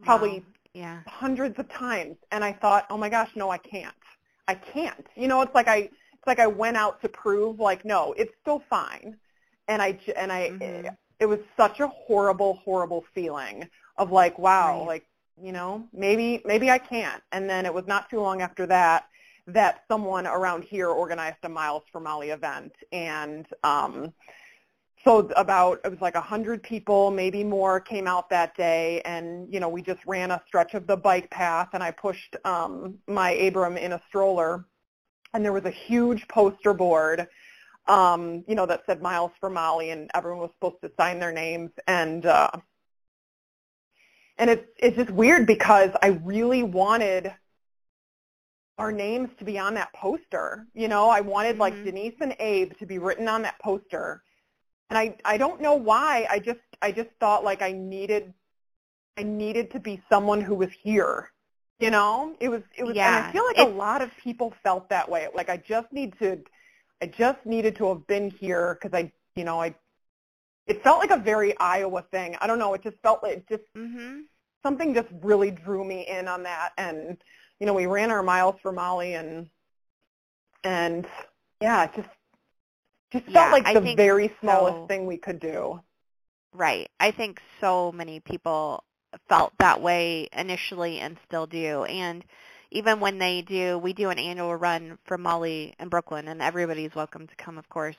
Probably- 0.02 0.40
Wow. 0.40 0.46
Yeah. 0.76 1.02
hundreds 1.08 1.58
of 1.58 1.68
times, 1.68 2.16
and 2.32 2.44
I 2.44 2.52
thought, 2.52 2.86
oh 2.90 2.96
my 2.98 3.08
gosh, 3.08 3.30
no, 3.36 3.50
I 3.50 3.58
can't. 3.58 3.94
I 4.48 4.54
can't. 4.54 5.06
You 5.16 5.28
know, 5.28 5.42
it's 5.42 5.54
like 5.54 5.68
I 5.68 5.76
it's 5.78 6.26
like 6.26 6.38
I 6.40 6.46
went 6.46 6.76
out 6.76 7.00
to 7.02 7.08
prove 7.08 7.60
like 7.60 7.84
no, 7.84 8.14
it's 8.16 8.32
still 8.42 8.62
fine. 8.70 9.16
And 9.68 9.82
I 9.82 9.98
and 10.16 10.32
I 10.32 10.52
Mhm. 10.52 10.96
it 11.20 11.26
was 11.26 11.40
such 11.56 11.80
a 11.80 11.88
horrible 11.88 12.60
horrible 12.64 13.04
feeling 13.14 13.68
of 13.96 14.12
like 14.12 14.38
wow 14.38 14.82
Right. 14.82 14.86
like 14.86 15.06
you 15.42 15.52
know 15.52 15.86
maybe 15.92 16.42
maybe 16.44 16.70
i 16.70 16.78
can't 16.78 17.22
and 17.32 17.48
then 17.48 17.66
it 17.66 17.74
was 17.74 17.84
not 17.86 18.08
too 18.10 18.20
long 18.20 18.42
after 18.42 18.66
that 18.66 19.04
that 19.46 19.82
someone 19.88 20.26
around 20.26 20.64
here 20.64 20.88
organized 20.88 21.38
a 21.44 21.48
miles 21.48 21.82
for 21.92 22.00
molly 22.00 22.30
event 22.30 22.72
and 22.92 23.46
um 23.64 24.12
so 25.04 25.20
about 25.36 25.80
it 25.84 25.90
was 25.90 26.00
like 26.00 26.14
a 26.16 26.20
hundred 26.20 26.62
people 26.62 27.10
maybe 27.10 27.44
more 27.44 27.80
came 27.80 28.06
out 28.06 28.30
that 28.30 28.56
day 28.56 29.00
and 29.04 29.52
you 29.52 29.60
know 29.60 29.68
we 29.68 29.82
just 29.82 30.00
ran 30.06 30.30
a 30.30 30.42
stretch 30.46 30.74
of 30.74 30.86
the 30.86 30.96
bike 30.96 31.30
path 31.30 31.68
and 31.74 31.82
i 31.82 31.90
pushed 31.90 32.36
um 32.44 32.96
my 33.06 33.32
abram 33.32 33.76
in 33.76 33.92
a 33.92 34.02
stroller 34.08 34.64
and 35.34 35.44
there 35.44 35.52
was 35.52 35.64
a 35.64 35.70
huge 35.70 36.26
poster 36.28 36.72
board 36.74 37.28
um, 37.88 38.44
you 38.48 38.54
know, 38.54 38.66
that 38.66 38.82
said 38.86 39.00
Miles 39.02 39.32
for 39.40 39.48
Molly, 39.50 39.90
and 39.90 40.10
everyone 40.14 40.40
was 40.40 40.50
supposed 40.58 40.82
to 40.82 40.90
sign 40.98 41.18
their 41.20 41.32
names. 41.32 41.70
And 41.86 42.26
uh, 42.26 42.50
and 44.38 44.50
it's 44.50 44.66
it's 44.78 44.96
just 44.96 45.10
weird 45.10 45.46
because 45.46 45.90
I 46.02 46.20
really 46.24 46.62
wanted 46.62 47.32
our 48.78 48.92
names 48.92 49.30
to 49.38 49.44
be 49.44 49.58
on 49.58 49.74
that 49.74 49.92
poster. 49.94 50.66
You 50.74 50.88
know, 50.88 51.08
I 51.08 51.20
wanted 51.20 51.58
like 51.58 51.74
Mhm. 51.74 51.84
Denise 51.84 52.14
and 52.20 52.36
Abe 52.38 52.76
to 52.78 52.86
be 52.86 52.98
written 52.98 53.28
on 53.28 53.42
that 53.42 53.58
poster, 53.60 54.22
and 54.90 54.98
I 54.98 55.16
I 55.24 55.38
don't 55.38 55.60
know 55.60 55.74
why. 55.74 56.26
I 56.30 56.38
just 56.38 56.60
I 56.82 56.92
just 56.92 57.10
thought 57.20 57.44
like 57.44 57.62
I 57.62 57.72
needed 57.72 58.32
I 59.18 59.22
needed 59.22 59.70
to 59.72 59.80
be 59.80 60.02
someone 60.10 60.40
who 60.40 60.54
was 60.54 60.70
here. 60.82 61.30
You 61.80 61.90
know, 61.90 62.34
it 62.40 62.48
was 62.48 62.62
it 62.76 62.84
was, 62.84 62.96
and 62.96 63.14
I 63.14 63.32
feel 63.32 63.44
like 63.46 63.58
a 63.58 63.64
lot 63.64 64.02
of 64.02 64.10
people 64.22 64.54
felt 64.62 64.88
that 64.90 65.08
way. 65.10 65.28
Like 65.34 65.50
I 65.50 65.58
just 65.58 65.92
need 65.92 66.18
to 66.20 66.40
I 67.02 67.06
just 67.06 67.44
needed 67.44 67.76
to 67.76 67.88
have 67.88 68.06
been 68.06 68.30
here 68.30 68.78
because 68.80 68.96
I, 68.98 69.12
you 69.34 69.44
know, 69.44 69.60
I, 69.60 69.74
it 70.66 70.82
felt 70.82 70.98
like 70.98 71.10
a 71.10 71.18
very 71.18 71.56
Iowa 71.58 72.02
thing. 72.10 72.36
I 72.40 72.46
don't 72.46 72.58
know. 72.58 72.74
It 72.74 72.82
just 72.82 72.96
felt 73.02 73.22
like 73.22 73.38
it 73.38 73.48
just 73.48 73.64
Mhm. 73.76 74.24
something 74.62 74.94
just 74.94 75.08
really 75.22 75.50
drew 75.50 75.84
me 75.84 76.06
in 76.06 76.28
on 76.28 76.42
that. 76.44 76.72
And, 76.78 77.22
you 77.60 77.66
know, 77.66 77.74
we 77.74 77.86
ran 77.86 78.10
our 78.10 78.22
miles 78.22 78.56
for 78.62 78.72
Molly 78.72 79.14
and, 79.14 79.50
and 80.64 81.06
yeah, 81.60 81.84
it 81.84 81.94
just, 81.94 82.08
just 83.12 83.26
Yeah, 83.28 83.40
felt 83.40 83.52
like 83.52 83.66
I 83.66 83.74
the 83.74 83.94
very 83.96 84.34
smallest 84.40 84.76
so. 84.76 84.86
thing 84.88 85.06
we 85.06 85.16
could 85.18 85.40
do. 85.40 85.80
Right. 86.52 86.90
I 87.00 87.10
think 87.10 87.40
so 87.60 87.92
many 87.92 88.20
people 88.20 88.82
felt 89.28 89.52
that 89.58 89.80
way 89.80 90.28
initially 90.32 91.00
and 91.00 91.16
still 91.26 91.46
do. 91.46 91.84
And 91.84 92.24
even 92.70 93.00
when 93.00 93.18
they 93.18 93.42
do, 93.42 93.78
we 93.78 93.92
do 93.92 94.10
an 94.10 94.18
annual 94.18 94.54
run 94.56 94.98
for 95.06 95.18
Molly 95.18 95.74
in 95.78 95.88
Brooklyn, 95.88 96.28
and 96.28 96.42
everybody's 96.42 96.94
welcome 96.94 97.26
to 97.26 97.36
come, 97.36 97.58
of 97.58 97.68
course. 97.68 97.96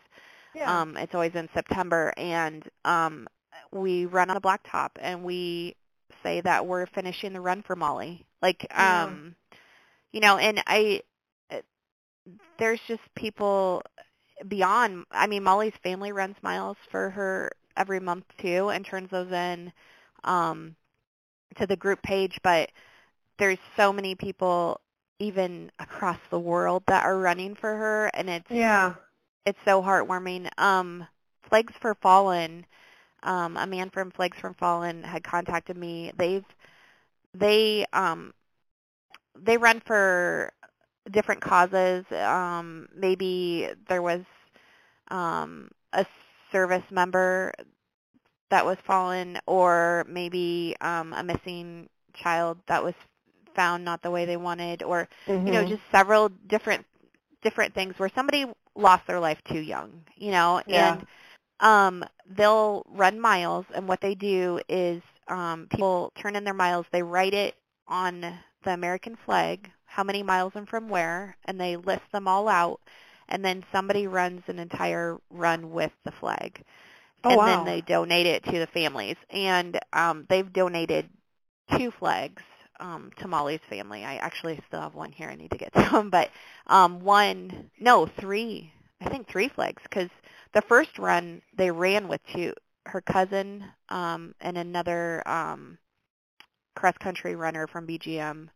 Yeah. 0.56 0.82
Um, 0.82 0.98
it's 0.98 1.14
always 1.14 1.36
in 1.36 1.50
September, 1.54 2.14
and 2.18 2.64
um, 2.84 3.28
we 3.72 4.06
run 4.06 4.30
on 4.30 4.38
a 4.38 4.42
blacktop, 4.42 4.90
and 5.00 5.24
we 5.24 5.76
say 6.24 6.42
that 6.42 6.66
we're 6.66 6.86
finishing 6.88 7.34
the 7.34 7.42
run 7.42 7.64
for 7.64 7.76
Molly. 7.76 8.26
Like, 8.42 8.66
Yeah. 8.72 9.04
um, 9.06 9.36
you 10.12 10.20
know, 10.20 10.38
and 10.38 10.62
I, 10.68 11.02
uh, 11.52 11.62
there's 12.60 12.80
just 12.88 13.02
people 13.16 13.84
beyond. 14.48 15.06
I 15.12 15.28
mean, 15.28 15.44
Molly's 15.44 15.74
family 15.84 16.12
runs 16.12 16.36
miles 16.42 16.78
for 16.92 17.10
her 17.12 17.52
every 17.76 18.00
month 18.00 18.26
too, 18.40 18.70
and 18.70 18.86
turns 18.86 19.10
those 19.10 19.32
in 19.32 19.72
um, 20.24 20.76
to 21.58 21.68
the 21.68 21.76
group 21.76 22.02
page. 22.02 22.38
But 22.44 22.72
there's 23.38 23.60
so 23.76 23.94
many 23.94 24.16
people, 24.16 24.82
even 25.20 25.72
across 25.80 26.20
the 26.30 26.40
world, 26.40 26.84
that 26.88 27.06
are 27.06 27.18
running 27.18 27.56
for 27.56 27.76
her, 27.76 28.12
and 28.14 28.30
it's 28.30 28.52
yeah. 28.52 28.94
it's 29.46 29.60
so 29.66 29.82
heartwarming. 29.82 30.50
Um, 30.60 31.08
Flags 31.50 31.74
for 31.80 31.96
Fallen, 31.96 32.66
um, 33.24 33.58
a 33.58 33.66
man 33.66 33.90
from 33.90 34.12
Flags 34.12 34.38
for 34.40 34.54
Fallen 34.54 35.04
had 35.04 35.24
contacted 35.24 35.78
me. 35.78 36.12
They've 36.18 36.46
they 37.34 37.86
um 37.94 38.34
they 39.40 39.58
run 39.58 39.82
for 39.86 40.52
different 41.12 41.42
causes. 41.42 42.06
Um, 42.12 42.88
maybe 42.96 43.70
there 43.88 44.02
was 44.02 44.22
um, 45.10 45.70
a 45.94 46.06
service 46.52 46.84
member 46.92 47.54
that 48.50 48.66
was 48.66 48.78
fallen, 48.86 49.38
or 49.46 50.06
maybe 50.10 50.76
um, 50.82 51.14
a 51.14 51.24
missing 51.24 51.90
child 52.14 52.58
that 52.68 52.84
was 52.84 52.94
found 53.56 53.84
not 53.84 54.02
the 54.02 54.12
way 54.12 54.26
they 54.26 54.38
wanted, 54.38 54.84
or 54.84 55.08
you 55.46 55.52
know, 55.52 55.64
Mhm. 55.64 55.66
just 55.66 55.82
several 55.92 56.30
different 56.48 56.86
different 57.44 57.74
things 57.74 57.94
where 57.98 58.10
somebody 58.16 58.46
lost 58.76 59.04
their 59.08 59.20
life 59.20 59.40
too 59.52 59.60
young, 59.60 60.04
you 60.16 60.32
know, 60.32 60.62
Yeah. 60.66 61.00
and 61.00 61.06
um 61.60 62.04
they'll 62.38 62.84
run 62.90 63.20
miles 63.20 63.66
and 63.76 63.88
what 63.88 64.00
they 64.02 64.16
do 64.16 64.60
is 64.70 65.02
um 65.28 65.68
people 65.72 66.12
turn 66.22 66.36
in 66.36 66.44
their 66.44 66.54
miles, 66.54 66.86
they 66.92 67.02
write 67.04 67.34
it 67.34 67.56
on 67.88 68.22
the 68.22 68.72
American 68.72 69.18
flag, 69.26 69.70
how 69.88 70.04
many 70.04 70.24
miles 70.24 70.54
and 70.56 70.68
from 70.70 70.90
where, 70.90 71.36
and 71.46 71.60
they 71.60 71.76
list 71.76 72.04
them 72.12 72.28
all 72.28 72.48
out 72.48 72.80
and 73.30 73.44
then 73.44 73.64
somebody 73.72 74.08
runs 74.08 74.42
an 74.48 74.60
entire 74.60 75.18
run 75.30 75.72
with 75.72 75.92
the 76.06 76.12
flag. 76.12 76.64
Oh, 77.24 77.32
and 77.32 77.40
wow. 77.40 77.46
then 77.46 77.66
they 77.66 77.82
donate 77.82 78.26
it 78.26 78.44
to 78.46 78.60
the 78.60 78.68
families. 78.68 79.18
And 79.30 79.80
um 79.94 80.26
they've 80.30 80.52
donated 80.52 81.10
two 81.78 81.92
flags 81.92 82.44
um, 82.80 83.12
to 83.18 83.28
Molly's 83.28 83.60
family. 83.70 84.04
I 84.04 84.18
actually 84.18 84.60
still 84.68 84.82
have 84.82 84.94
one 84.94 85.12
here. 85.12 85.30
I 85.30 85.36
need 85.36 85.52
to 85.52 85.58
get 85.58 85.74
to 85.76 85.90
them, 85.92 86.10
but 86.10 86.30
um, 86.68 87.00
one, 87.02 87.72
no, 87.80 88.06
three. 88.06 88.72
I 89.02 89.10
think 89.10 89.28
three 89.28 89.50
flags 89.50 89.82
because 89.84 90.10
the 90.54 90.62
first 90.62 90.98
run 90.98 91.42
they 91.56 91.72
ran 91.72 92.08
with 92.08 92.22
two, 92.34 92.54
her 92.86 93.02
cousin 93.02 93.64
um, 93.90 94.34
and 94.42 94.58
another 94.58 95.28
um, 95.28 95.78
cross 96.76 96.98
country 97.00 97.36
runner 97.36 97.68
from 97.68 97.86
BGM, 97.86 98.50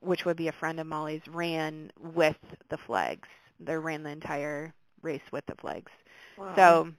which 0.00 0.24
would 0.24 0.36
be 0.36 0.48
a 0.48 0.52
friend 0.52 0.80
of 0.80 0.86
Molly's, 0.86 1.26
ran 1.28 1.90
with 1.98 2.36
the 2.68 2.78
flags. 2.78 3.28
They 3.60 3.76
ran 3.76 4.02
the 4.02 4.10
entire 4.10 4.74
race 5.02 5.22
with 5.32 5.46
the 5.46 5.54
flags. 5.56 5.92
Wow. 6.36 6.52
So, 6.54 6.92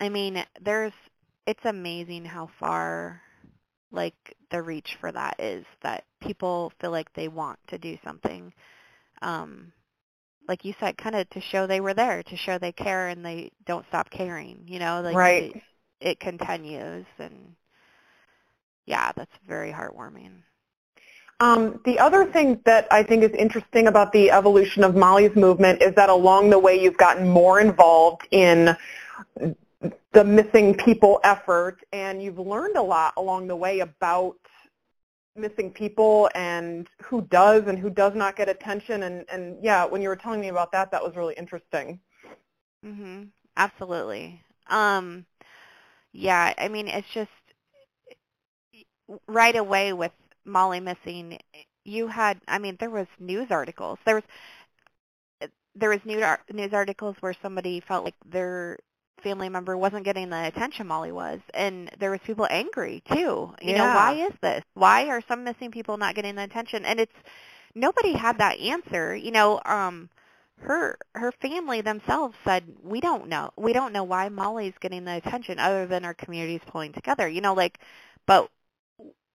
I 0.00 0.08
mean, 0.08 0.44
there's 0.60 0.92
it's 1.46 1.64
amazing 1.64 2.24
how 2.24 2.46
far 2.58 3.22
like 3.90 4.36
the 4.50 4.62
reach 4.62 4.96
for 5.00 5.12
that 5.12 5.38
is 5.40 5.64
that 5.82 6.04
people 6.20 6.72
feel 6.80 6.90
like 6.90 7.12
they 7.14 7.28
want 7.28 7.58
to 7.68 7.78
do 7.78 7.96
something 8.04 8.52
um 9.22 9.72
like 10.48 10.64
you 10.64 10.74
said 10.80 10.96
kind 10.98 11.14
of 11.16 11.28
to 11.30 11.40
show 11.40 11.66
they 11.66 11.80
were 11.80 11.94
there 11.94 12.22
to 12.22 12.36
show 12.36 12.58
they 12.58 12.72
care 12.72 13.08
and 13.08 13.24
they 13.24 13.50
don't 13.66 13.86
stop 13.88 14.10
caring 14.10 14.64
you 14.68 14.78
know 14.78 15.00
like 15.02 15.20
Right. 15.20 15.34
it, 15.36 15.56
it 16.00 16.20
continues 16.20 17.06
and 17.18 17.56
yeah 18.86 19.12
that's 19.12 19.36
very 19.46 19.72
heartwarming 19.72 20.42
Um, 21.38 21.80
the 21.84 21.98
other 21.98 22.24
thing 22.24 22.60
that 22.64 22.86
I 22.90 23.02
think 23.02 23.22
is 23.22 23.32
interesting 23.32 23.88
about 23.88 24.12
the 24.12 24.30
evolution 24.30 24.82
of 24.84 24.96
Molly's 24.96 25.36
movement 25.36 25.82
is 25.82 25.94
that 25.94 26.08
along 26.08 26.48
the 26.50 26.58
way 26.58 26.80
you've 26.80 26.96
gotten 26.96 27.28
more 27.28 27.60
involved 27.60 28.26
in 28.30 28.74
the 30.12 30.24
missing 30.24 30.74
people 30.74 31.20
effort 31.24 31.78
and 31.92 32.22
you've 32.22 32.38
learned 32.38 32.76
a 32.76 32.82
lot 32.82 33.12
along 33.18 33.48
the 33.48 33.56
way 33.56 33.80
about 33.80 34.36
missing 35.36 35.70
people 35.70 36.30
and 36.34 36.88
who 37.02 37.20
does 37.22 37.64
and 37.66 37.78
who 37.78 37.90
does 37.90 38.14
not 38.14 38.34
get 38.34 38.48
attention 38.48 39.02
and, 39.02 39.26
and 39.30 39.62
yeah, 39.62 39.84
when 39.84 40.00
you 40.00 40.08
were 40.08 40.16
telling 40.16 40.40
me 40.40 40.48
about 40.48 40.72
that, 40.72 40.90
that 40.90 41.02
was 41.02 41.14
really 41.16 41.34
interesting. 41.34 42.00
Mhm. 42.82 43.28
Absolutely. 43.58 44.42
Um 44.68 45.26
yeah, 46.12 46.54
I 46.56 46.68
mean 46.68 46.88
it's 46.88 47.08
just 47.12 47.30
right 49.28 49.56
away 49.56 49.92
with 49.92 50.12
Molly 50.46 50.80
missing, 50.80 51.38
you 51.84 52.08
had 52.08 52.40
I 52.48 52.58
mean 52.58 52.76
there 52.80 52.90
was 52.90 53.06
news 53.18 53.48
articles. 53.50 53.98
There 54.06 54.16
was 54.16 54.24
there 55.74 55.90
was 55.90 56.00
news 56.04 56.22
ar- 56.22 56.42
news 56.52 56.72
articles 56.72 57.16
where 57.20 57.34
somebody 57.42 57.80
felt 57.80 58.04
like 58.04 58.14
their 58.24 58.78
family 59.22 59.48
member 59.48 59.76
wasn't 59.76 60.04
getting 60.04 60.30
the 60.30 60.46
attention 60.46 60.86
Molly 60.86 61.12
was 61.12 61.40
and 61.54 61.90
there 61.98 62.10
was 62.10 62.20
people 62.24 62.46
angry 62.50 63.02
too. 63.12 63.52
You 63.60 63.74
know, 63.74 63.86
why 63.86 64.12
is 64.26 64.32
this? 64.42 64.62
Why 64.74 65.06
are 65.08 65.22
some 65.28 65.44
missing 65.44 65.70
people 65.70 65.96
not 65.96 66.14
getting 66.14 66.34
the 66.36 66.44
attention? 66.44 66.84
And 66.84 67.00
it's 67.00 67.14
nobody 67.74 68.12
had 68.12 68.38
that 68.38 68.58
answer. 68.60 69.14
You 69.16 69.32
know, 69.32 69.60
um 69.64 70.08
her 70.60 70.98
her 71.14 71.32
family 71.32 71.82
themselves 71.82 72.34
said 72.44 72.64
we 72.82 73.00
don't 73.00 73.28
know 73.28 73.50
we 73.58 73.74
don't 73.74 73.92
know 73.92 74.04
why 74.04 74.28
molly's 74.30 74.72
getting 74.80 75.04
the 75.04 75.14
attention 75.16 75.58
other 75.58 75.86
than 75.86 76.04
our 76.04 76.14
community's 76.14 76.62
pulling 76.66 76.92
together 76.94 77.28
you 77.28 77.42
know 77.42 77.52
like 77.52 77.78
but 78.26 78.50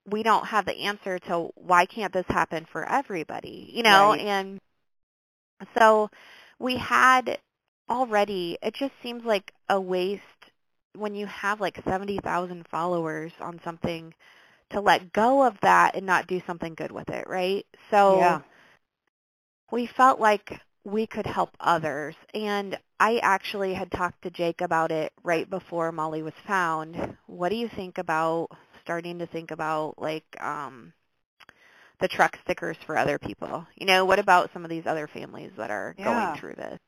we 0.09 0.23
don't 0.23 0.45
have 0.47 0.65
the 0.65 0.85
answer 0.85 1.19
to 1.19 1.49
why 1.55 1.85
can't 1.85 2.13
this 2.13 2.25
happen 2.27 2.65
for 2.71 2.87
everybody 2.87 3.69
you 3.73 3.83
know 3.83 4.11
Right. 4.11 4.21
and 4.21 4.59
so 5.77 6.09
we 6.59 6.77
had 6.77 7.37
already 7.89 8.57
it 8.61 8.73
just 8.73 8.93
seems 9.03 9.23
like 9.23 9.53
a 9.69 9.79
waste 9.79 10.21
when 10.95 11.15
you 11.15 11.25
have 11.25 11.61
like 11.61 11.81
70,000 11.85 12.67
followers 12.69 13.31
on 13.39 13.59
something 13.63 14.13
to 14.71 14.81
let 14.81 15.13
go 15.13 15.43
of 15.43 15.55
that 15.61 15.95
and 15.95 16.05
not 16.05 16.27
do 16.27 16.41
something 16.47 16.73
good 16.73 16.91
with 16.91 17.09
it 17.09 17.27
right 17.27 17.65
so 17.89 18.17
Yeah. 18.17 18.41
we 19.71 19.85
felt 19.87 20.19
like 20.19 20.59
we 20.83 21.05
could 21.07 21.25
help 21.25 21.51
others. 21.59 22.15
And 22.33 22.77
I 22.99 23.17
actually 23.17 23.73
had 23.73 23.91
talked 23.91 24.23
to 24.23 24.29
Jake 24.31 24.61
about 24.61 24.91
it 24.91 25.13
right 25.23 25.49
before 25.49 25.91
Molly 25.91 26.23
was 26.23 26.33
found. 26.47 27.17
What 27.27 27.49
do 27.49 27.55
you 27.55 27.69
think 27.69 27.97
about 27.97 28.49
starting 28.83 29.19
to 29.19 29.27
think 29.27 29.51
about 29.51 29.95
like 30.01 30.25
um 30.41 30.93
the 31.99 32.07
truck 32.07 32.37
stickers 32.43 32.77
for 32.85 32.97
other 32.97 33.17
people? 33.19 33.65
You 33.75 33.85
know, 33.85 34.05
what 34.05 34.19
about 34.19 34.49
some 34.53 34.63
of 34.63 34.69
these 34.69 34.85
other 34.85 35.07
families 35.07 35.51
that 35.57 35.71
are 35.71 35.95
Yeah. 35.97 36.03
going 36.05 36.39
through 36.39 36.55
this? 36.55 36.79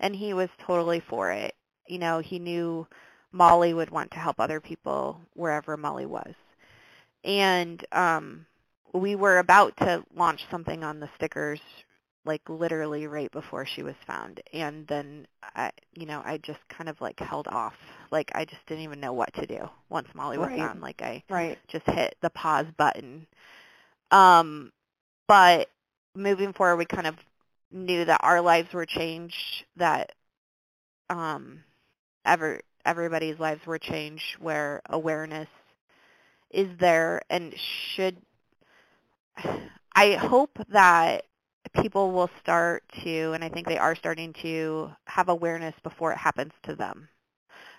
And 0.00 0.14
he 0.14 0.34
was 0.34 0.48
totally 0.66 1.00
for 1.00 1.30
it. 1.32 1.54
You 1.86 1.98
know, 1.98 2.18
he 2.20 2.38
knew 2.38 2.86
Molly 3.32 3.74
would 3.74 3.90
want 3.90 4.10
to 4.12 4.18
help 4.18 4.40
other 4.40 4.60
people 4.60 5.20
wherever 5.34 5.76
Molly 5.76 6.06
was. 6.06 6.34
And 7.24 7.84
um 7.92 8.46
we 8.92 9.16
were 9.16 9.38
about 9.38 9.76
to 9.78 10.04
launch 10.14 10.40
something 10.50 10.84
on 10.84 11.00
the 11.00 11.08
stickers 11.16 11.60
like 12.24 12.42
literally 12.48 13.06
right 13.06 13.30
before 13.32 13.66
she 13.66 13.82
was 13.82 13.94
found 14.06 14.40
and 14.52 14.86
then 14.86 15.26
I 15.54 15.70
you 15.94 16.06
know 16.06 16.22
I 16.24 16.38
just 16.38 16.60
kind 16.68 16.88
of 16.88 17.00
like 17.00 17.18
held 17.20 17.48
off 17.48 17.74
like 18.10 18.30
I 18.34 18.44
just 18.44 18.64
didn't 18.66 18.84
even 18.84 19.00
know 19.00 19.12
what 19.12 19.32
to 19.34 19.46
do 19.46 19.68
once 19.88 20.08
Molly 20.14 20.38
was 20.38 20.48
Right. 20.48 20.58
found 20.58 20.80
like 20.80 21.02
I 21.02 21.22
Right. 21.28 21.58
just 21.68 21.86
hit 21.86 22.16
the 22.22 22.30
pause 22.30 22.66
button 22.76 23.26
um 24.10 24.72
but 25.28 25.68
moving 26.14 26.52
forward 26.52 26.76
we 26.76 26.84
kind 26.86 27.06
of 27.06 27.16
knew 27.70 28.04
that 28.04 28.20
our 28.22 28.40
lives 28.40 28.72
were 28.72 28.86
changed 28.86 29.64
that 29.76 30.12
um 31.10 31.62
ever 32.24 32.60
everybody's 32.86 33.38
lives 33.38 33.64
were 33.66 33.78
changed 33.78 34.36
where 34.38 34.80
awareness 34.88 35.48
is 36.50 36.68
there 36.78 37.20
and 37.28 37.54
should 37.94 38.16
I 39.96 40.12
hope 40.14 40.58
that 40.70 41.24
people 41.80 42.12
will 42.12 42.30
start 42.40 42.82
to, 43.02 43.32
and 43.32 43.44
I 43.44 43.48
think 43.48 43.66
they 43.66 43.78
are 43.78 43.96
starting 43.96 44.32
to, 44.42 44.90
have 45.06 45.28
awareness 45.28 45.74
before 45.82 46.12
it 46.12 46.18
happens 46.18 46.52
to 46.64 46.74
them. 46.74 47.08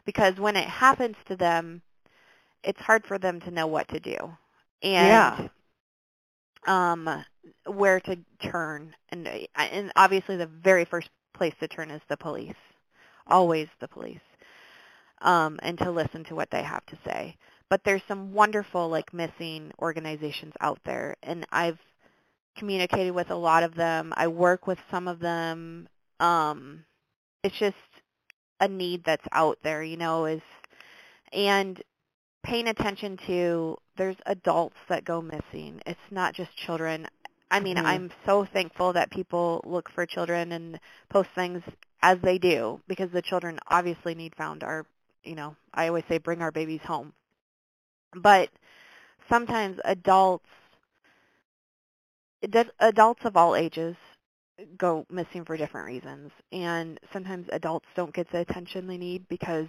Because 0.05 0.37
when 0.37 0.55
it 0.55 0.67
happens 0.67 1.15
to 1.27 1.35
them, 1.35 1.81
it's 2.63 2.79
hard 2.79 3.05
for 3.05 3.17
them 3.17 3.39
to 3.41 3.51
know 3.51 3.67
what 3.67 3.87
to 3.89 3.99
do. 3.99 4.17
And 4.81 5.49
um, 6.67 7.25
where 7.65 7.99
to 8.01 8.17
turn. 8.43 8.93
And, 9.09 9.27
and 9.55 9.91
obviously 9.95 10.37
the 10.37 10.47
very 10.47 10.85
first 10.85 11.09
place 11.33 11.53
to 11.59 11.67
turn 11.67 11.91
is 11.91 12.01
the 12.09 12.17
police. 12.17 12.53
Always 13.27 13.67
the 13.79 13.87
police. 13.87 14.19
Um, 15.21 15.59
and 15.61 15.77
to 15.79 15.91
listen 15.91 16.23
to 16.25 16.35
what 16.35 16.51
they 16.51 16.63
have 16.63 16.85
to 16.87 16.97
say. 17.05 17.35
But 17.69 17.81
there's 17.83 18.03
some 18.07 18.33
wonderful 18.33 18.89
like 18.89 19.13
missing 19.13 19.71
organizations 19.79 20.53
out 20.61 20.79
there 20.85 21.15
and 21.23 21.45
I've 21.51 21.79
communicated 22.55 23.11
with 23.11 23.29
a 23.29 23.35
lot 23.35 23.63
of 23.63 23.75
them. 23.75 24.13
I 24.15 24.27
work 24.27 24.67
with 24.67 24.79
some 24.91 25.07
of 25.07 25.19
them. 25.19 25.87
Um, 26.19 26.85
it's 27.43 27.57
just 27.57 27.75
a 28.59 28.67
need 28.67 29.03
that's 29.05 29.25
out 29.31 29.59
there, 29.63 29.83
you 29.83 29.97
know, 29.97 30.25
is 30.25 30.41
and 31.33 31.81
paying 32.43 32.67
attention 32.67 33.17
to 33.27 33.77
there's 33.97 34.15
adults 34.25 34.77
that 34.87 35.03
go 35.03 35.21
missing. 35.21 35.81
It's 35.85 35.99
not 36.11 36.33
just 36.33 36.55
children. 36.55 37.07
I 37.51 37.59
mean, 37.59 37.77
Mhm. 37.77 37.85
I'm 37.85 38.11
so 38.25 38.45
thankful 38.45 38.93
that 38.93 39.09
people 39.11 39.61
look 39.65 39.89
for 39.89 40.05
children 40.05 40.51
and 40.51 40.79
post 41.09 41.29
things 41.31 41.63
as 42.01 42.19
they 42.21 42.37
do 42.37 42.81
because 42.87 43.11
the 43.11 43.21
children 43.21 43.59
obviously 43.67 44.15
need 44.15 44.35
found 44.35 44.63
our, 44.63 44.85
you 45.23 45.35
know, 45.35 45.55
I 45.73 45.87
always 45.87 46.03
say 46.07 46.17
bring 46.17 46.41
our 46.41 46.51
babies 46.51 46.81
home. 46.81 47.13
But 48.13 48.49
sometimes 49.29 49.79
adults 49.85 50.45
adults 52.79 53.21
of 53.25 53.35
all 53.37 53.55
ages 53.55 53.95
go 54.77 55.05
missing 55.09 55.43
for 55.45 55.57
different 55.57 55.87
reasons 55.87 56.31
and 56.51 56.99
sometimes 57.11 57.47
adults 57.51 57.87
don't 57.95 58.13
get 58.13 58.29
the 58.31 58.39
attention 58.39 58.87
they 58.87 58.97
need 58.97 59.27
because 59.27 59.67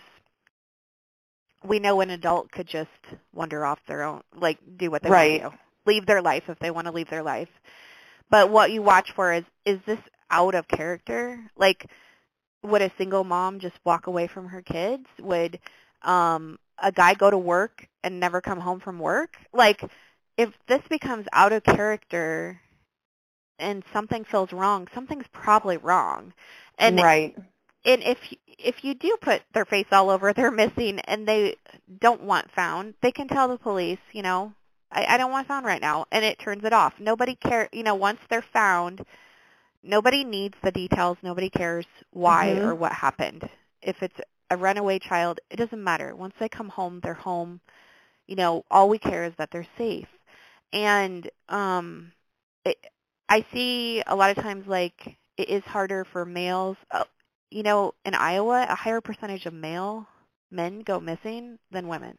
we 1.65 1.79
know 1.79 2.01
an 2.01 2.11
adult 2.11 2.51
could 2.53 2.67
just 2.69 2.91
wander 3.33 3.65
off 3.65 3.79
their 3.89 4.03
own 4.03 4.23
like 4.39 4.59
do 4.77 4.91
what 4.91 5.03
they 5.03 5.11
Right. 5.11 5.43
want 5.43 5.43
to 5.43 5.51
do 5.51 5.57
leave 5.87 6.07
their 6.07 6.23
life 6.23 6.45
if 6.49 6.59
they 6.59 6.71
want 6.71 6.87
to 6.87 6.93
leave 6.93 7.09
their 7.11 7.23
life. 7.23 7.49
But 8.31 8.51
what 8.51 8.71
you 8.71 8.83
watch 8.83 9.13
for 9.15 9.33
is 9.33 9.45
is 9.65 9.81
this 9.87 9.99
out 10.31 10.55
of 10.55 10.69
character? 10.69 11.41
Like 11.57 11.87
would 12.63 12.83
a 12.83 12.93
single 12.99 13.25
mom 13.25 13.61
just 13.61 13.77
walk 13.85 14.07
away 14.07 14.27
from 14.27 14.47
her 14.49 14.63
kids? 14.63 15.07
Would 15.21 15.59
um 16.03 16.59
a 16.83 16.93
guy 16.93 17.15
go 17.15 17.31
to 17.31 17.39
work 17.39 17.87
and 18.05 18.21
never 18.21 18.41
come 18.41 18.61
home 18.61 18.81
from 18.81 18.99
work? 18.99 19.37
Like 19.53 19.83
if 20.37 20.51
this 20.69 20.83
becomes 20.91 21.27
out 21.33 21.53
of 21.53 21.65
character 21.65 22.61
and 23.59 23.83
something 23.93 24.25
feels 24.25 24.53
wrong, 24.53 24.89
something's 24.95 25.27
probably 25.33 25.77
wrong. 25.77 26.33
And 26.79 26.99
right. 27.01 27.37
and 27.85 28.03
if 28.03 28.19
if 28.59 28.85
you 28.85 28.95
do 28.95 29.17
put 29.21 29.43
their 29.55 29.65
face 29.65 29.87
all 29.93 30.11
over 30.11 30.33
they're 30.33 30.51
missing 30.51 31.01
and 31.01 31.27
they 31.27 31.57
don't 32.01 32.23
want 32.23 32.51
found, 32.53 32.95
they 33.03 33.13
can 33.13 33.29
tell 33.29 33.49
the 33.49 33.59
police, 33.59 33.99
you 34.13 34.23
know, 34.23 34.53
I, 34.91 35.05
I 35.15 35.17
don't 35.19 35.31
want 35.31 35.49
found 35.49 35.67
right 35.67 35.81
now, 35.81 36.07
and 36.13 36.25
it 36.25 36.39
turns 36.39 36.65
it 36.65 36.73
off. 36.73 36.95
Nobody 36.99 37.35
care, 37.37 37.69
you 37.73 37.83
know, 37.83 37.95
once 37.95 38.21
they're 38.31 38.45
found, 38.53 39.05
nobody 39.83 40.25
needs 40.25 40.57
the 40.63 40.73
details. 40.73 41.19
Nobody 41.23 41.51
cares 41.51 41.87
why 42.13 42.59
Mhm. 42.59 42.65
or 42.65 42.75
what 42.75 42.93
happened. 42.93 43.49
If 43.83 44.03
it's 44.03 44.19
a 44.51 44.57
runaway 44.57 44.99
child, 44.99 45.41
it 45.51 45.57
doesn't 45.57 45.83
matter. 45.83 46.15
Once 46.15 46.35
they 46.39 46.49
come 46.49 46.69
home, 46.69 47.01
they're 47.03 47.15
home. 47.15 47.61
You 48.27 48.37
know, 48.37 48.65
all 48.71 48.89
we 48.89 48.99
care 48.99 49.25
is 49.25 49.35
that 49.39 49.51
they're 49.51 49.67
safe. 49.79 50.09
And 50.73 51.31
um, 51.49 52.13
it, 52.65 52.77
I 53.29 53.45
see 53.53 54.03
a 54.07 54.17
lot 54.17 54.31
of 54.37 54.43
times 54.43 54.67
like 54.67 55.17
it 55.37 55.49
is 55.49 55.63
harder 55.65 56.05
for 56.05 56.25
males. 56.25 56.77
Uh, 56.91 57.05
you 57.51 57.63
know, 57.63 57.95
in 58.05 58.15
Iowa, 58.15 58.67
a 58.69 58.75
higher 58.75 59.01
percentage 59.01 59.47
of 59.47 59.55
male 59.55 60.07
men 60.51 60.81
go 60.81 61.01
missing 61.01 61.59
than 61.71 61.89
women. 61.89 62.19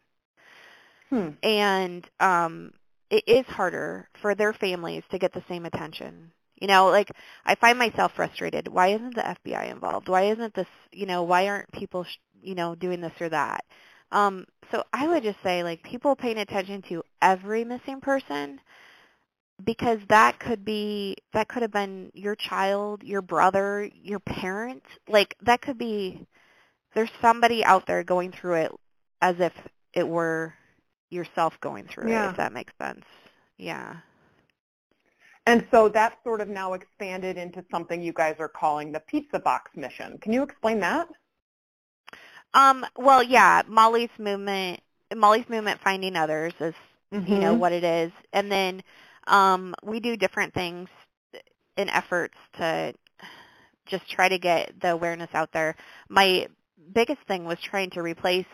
Hmm. 1.10 1.30
And 1.42 2.08
um 2.20 2.72
it 3.10 3.24
is 3.26 3.46
harder 3.46 4.08
for 4.20 4.34
their 4.34 4.52
families 4.52 5.02
to 5.10 5.18
get 5.18 5.32
the 5.32 5.44
same 5.48 5.64
attention. 5.64 6.32
You 6.60 6.66
know, 6.68 6.88
like 6.88 7.10
I 7.46 7.54
find 7.54 7.78
myself 7.78 8.12
frustrated. 8.14 8.68
Why 8.68 8.88
isn't 8.88 9.14
the 9.14 9.26
FBI 9.26 9.70
involved? 9.70 10.08
Why 10.08 10.30
isn't 10.30 10.54
this, 10.54 10.66
you 10.92 11.06
know, 11.06 11.22
why 11.22 11.46
aren't 11.48 11.70
people, 11.72 12.04
sh- 12.04 12.18
you 12.42 12.54
know, 12.54 12.74
doing 12.74 13.00
this 13.00 13.12
or 13.20 13.28
that? 13.30 13.64
Um, 14.10 14.46
so 14.70 14.82
I 14.92 15.06
would 15.06 15.22
just 15.22 15.38
say 15.42 15.62
like 15.62 15.82
people 15.82 16.16
paying 16.16 16.38
attention 16.38 16.82
to 16.88 17.02
every 17.22 17.64
missing 17.64 18.00
person 18.00 18.60
because 19.64 19.98
that 20.08 20.38
could 20.38 20.64
be 20.64 21.16
that 21.32 21.48
could 21.48 21.62
have 21.62 21.72
been 21.72 22.10
your 22.14 22.36
child, 22.36 23.02
your 23.02 23.22
brother, 23.22 23.90
your 24.02 24.20
parent. 24.20 24.82
Like 25.08 25.36
that 25.42 25.60
could 25.62 25.78
be 25.78 26.26
there's 26.94 27.10
somebody 27.20 27.64
out 27.64 27.86
there 27.86 28.02
going 28.04 28.32
through 28.32 28.54
it 28.54 28.72
as 29.20 29.36
if 29.38 29.52
it 29.94 30.06
were 30.06 30.54
yourself 31.10 31.54
going 31.60 31.86
through 31.86 32.10
Yeah. 32.10 32.28
it, 32.28 32.30
if 32.32 32.36
that 32.36 32.52
makes 32.52 32.72
sense. 32.80 33.04
Yeah. 33.56 33.96
And 35.46 35.66
so 35.70 35.88
that's 35.88 36.14
sort 36.24 36.42
of 36.42 36.48
now 36.48 36.74
expanded 36.74 37.38
into 37.38 37.64
something 37.70 38.02
you 38.02 38.12
guys 38.12 38.36
are 38.38 38.48
calling 38.48 38.92
the 38.92 39.00
pizza 39.00 39.38
box 39.38 39.70
mission. 39.74 40.18
Can 40.18 40.32
you 40.32 40.42
explain 40.42 40.80
that? 40.80 41.08
Um, 42.54 42.84
well, 42.96 43.22
yeah, 43.22 43.62
Molly's 43.66 44.10
movement, 44.18 44.80
Molly's 45.14 45.48
movement 45.48 45.80
finding 45.82 46.16
others 46.16 46.52
is, 46.60 46.74
you 47.26 47.38
know, 47.38 47.54
Mhm. 47.54 47.58
what 47.58 47.72
it 47.72 47.84
is. 47.84 48.12
And 48.32 48.52
then 48.52 48.82
um, 49.28 49.74
we 49.82 50.00
do 50.00 50.16
different 50.16 50.54
things 50.54 50.88
in 51.76 51.88
efforts 51.88 52.34
to 52.58 52.94
just 53.86 54.08
try 54.10 54.28
to 54.28 54.38
get 54.38 54.72
the 54.80 54.90
awareness 54.90 55.30
out 55.34 55.50
there. 55.52 55.76
My 56.08 56.48
biggest 56.94 57.20
thing 57.26 57.44
was 57.44 57.58
trying 57.62 57.90
to 57.90 58.02
replace, 58.02 58.46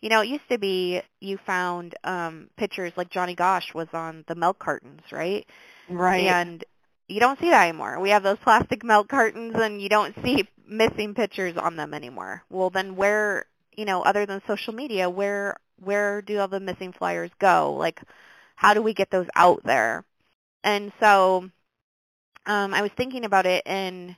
you 0.00 0.08
know, 0.08 0.22
it 0.22 0.28
used 0.28 0.48
to 0.50 0.58
be 0.58 1.02
you 1.20 1.38
found 1.46 1.94
um, 2.04 2.48
pictures 2.56 2.92
like 2.96 3.10
Johnny 3.10 3.34
Gosch 3.34 3.74
was 3.74 3.88
on 3.92 4.24
the 4.28 4.34
milk 4.34 4.58
cartons, 4.58 5.02
right? 5.12 5.46
Right. 5.88 6.24
And 6.26 6.64
you 7.08 7.20
don't 7.20 7.38
see 7.40 7.50
that 7.50 7.68
anymore. 7.68 8.00
We 8.00 8.10
have 8.10 8.22
those 8.22 8.38
plastic 8.42 8.84
milk 8.84 9.08
cartons 9.08 9.54
and 9.56 9.80
you 9.82 9.88
don't 9.88 10.14
see 10.24 10.48
missing 10.66 11.14
pictures 11.14 11.56
on 11.56 11.76
them 11.76 11.94
anymore. 11.94 12.42
Well, 12.50 12.70
then 12.70 12.96
where, 12.96 13.46
you 13.76 13.84
know, 13.84 14.02
other 14.02 14.26
than 14.26 14.42
social 14.46 14.72
media, 14.72 15.10
where 15.10 15.56
where 15.82 16.22
do 16.22 16.38
all 16.38 16.48
the 16.48 16.60
missing 16.60 16.92
flyers 16.92 17.30
go? 17.40 17.74
Like 17.78 18.00
how 18.56 18.74
do 18.74 18.82
we 18.82 18.92
get 18.94 19.10
those 19.10 19.26
out 19.34 19.62
there? 19.64 20.04
And 20.64 20.92
so 21.00 21.50
um 22.46 22.74
I 22.74 22.82
was 22.82 22.90
thinking 22.96 23.24
about 23.24 23.46
it 23.46 23.62
and 23.66 24.16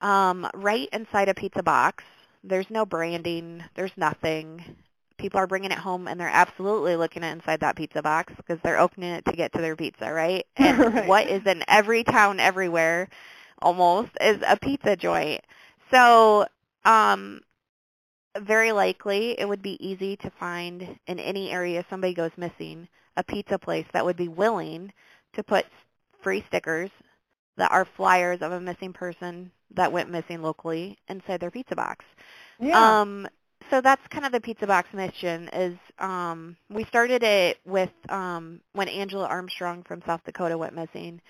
um 0.00 0.48
right 0.54 0.88
inside 0.92 1.28
a 1.28 1.34
pizza 1.34 1.62
box, 1.62 2.04
there's 2.44 2.66
no 2.70 2.84
branding, 2.84 3.62
there's 3.76 3.92
nothing. 3.96 4.76
People 5.18 5.38
are 5.38 5.46
bringing 5.46 5.70
it 5.70 5.78
home 5.78 6.08
and 6.08 6.18
they're 6.18 6.28
absolutely 6.28 6.96
looking 6.96 7.22
at 7.22 7.32
inside 7.32 7.60
that 7.60 7.76
pizza 7.76 8.02
box 8.02 8.32
because 8.36 8.58
they're 8.62 8.80
opening 8.80 9.12
it 9.12 9.24
to 9.26 9.32
get 9.32 9.52
to 9.52 9.60
their 9.60 9.76
pizza, 9.76 10.12
right? 10.12 10.46
And 10.56 10.92
Right. 10.94 11.06
what 11.06 11.28
is 11.28 11.42
in 11.46 11.62
every 11.68 12.02
town 12.04 12.40
everywhere 12.40 13.08
almost 13.60 14.10
is 14.20 14.38
a 14.46 14.56
pizza 14.58 14.96
joint. 14.96 15.42
So, 15.92 16.46
um 16.84 17.40
very 18.40 18.72
likely 18.72 19.38
it 19.38 19.46
would 19.48 19.62
be 19.62 19.76
easy 19.86 20.16
to 20.16 20.30
find 20.30 20.98
in 21.06 21.18
any 21.18 21.50
area 21.50 21.84
somebody 21.90 22.14
goes 22.14 22.30
missing 22.36 22.88
a 23.16 23.24
pizza 23.24 23.58
place 23.58 23.86
that 23.92 24.04
would 24.04 24.16
be 24.16 24.28
willing 24.28 24.92
to 25.34 25.42
put 25.42 25.64
free 26.22 26.44
stickers 26.48 26.90
that 27.56 27.70
are 27.70 27.86
flyers 27.96 28.38
of 28.40 28.52
a 28.52 28.60
missing 28.60 28.92
person 28.92 29.50
that 29.74 29.92
went 29.92 30.10
missing 30.10 30.42
locally 30.42 30.98
inside 31.08 31.40
their 31.40 31.50
pizza 31.50 31.74
box. 31.74 32.04
yeah. 32.60 33.00
Um, 33.00 33.26
so 33.70 33.80
that's 33.80 34.02
kind 34.08 34.26
of 34.26 34.32
the 34.32 34.40
pizza 34.40 34.66
box 34.66 34.88
mission 34.92 35.48
is 35.52 35.76
um, 35.98 36.56
we 36.68 36.84
started 36.84 37.22
it 37.22 37.58
with 37.64 37.90
um, 38.08 38.60
when 38.72 38.88
Angela 38.88 39.26
Armstrong 39.26 39.82
from 39.86 40.02
South 40.04 40.20
Dakota 40.24 40.58
went 40.58 40.74
missing. 40.74 41.20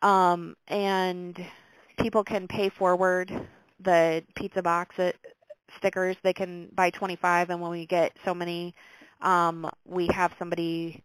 Um, 0.00 0.56
and 0.68 1.38
people 1.98 2.24
can 2.24 2.48
pay 2.48 2.68
forward 2.68 3.30
the 3.80 4.24
pizza 4.34 4.62
box 4.62 4.98
uh, 4.98 5.12
stickers. 5.78 6.16
They 6.22 6.32
can 6.32 6.68
buy 6.74 6.90
25 6.90 7.50
and 7.50 7.60
when 7.60 7.70
we 7.70 7.86
get 7.86 8.12
so 8.24 8.34
many, 8.34 8.74
um, 9.20 9.70
we 9.84 10.08
have 10.08 10.32
somebody, 10.38 11.02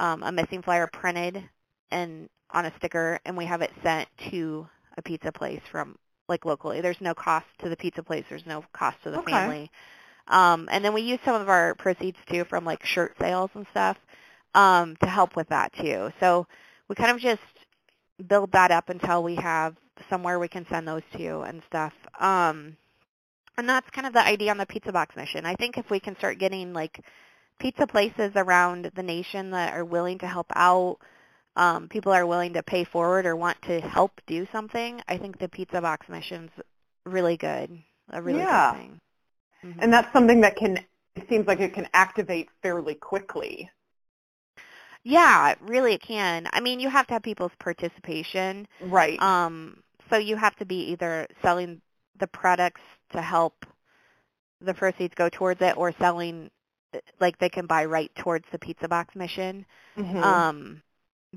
um, 0.00 0.22
a 0.22 0.32
missing 0.32 0.62
flyer 0.62 0.88
printed 0.92 1.44
and 1.90 2.28
on 2.50 2.64
a 2.64 2.72
sticker 2.78 3.20
and 3.24 3.36
we 3.36 3.44
have 3.44 3.62
it 3.62 3.70
sent 3.82 4.08
to 4.30 4.66
a 4.96 5.02
pizza 5.02 5.30
place 5.30 5.60
from 5.70 5.96
like 6.28 6.44
locally. 6.44 6.80
There's 6.80 7.00
no 7.00 7.14
cost 7.14 7.46
to 7.62 7.68
the 7.68 7.76
pizza 7.76 8.02
place. 8.02 8.24
There's 8.28 8.46
no 8.46 8.64
cost 8.72 8.96
to 9.04 9.10
the 9.10 9.18
Okay. 9.18 9.30
family. 9.30 9.70
Um, 10.28 10.68
and 10.72 10.84
then 10.84 10.94
we 10.94 11.02
use 11.02 11.18
some 11.24 11.40
of 11.40 11.48
our 11.48 11.74
proceeds 11.74 12.16
too 12.30 12.44
from 12.44 12.64
like 12.64 12.84
shirt 12.84 13.14
sales 13.20 13.50
and 13.54 13.66
stuff 13.70 13.96
um, 14.54 14.96
to 15.02 15.08
help 15.08 15.36
with 15.36 15.48
that 15.48 15.72
too. 15.74 16.10
So 16.18 16.46
we 16.88 16.94
kind 16.94 17.10
of 17.10 17.18
just 17.20 17.42
build 18.28 18.52
that 18.52 18.70
up 18.70 18.88
until 18.88 19.22
we 19.22 19.34
have 19.36 19.76
somewhere 20.08 20.38
we 20.38 20.48
can 20.48 20.66
send 20.70 20.88
those 20.88 21.02
to 21.16 21.40
and 21.40 21.62
stuff. 21.66 21.92
Um, 22.18 22.76
and 23.58 23.68
that's 23.68 23.90
kind 23.90 24.06
of 24.06 24.12
the 24.14 24.24
idea 24.24 24.50
on 24.50 24.58
the 24.58 24.66
pizza 24.66 24.92
box 24.92 25.14
mission. 25.16 25.44
I 25.44 25.54
think 25.54 25.76
if 25.76 25.90
we 25.90 26.00
can 26.00 26.16
start 26.16 26.38
getting 26.38 26.72
like 26.72 27.00
pizza 27.60 27.86
places 27.86 28.32
around 28.36 28.90
the 28.96 29.02
nation 29.02 29.50
that 29.52 29.74
are 29.74 29.84
willing 29.84 30.18
to 30.18 30.26
help 30.26 30.46
out, 30.56 30.98
um, 31.56 31.88
people 31.88 32.12
are 32.12 32.26
willing 32.26 32.54
to 32.54 32.62
pay 32.62 32.84
forward 32.84 33.26
or 33.26 33.36
want 33.36 33.60
to 33.62 33.80
help 33.80 34.20
do 34.26 34.46
something, 34.52 35.02
I 35.08 35.18
think 35.18 35.38
the 35.38 35.48
pizza 35.48 35.80
box 35.80 36.08
mission's 36.08 36.50
really 37.04 37.36
good. 37.36 37.78
A 38.10 38.22
really 38.22 38.40
Yeah. 38.40 38.72
good 38.72 38.78
thing. 38.78 39.00
Mhm. 39.64 39.82
and 39.82 39.92
that's 39.92 40.12
something 40.12 40.40
that 40.40 40.56
can 40.56 40.84
it 41.16 41.28
seems 41.28 41.46
like 41.46 41.60
it 41.60 41.74
can 41.74 41.88
activate 41.92 42.48
fairly 42.62 42.94
quickly. 42.94 43.70
Yeah, 45.02 45.54
really 45.60 45.94
it 45.94 46.02
can. 46.02 46.48
I 46.52 46.60
mean, 46.60 46.80
you 46.80 46.88
have 46.90 47.06
to 47.08 47.14
have 47.14 47.22
people's 47.22 47.52
participation. 47.58 48.66
Right. 48.80 49.20
Um, 49.20 49.82
so 50.08 50.16
you 50.16 50.36
have 50.36 50.56
to 50.56 50.64
be 50.64 50.92
either 50.92 51.26
selling 51.42 51.80
the 52.18 52.26
products 52.26 52.82
to 53.12 53.22
help 53.22 53.66
the 54.60 54.74
proceeds 54.74 55.14
go 55.14 55.28
towards 55.28 55.60
it 55.62 55.76
or 55.76 55.92
selling 55.98 56.50
like 57.20 57.38
they 57.38 57.48
can 57.48 57.66
buy 57.66 57.84
right 57.84 58.10
towards 58.16 58.44
the 58.52 58.58
pizza 58.58 58.88
box 58.88 59.14
mission. 59.14 59.66
Mhm. 59.96 60.22
Um, 60.22 60.82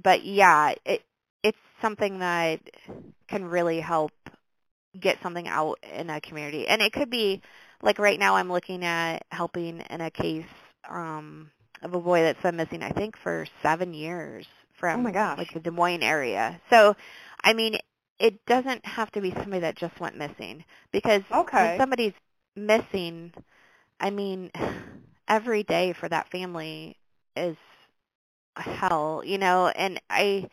but 0.02 0.24
yeah, 0.26 0.74
it 0.86 1.02
it's 1.44 1.58
something 1.82 2.20
that 2.20 2.60
can 3.28 3.46
really 3.46 3.80
help 3.80 4.12
get 5.00 5.18
something 5.24 5.48
out 5.48 5.80
in 5.84 6.10
a 6.10 6.22
community. 6.22 6.68
And 6.68 6.82
it 6.82 6.94
could 6.94 7.10
be 7.10 7.42
like 7.82 8.00
right 8.00 8.20
now 8.20 8.36
I'm 8.36 8.52
looking 8.52 8.84
at 8.86 9.24
helping 9.32 9.82
in 9.90 10.02
a 10.02 10.12
case 10.12 10.46
um 10.90 11.52
of 11.82 11.94
a 11.94 12.00
boy 12.00 12.22
that's 12.22 12.42
been 12.42 12.56
missing 12.56 12.84
I 12.84 12.92
think 12.92 13.16
for 13.18 13.46
7 13.62 13.94
years 13.94 14.46
from 14.80 15.00
Oh 15.00 15.04
my 15.04 15.12
gosh. 15.12 15.40
like 15.40 15.54
the 15.54 15.60
Des 15.60 15.72
Moines 15.72 16.04
area. 16.04 16.60
So, 16.70 16.96
I 17.44 17.54
mean, 17.54 17.78
it 18.20 18.46
doesn't 18.46 18.86
have 18.86 19.12
to 19.12 19.22
be 19.22 19.32
somebody 19.32 19.60
that 19.62 19.76
just 19.78 20.00
went 20.00 20.18
missing 20.18 20.64
because 20.92 21.22
Okay. 21.34 21.60
when 21.60 21.78
somebody's 21.80 22.14
missing, 22.56 23.34
I 24.00 24.10
mean, 24.12 24.52
every 25.28 25.64
day 25.64 25.94
for 25.94 26.10
that 26.10 26.30
family 26.32 26.98
is 27.36 27.58
hell, 28.56 29.24
you 29.26 29.38
know, 29.38 29.68
and 29.70 30.00
I 30.10 30.48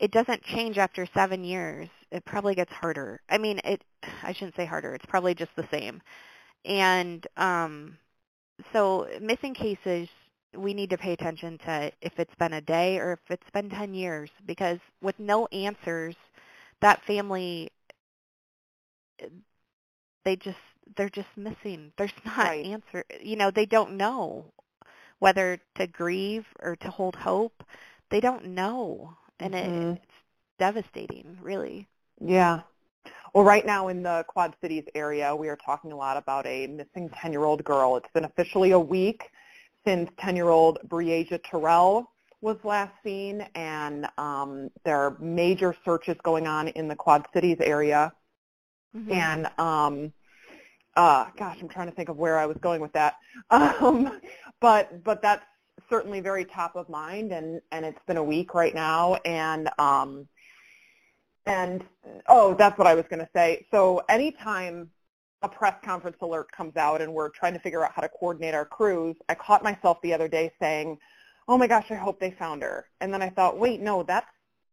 it 0.00 0.10
doesn't 0.12 0.42
change 0.44 0.78
after 0.78 1.06
7 1.14 1.44
years. 1.44 1.88
It 2.12 2.24
probably 2.24 2.54
gets 2.54 2.72
harder. 2.72 3.20
I 3.30 3.38
mean, 3.38 3.60
it 3.64 3.82
I 4.22 4.32
shouldn't 4.32 4.56
say 4.56 4.66
harder. 4.66 4.94
It's 4.94 5.06
probably 5.06 5.34
just 5.34 5.54
the 5.56 5.68
same. 5.72 6.02
And 6.64 7.26
um 7.36 7.98
so 8.72 9.08
missing 9.20 9.54
cases 9.54 10.08
we 10.56 10.74
need 10.74 10.90
to 10.90 10.98
pay 10.98 11.12
attention 11.12 11.58
to 11.58 11.92
if 12.02 12.12
it's 12.18 12.34
been 12.38 12.54
a 12.54 12.60
day 12.62 12.98
or 12.98 13.12
if 13.14 13.20
it's 13.30 13.50
been 13.54 13.70
10 13.70 13.94
years 13.94 14.30
because 14.46 14.78
with 15.02 15.18
no 15.18 15.46
answers 15.48 16.16
that 16.80 17.02
family 17.06 17.70
they 20.24 20.36
just 20.36 20.58
they're 20.96 21.10
just 21.10 21.36
missing 21.36 21.92
there's 21.96 22.12
not 22.24 22.38
Right. 22.38 22.64
answer 22.64 23.04
you 23.22 23.36
know 23.36 23.50
they 23.50 23.66
don't 23.66 23.96
know 23.96 24.52
whether 25.20 25.58
to 25.76 25.86
grieve 25.86 26.46
or 26.60 26.76
to 26.76 26.90
hold 26.90 27.16
hope 27.16 27.64
they 28.10 28.20
don't 28.20 28.44
know 28.46 29.16
and 29.40 29.54
Mhm. 29.54 29.92
it, 29.94 29.98
it's 30.02 30.12
devastating 30.58 31.38
really 31.42 31.88
Yeah. 32.20 32.62
Well, 33.34 33.44
right 33.44 33.66
now 33.66 33.88
in 33.88 34.02
the 34.02 34.24
Quad 34.28 34.54
Cities 34.60 34.84
area, 34.94 35.34
we 35.34 35.48
are 35.48 35.56
talking 35.56 35.92
a 35.92 35.96
lot 35.96 36.16
about 36.16 36.46
a 36.46 36.66
missing 36.68 37.10
10-year-old 37.10 37.64
girl. 37.64 37.96
It's 37.96 38.10
been 38.14 38.24
officially 38.24 38.72
a 38.72 38.80
week 38.80 39.30
since 39.86 40.10
10-year-old 40.18 40.78
Breasia 40.88 41.38
Terrell 41.38 42.10
was 42.42 42.56
last 42.64 42.92
seen, 43.04 43.42
and 43.54 44.08
um, 44.18 44.70
there 44.84 44.98
are 44.98 45.16
major 45.20 45.76
searches 45.84 46.16
going 46.24 46.46
on 46.46 46.68
in 46.68 46.88
the 46.88 46.96
Quad 46.96 47.26
Cities 47.34 47.58
area. 47.60 48.12
Mhm. 48.94 49.10
And 49.10 49.46
um, 49.58 50.12
uh, 50.96 51.26
gosh, 51.36 51.58
I'm 51.60 51.68
trying 51.68 51.88
to 51.88 51.94
think 51.94 52.08
of 52.08 52.16
where 52.16 52.38
I 52.38 52.46
was 52.46 52.56
going 52.58 52.80
with 52.80 52.92
that. 52.92 53.16
Um, 53.50 54.20
but 54.60 55.02
but 55.02 55.20
that's 55.22 55.44
certainly 55.90 56.20
very 56.20 56.44
top 56.44 56.76
of 56.76 56.88
mind, 56.88 57.32
and 57.32 57.60
and 57.72 57.84
it's 57.84 58.00
been 58.06 58.16
a 58.16 58.22
week 58.24 58.54
right 58.54 58.74
now, 58.74 59.14
and 59.24 59.68
um, 59.78 60.28
and 61.46 61.84
oh, 62.28 62.54
that's 62.54 62.78
what 62.78 62.86
I 62.86 62.94
was 62.94 63.04
going 63.08 63.20
to 63.20 63.28
say. 63.34 63.66
So 63.70 64.02
anytime 64.08 64.90
a 65.42 65.48
press 65.48 65.74
conference 65.84 66.16
alert 66.20 66.50
comes 66.52 66.76
out 66.76 67.02
and 67.02 67.12
we're 67.12 67.28
trying 67.28 67.52
to 67.52 67.58
figure 67.58 67.84
out 67.84 67.92
how 67.94 68.02
to 68.02 68.08
coordinate 68.08 68.54
our 68.54 68.64
crews, 68.64 69.16
I 69.28 69.34
caught 69.34 69.64
myself 69.64 70.00
the 70.02 70.14
other 70.14 70.28
day 70.28 70.52
saying, 70.60 70.98
oh 71.48 71.58
my 71.58 71.66
gosh, 71.66 71.90
I 71.90 71.94
hope 71.96 72.20
they 72.20 72.30
found 72.30 72.62
her. 72.62 72.86
And 73.00 73.12
then 73.12 73.22
I 73.22 73.28
thought, 73.28 73.58
wait, 73.58 73.80
no, 73.80 74.04
that's, 74.04 74.26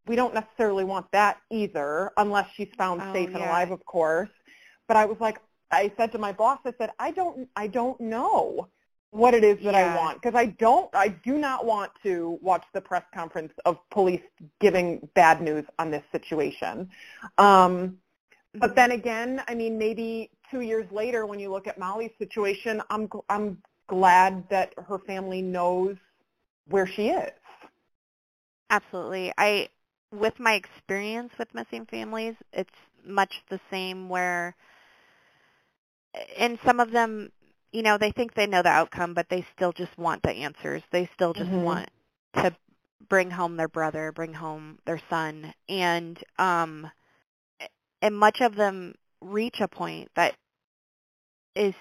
we 0.06 0.16
don't 0.16 0.34
necessarily 0.34 0.84
want 0.84 1.08
that 1.12 1.38
either, 1.50 2.12
unless 2.18 2.50
she's 2.56 2.70
found 2.78 3.02
Oh, 3.04 3.14
safe 3.14 3.30
and 3.30 3.44
alive, 3.44 3.72
of 3.72 3.84
course. 3.86 4.30
But 4.88 4.98
I 4.98 5.06
was 5.06 5.18
like, 5.20 5.40
I 5.72 5.92
said 5.98 6.12
to 6.14 6.18
my 6.18 6.32
boss, 6.32 6.60
I 6.66 6.74
said, 6.78 6.92
I 7.00 7.12
don't, 7.12 7.48
I 7.56 7.68
don't 7.68 8.00
know 8.00 8.68
what 9.12 9.34
it 9.34 9.44
is 9.44 9.64
that 9.64 9.74
I 9.74 9.96
want 9.96 10.22
because 10.22 10.36
I 10.36 10.48
don't, 10.48 10.90
I 10.94 11.08
do 11.08 11.38
not 11.38 11.66
want 11.66 11.92
to 12.04 12.38
watch 12.42 12.64
the 12.74 12.82
press 12.82 13.04
conference 13.14 13.54
of 13.66 13.78
police 13.90 14.22
giving 14.60 15.08
bad 15.16 15.42
news 15.42 15.66
on 15.80 15.90
this 15.90 16.04
situation. 16.12 16.90
Um, 17.38 17.98
but 18.54 18.76
then 18.76 18.92
again, 18.92 19.44
I 19.48 19.56
mean, 19.56 19.78
maybe 19.78 20.32
two 20.50 20.62
years 20.62 20.86
later, 20.92 21.26
when 21.26 21.40
you 21.40 21.52
look 21.52 21.68
at 21.68 21.78
Molly's 21.78 22.12
situation, 22.18 22.82
I'm 22.90 23.10
I'm 23.30 23.62
glad 23.88 24.48
that 24.50 24.74
her 24.88 25.00
family 25.00 25.42
knows 25.42 25.98
where 26.68 26.88
she 26.88 27.10
is. 27.10 27.32
Absolutely. 28.70 29.32
I 29.38 29.70
with 30.12 30.40
my 30.40 30.54
experience 30.54 31.34
with 31.38 31.54
missing 31.54 31.86
families, 31.86 32.36
it's 32.52 32.74
much 33.06 33.44
the 33.50 33.60
same 33.70 34.10
where 34.10 34.56
and 36.38 36.60
some 36.66 36.80
of 36.80 36.92
them, 36.92 37.32
you 37.72 37.84
know, 37.84 37.98
they 37.98 38.12
think 38.12 38.34
they 38.34 38.48
know 38.48 38.62
the 38.62 38.70
outcome, 38.70 39.14
but 39.14 39.28
they 39.30 39.46
still 39.56 39.72
just 39.74 39.98
want 39.98 40.24
the 40.24 40.32
answers. 40.32 40.84
They 40.92 41.10
still 41.14 41.34
just 41.34 41.52
Mhm. 41.52 41.64
want 41.64 41.90
to 42.36 42.56
bring 43.10 43.32
home 43.32 43.58
their 43.58 43.68
brother, 43.68 44.12
bring 44.12 44.34
home 44.34 44.80
their 44.86 45.02
son. 45.10 45.54
And 45.68 46.22
um 46.38 46.92
and 48.02 48.18
much 48.18 48.42
of 48.42 48.56
them 48.56 48.96
reach 49.22 49.60
a 49.60 49.68
point 49.68 50.10
that 50.16 50.36
is 51.56 51.74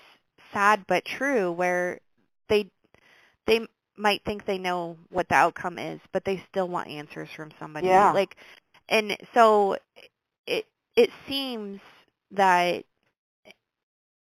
sad 0.52 0.84
but 0.86 1.04
true 1.04 1.52
where 1.52 2.00
they 2.48 2.70
they 3.46 3.66
might 3.96 4.22
think 4.24 4.44
they 4.44 4.58
know 4.58 4.96
what 5.10 5.28
the 5.28 5.34
outcome 5.34 5.78
is, 5.78 6.00
but 6.12 6.24
they 6.24 6.42
still 6.48 6.68
want 6.68 6.88
answers 6.88 7.28
from 7.34 7.50
somebody. 7.58 7.86
Yeah. 7.86 8.12
Like 8.12 8.36
and 8.88 9.16
so 9.34 9.76
it 10.46 10.66
it 10.96 11.10
seems 11.28 11.80
that 12.32 12.84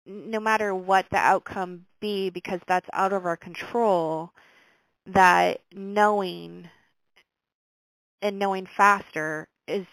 no 0.10 0.40
matter 0.40 0.74
what 0.76 1.06
the 1.12 1.18
outcome 1.18 1.86
be 2.02 2.30
because 2.30 2.60
that's 2.68 2.90
out 2.94 3.14
of 3.14 3.26
our 3.26 3.38
control 3.38 4.32
that 5.06 5.62
knowing 5.74 6.70
and 8.22 8.40
knowing 8.40 8.66
faster 8.78 9.48
is 9.68 9.86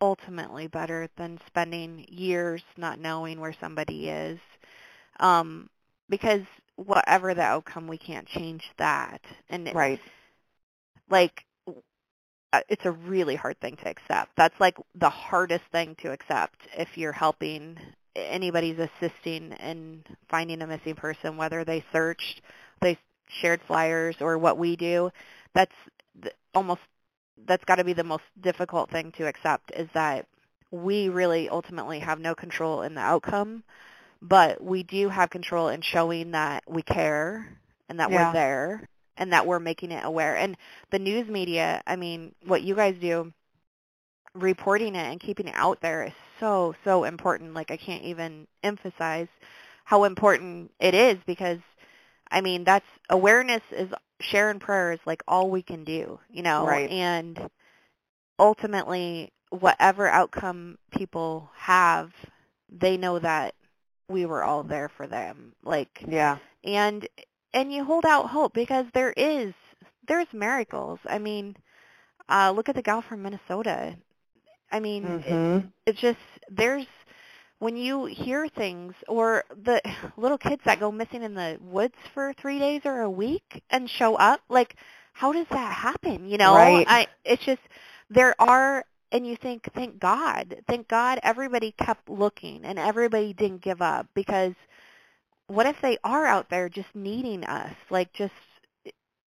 ultimately 0.00 0.66
better 0.66 1.08
than 1.16 1.40
spending 1.46 2.04
years 2.08 2.62
not 2.76 2.98
knowing 2.98 3.40
where 3.40 3.54
somebody 3.60 4.08
is 4.08 4.38
um 5.20 5.68
because 6.08 6.42
whatever 6.76 7.34
the 7.34 7.42
outcome 7.42 7.86
we 7.86 7.98
can't 7.98 8.26
change 8.26 8.70
that 8.78 9.20
and 9.48 9.68
it- 9.68 9.74
Right. 9.74 10.00
like 11.10 11.44
uh, 12.52 12.60
it's 12.68 12.84
a 12.84 12.90
really 12.92 13.34
hard 13.36 13.58
thing 13.60 13.76
to 13.76 13.88
accept. 13.88 14.32
That's 14.36 14.58
like 14.60 14.76
the 14.94 15.10
hardest 15.10 15.64
thing 15.72 15.96
to 16.02 16.12
accept 16.12 16.56
if 16.76 16.98
you're 16.98 17.12
helping 17.12 17.78
anybody's 18.16 18.78
assisting 18.78 19.52
in 19.52 20.04
finding 20.28 20.62
a 20.62 20.66
missing 20.66 20.94
person, 20.94 21.36
whether 21.36 21.64
they 21.64 21.84
searched, 21.92 22.40
they 22.80 22.98
shared 23.40 23.60
flyers, 23.66 24.16
or 24.20 24.38
what 24.38 24.58
we 24.58 24.76
do. 24.76 25.10
That's 25.54 25.74
th- 26.22 26.34
almost 26.54 26.80
that's 27.46 27.64
got 27.64 27.76
to 27.76 27.84
be 27.84 27.92
the 27.94 28.04
most 28.04 28.24
difficult 28.40 28.90
thing 28.90 29.12
to 29.12 29.26
accept 29.26 29.72
is 29.76 29.88
that 29.94 30.26
we 30.70 31.08
really 31.08 31.48
ultimately 31.48 31.98
have 32.00 32.18
no 32.20 32.34
control 32.34 32.82
in 32.82 32.94
the 32.94 33.00
outcome, 33.00 33.62
but 34.22 34.62
we 34.62 34.82
do 34.82 35.08
have 35.08 35.30
control 35.30 35.68
in 35.68 35.80
showing 35.82 36.32
that 36.32 36.64
we 36.68 36.82
care 36.82 37.58
and 37.88 38.00
that 38.00 38.10
Yeah. 38.10 38.12
we're 38.12 38.32
there 38.32 38.88
and 39.16 39.32
that 39.32 39.46
we're 39.46 39.60
making 39.60 39.90
it 39.92 40.04
aware. 40.04 40.36
And 40.36 40.56
the 40.90 40.98
news 40.98 41.28
media, 41.28 41.82
I 41.86 41.96
mean, 41.96 42.34
what 42.46 42.62
you 42.62 42.74
guys 42.74 42.96
do, 43.00 43.32
reporting 44.34 44.94
it 44.94 45.10
and 45.10 45.20
keeping 45.20 45.48
it 45.48 45.54
out 45.54 45.80
there 45.80 46.04
is 46.04 46.12
so, 46.40 46.74
so 46.84 47.04
important. 47.04 47.54
Like 47.54 47.70
I 47.70 47.76
can't 47.76 48.04
even 48.04 48.46
emphasize 48.62 49.28
how 49.84 50.04
important 50.04 50.70
it 50.80 50.94
is 50.94 51.18
because 51.26 51.58
I 52.30 52.40
mean, 52.40 52.64
that's 52.64 52.86
awareness 53.10 53.62
is 53.70 53.90
share 54.20 54.48
and 54.50 54.60
prayer 54.60 54.92
is 54.92 55.00
like 55.04 55.22
all 55.28 55.50
we 55.50 55.62
can 55.62 55.84
do, 55.84 56.18
you 56.30 56.42
know, 56.42 56.64
Right. 56.66 56.90
and 56.90 57.50
ultimately 58.38 59.32
whatever 59.50 60.08
outcome 60.08 60.78
people 60.90 61.50
have, 61.54 62.10
they 62.70 62.96
know 62.96 63.18
that 63.18 63.54
we 64.08 64.24
were 64.24 64.42
all 64.42 64.62
there 64.62 64.88
for 64.88 65.06
them. 65.06 65.52
Like 65.62 66.02
Yeah. 66.08 66.38
and 66.64 67.06
and 67.52 67.70
you 67.72 67.84
hold 67.84 68.06
out 68.06 68.30
hope 68.30 68.54
because 68.54 68.86
there 68.94 69.12
is 69.16 69.52
there's 70.08 70.32
miracles. 70.32 70.98
I 71.06 71.18
mean, 71.18 71.56
uh 72.30 72.52
look 72.56 72.68
at 72.70 72.74
the 72.76 72.82
gal 72.82 73.02
from 73.02 73.22
Minnesota. 73.22 73.96
I 74.72 74.80
mean, 74.80 75.20
it- 75.24 75.24
Mhm. 75.24 75.72
it's 75.86 76.00
just 76.00 76.18
there's 76.48 76.86
when 77.58 77.76
you 77.76 78.06
hear 78.06 78.48
things 78.48 78.94
or 79.08 79.44
the 79.50 79.80
little 80.16 80.38
kids 80.38 80.62
that 80.64 80.80
go 80.80 80.90
missing 80.92 81.22
in 81.22 81.34
the 81.34 81.58
woods 81.60 81.94
for 82.14 82.32
3 82.34 82.58
days 82.58 82.82
or 82.84 83.02
a 83.02 83.10
week 83.10 83.62
and 83.70 83.88
show 83.90 84.16
up, 84.16 84.40
like 84.48 84.76
how 85.14 85.32
does 85.32 85.46
that 85.50 85.72
happen, 85.74 86.26
you 86.28 86.38
know? 86.38 86.54
Right. 86.54 86.86
I 86.88 87.08
it's 87.24 87.44
just 87.44 87.62
there 88.10 88.34
are 88.40 88.84
and 89.12 89.26
you 89.26 89.36
think 89.36 89.68
thank 89.74 89.98
God. 90.00 90.56
Thank 90.68 90.88
God 90.88 91.20
everybody 91.22 91.72
kept 91.72 92.08
looking 92.08 92.64
and 92.64 92.78
everybody 92.78 93.32
didn't 93.34 93.62
give 93.62 93.82
up 93.82 94.08
because 94.14 94.54
what 95.48 95.66
if 95.66 95.76
they 95.82 95.98
are 96.04 96.26
out 96.26 96.48
there 96.50 96.68
just 96.68 96.88
needing 96.94 97.44
us 97.44 97.74
like 97.90 98.12
just 98.12 98.32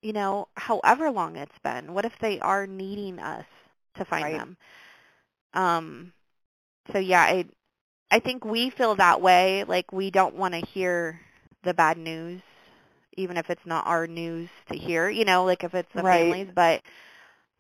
you 0.03 0.13
know 0.13 0.49
however 0.57 1.11
long 1.11 1.37
it's 1.37 1.59
been 1.63 1.93
what 1.95 2.05
if 2.05 2.13
they 2.21 2.41
are 2.41 2.67
needing 2.67 3.19
us 3.19 3.45
to 3.97 4.05
find 4.05 4.25
Right. 4.25 4.39
them 4.39 4.57
um 5.55 6.13
so 6.93 6.99
yeah 6.99 7.23
i 7.23 7.45
i 8.11 8.19
think 8.19 8.45
we 8.45 8.71
feel 8.71 8.95
that 8.97 9.21
way 9.21 9.65
like 9.65 9.93
we 9.93 10.11
don't 10.11 10.35
want 10.35 10.55
to 10.55 10.61
hear 10.67 11.21
the 11.65 11.75
bad 11.75 11.97
news 11.99 12.41
even 13.17 13.37
if 13.37 13.51
it's 13.51 13.67
not 13.67 13.87
our 13.87 14.07
news 14.07 14.49
to 14.71 14.77
hear 14.79 15.09
you 15.09 15.25
know 15.25 15.45
like 15.45 15.65
if 15.65 15.75
it's 15.75 15.93
the 15.97 16.03
Right. 16.03 16.05
families 16.05 16.49
but 16.55 16.83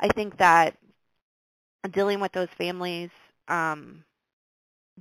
i 0.01 0.09
think 0.09 0.36
that 0.39 0.76
dealing 1.93 2.20
with 2.20 2.32
those 2.32 2.49
families 2.59 3.11
um 3.49 4.05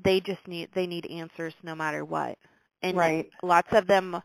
they 0.03 0.19
just 0.19 0.45
need 0.47 0.69
they 0.73 0.87
need 0.87 1.05
answers 1.07 1.53
no 1.63 1.75
matter 1.75 2.03
what 2.05 2.37
and 2.81 3.03
Right. 3.03 3.31
lots 3.43 3.67
of 3.71 3.87
them 3.87 4.21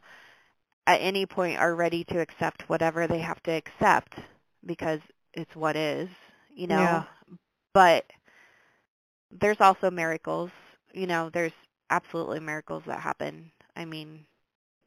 at 0.86 1.00
any 1.00 1.26
point 1.26 1.58
are 1.58 1.74
ready 1.74 2.04
to 2.04 2.20
accept 2.20 2.68
whatever 2.68 3.06
they 3.06 3.18
have 3.20 3.42
to 3.42 3.50
accept 3.52 4.14
because 4.66 5.00
it's 5.34 5.54
what 5.54 5.76
is, 5.76 6.08
you 6.50 6.66
know. 6.66 7.00
Yeah. 7.00 7.04
But 7.74 8.04
there's 9.40 9.60
also 9.60 9.90
miracles, 9.90 10.50
you 10.92 11.06
know, 11.06 11.30
there's 11.32 11.52
absolutely 11.90 12.40
miracles 12.40 12.82
that 12.86 13.00
happen. 13.00 13.50
I 13.76 13.84
mean, 13.84 14.26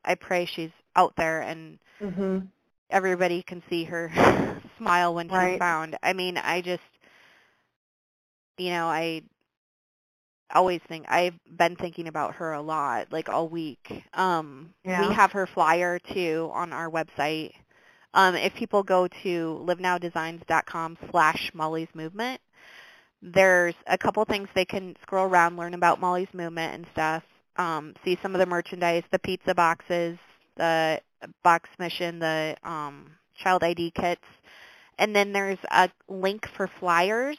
I 0.05 0.15
pray 0.15 0.45
she's 0.45 0.71
out 0.95 1.13
there 1.17 1.41
and 1.41 1.79
Mhm. 1.99 2.51
everybody 2.89 3.41
can 3.43 3.61
see 3.69 3.83
her 3.85 4.11
smile 4.77 5.13
when 5.15 5.29
she's 5.29 5.51
found. 5.57 5.97
I 6.03 6.13
mean, 6.13 6.37
I 6.37 6.61
just 6.61 6.81
you 8.57 8.69
know, 8.71 8.87
I 8.87 9.21
always 10.53 10.81
think 10.87 11.05
I've 11.09 11.33
been 11.57 11.75
thinking 11.75 12.07
about 12.07 12.35
her 12.35 12.53
a 12.53 12.61
lot, 12.61 13.11
like 13.11 13.29
all 13.29 13.47
week. 13.49 14.03
Um 14.13 14.73
Yeah. 14.83 14.95
we 14.95 15.11
have 15.11 15.31
her 15.31 15.47
flyer 15.47 15.99
too 15.99 16.49
on 16.53 16.73
our 16.73 16.89
website. 16.89 17.53
Um 18.13 18.35
if 18.35 18.53
people 18.55 18.83
go 18.83 19.07
to 19.23 19.65
livenowdesigns.com 19.67 20.97
slash 21.11 21.51
Molly's 21.53 21.89
movement, 21.93 22.41
there's 23.33 23.73
a 23.87 23.97
couple 23.97 24.23
things 24.25 24.47
they 24.53 24.65
can 24.65 24.95
scroll 25.01 25.27
around, 25.27 25.57
learn 25.57 25.73
about 25.73 25.99
Molly's 25.99 26.27
movement 26.33 26.75
and 26.75 26.85
stuff. 26.93 27.23
Um, 27.57 27.93
see 28.03 28.19
some 28.21 28.35
of 28.35 28.39
the 28.39 28.45
merchandise, 28.45 29.03
the 29.11 29.19
pizza 29.19 29.55
boxes, 29.55 30.17
the 30.57 30.99
box 31.43 31.69
mission, 31.79 32.19
the 32.19 32.55
um, 32.63 33.11
child 33.35 33.63
ID 33.63 33.91
kits, 33.91 34.21
and 34.99 35.15
then 35.15 35.33
there's 35.33 35.57
a 35.71 35.89
link 36.07 36.47
for 36.55 36.69
flyers. 36.79 37.37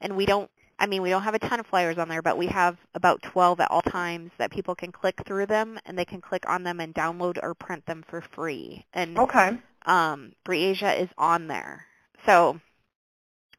And 0.00 0.16
we 0.16 0.26
don't, 0.26 0.50
I 0.78 0.86
mean, 0.86 1.02
we 1.02 1.10
don't 1.10 1.22
have 1.22 1.34
a 1.34 1.38
ton 1.38 1.60
of 1.60 1.66
flyers 1.66 1.98
on 1.98 2.08
there, 2.08 2.22
but 2.22 2.38
we 2.38 2.46
have 2.46 2.76
about 2.94 3.22
12 3.22 3.60
at 3.60 3.70
all 3.70 3.82
times 3.82 4.30
that 4.38 4.50
people 4.50 4.74
can 4.74 4.90
click 4.92 5.20
through 5.26 5.46
them, 5.46 5.78
and 5.86 5.98
they 5.98 6.04
can 6.04 6.20
click 6.20 6.44
on 6.48 6.62
them 6.62 6.80
and 6.80 6.94
download 6.94 7.38
or 7.42 7.54
print 7.54 7.84
them 7.86 8.04
for 8.08 8.22
free. 8.34 8.84
And 8.94 9.18
Okay. 9.18 9.58
um, 9.86 10.32
Breasia 10.44 11.00
is 11.00 11.08
on 11.18 11.48
there, 11.48 11.84
so 12.26 12.60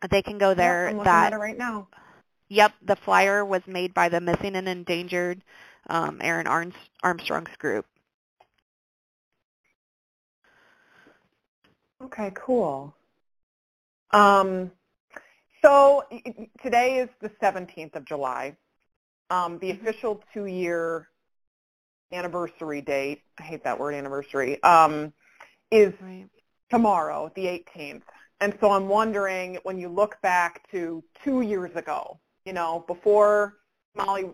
they 0.09 0.21
can 0.21 0.37
go 0.37 0.53
there. 0.53 0.85
Yeah, 0.85 0.89
I'm 0.91 0.97
looking 0.97 1.11
that 1.11 1.33
at 1.33 1.33
it 1.33 1.39
right 1.39 1.57
now. 1.57 1.87
Yep, 2.49 2.73
the 2.85 2.95
flyer 2.95 3.45
was 3.45 3.61
made 3.65 3.93
by 3.93 4.09
the 4.09 4.21
Missing 4.21 4.55
and 4.55 4.67
Endangered 4.67 5.41
um, 5.89 6.19
Aaron 6.21 6.73
Armstrong's 7.03 7.55
group. 7.57 7.85
Okay, 12.03 12.31
cool. 12.35 12.93
Um, 14.11 14.71
so 15.63 16.03
today 16.61 16.97
is 16.97 17.09
the 17.21 17.29
17th 17.41 17.95
of 17.95 18.05
July. 18.05 18.55
Um, 19.29 19.57
the 19.59 19.71
official 19.71 20.21
two-year 20.33 21.07
anniversary 22.11 22.81
date, 22.81 23.21
I 23.39 23.43
hate 23.43 23.63
that 23.63 23.79
word 23.79 23.95
anniversary, 23.95 24.61
um, 24.63 25.13
is 25.71 25.93
Right. 26.01 26.27
tomorrow, 26.69 27.31
the 27.35 27.47
18th. 27.47 28.03
And 28.43 28.53
so 28.59 28.71
I'm 28.71 28.89
wondering 28.89 29.57
when 29.63 29.77
you 29.77 29.87
look 29.87 30.21
back 30.21 30.69
to 30.71 31.01
two 31.23 31.43
years 31.43 31.71
ago, 31.75 32.19
you 32.43 32.51
know, 32.51 32.83
before 32.87 33.59
Molly 33.95 34.31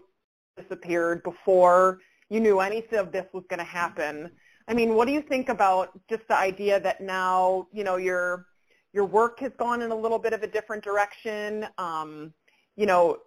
disappeared, 0.57 1.21
before 1.21 1.99
you 2.31 2.39
knew 2.39 2.59
anything 2.59 2.97
of 2.97 3.11
this 3.11 3.27
was 3.33 3.43
going 3.51 3.59
to 3.59 3.63
happen. 3.63 4.31
I 4.67 4.73
mean, 4.73 4.95
what 4.95 5.05
do 5.05 5.13
you 5.13 5.21
think 5.21 5.49
about 5.49 5.91
just 6.09 6.27
the 6.27 6.35
idea 6.35 6.79
that 6.79 7.01
now, 7.01 7.67
you 7.71 7.83
know, 7.83 7.97
your 7.97 8.47
your 8.93 9.05
work 9.05 9.41
has 9.41 9.51
gone 9.59 9.83
in 9.83 9.91
a 9.91 9.95
little 9.95 10.17
bit 10.17 10.33
of 10.33 10.41
a 10.41 10.47
different 10.47 10.83
direction? 10.83 11.67
Um, 11.77 12.33
you 12.75 12.87
know, 12.87 13.17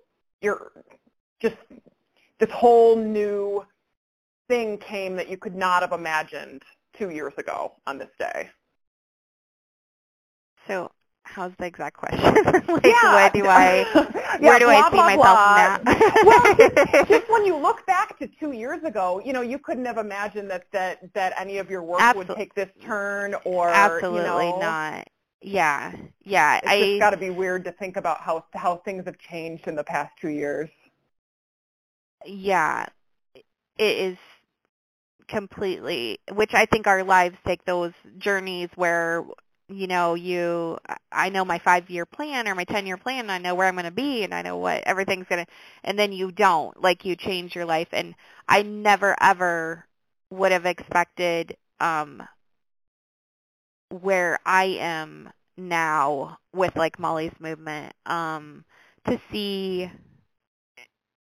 you're 0.41 0.73
just 1.41 1.59
this 2.41 2.51
whole 2.51 2.97
new 2.97 3.65
thing 4.49 4.79
came 4.79 5.15
that 5.15 5.29
you 5.29 5.37
could 5.37 5.55
not 5.55 5.83
have 5.83 5.93
imagined 5.93 6.65
two 6.99 7.11
years 7.11 7.35
ago 7.39 7.75
on 7.87 7.99
this 7.99 8.11
day. 8.19 8.51
So 10.67 10.91
how's 11.25 11.53
the 11.59 11.67
exact 11.67 11.97
question? 11.97 12.21
like 12.69 12.69
where 12.69 13.31
do 13.31 13.47
I 13.49 13.87
Yeah, 14.41 14.49
where 14.49 14.59
do 14.59 14.67
blah, 14.67 14.75
I 14.75 14.91
see 14.91 14.97
blah, 14.97 15.07
myself 15.17 15.43
blah. 15.43 15.57
now? 15.57 15.79
well, 16.25 16.55
just, 16.57 17.09
just 17.09 17.31
when 17.31 17.45
you 17.45 17.57
look 17.57 17.85
back 17.87 18.19
to 18.19 18.29
two 18.41 18.53
years 18.53 18.83
ago, 18.85 19.21
you 19.25 19.33
know, 19.33 19.43
you 19.43 19.59
couldn't 19.59 19.85
have 19.85 19.99
imagined 19.99 20.51
that 20.51 20.65
that 20.73 21.13
that 21.15 21.35
any 21.39 21.59
of 21.59 21.71
your 21.71 21.83
work 21.83 22.15
would 22.15 22.31
take 22.37 22.55
this 22.55 22.71
turn, 22.85 23.35
or 23.45 23.69
Absolutely 23.71 24.47
you 24.47 24.53
know, 24.53 24.59
not. 24.61 25.09
Yeah. 25.43 25.93
Yeah. 26.25 26.59
It's 26.59 26.69
I 26.69 26.81
just 26.81 27.01
got 27.01 27.11
to 27.11 27.17
be 27.17 27.31
weird 27.31 27.65
to 27.65 27.73
think 27.73 27.97
about 27.97 28.21
how 28.21 28.45
how 28.55 28.77
things 28.85 29.05
have 29.07 29.19
changed 29.19 29.67
in 29.69 29.75
the 29.77 29.85
past 29.85 30.13
two 30.21 30.31
years. 30.31 30.71
yeah. 32.27 32.87
It 33.79 34.13
is 34.13 34.19
completely 35.29 36.19
which 36.33 36.53
I 36.55 36.67
think 36.67 36.87
our 36.87 37.03
lives 37.05 37.37
take 37.47 37.65
those 37.65 37.93
journeys 38.19 38.69
where 38.75 39.25
you 39.73 39.87
know 39.87 40.15
you 40.15 40.79
I 41.13 41.29
know 41.31 41.45
my 41.45 41.59
5-year 41.59 42.07
plan 42.07 42.49
or 42.49 42.55
my 42.55 42.65
10-year 42.65 42.97
plan 42.99 43.21
and 43.21 43.33
I 43.33 43.39
know 43.39 43.55
where 43.55 43.69
I'm 43.69 43.75
going 43.75 43.85
to 43.85 43.91
be 43.91 44.25
and 44.25 44.35
I 44.35 44.43
know 44.43 44.57
what 44.59 44.83
everything's 44.87 45.27
going 45.29 45.45
to 45.45 45.53
and 45.85 45.99
then 45.99 46.13
you 46.13 46.31
don't 46.33 46.81
like 46.83 47.05
you 47.05 47.17
change 47.17 47.55
your 47.55 47.65
life. 47.67 47.89
And 47.93 48.15
I 48.49 48.63
never 48.63 49.17
ever 49.21 49.87
would 50.31 50.53
have 50.53 50.67
expected 50.67 51.57
um 51.81 52.23
where 53.91 54.39
I 54.45 54.65
am 54.81 55.31
now 55.57 56.39
with 56.53 56.75
like 56.77 56.99
Molly's 56.99 57.33
movement 57.41 57.95
um 58.07 58.65
to 59.07 59.21
see 59.31 59.91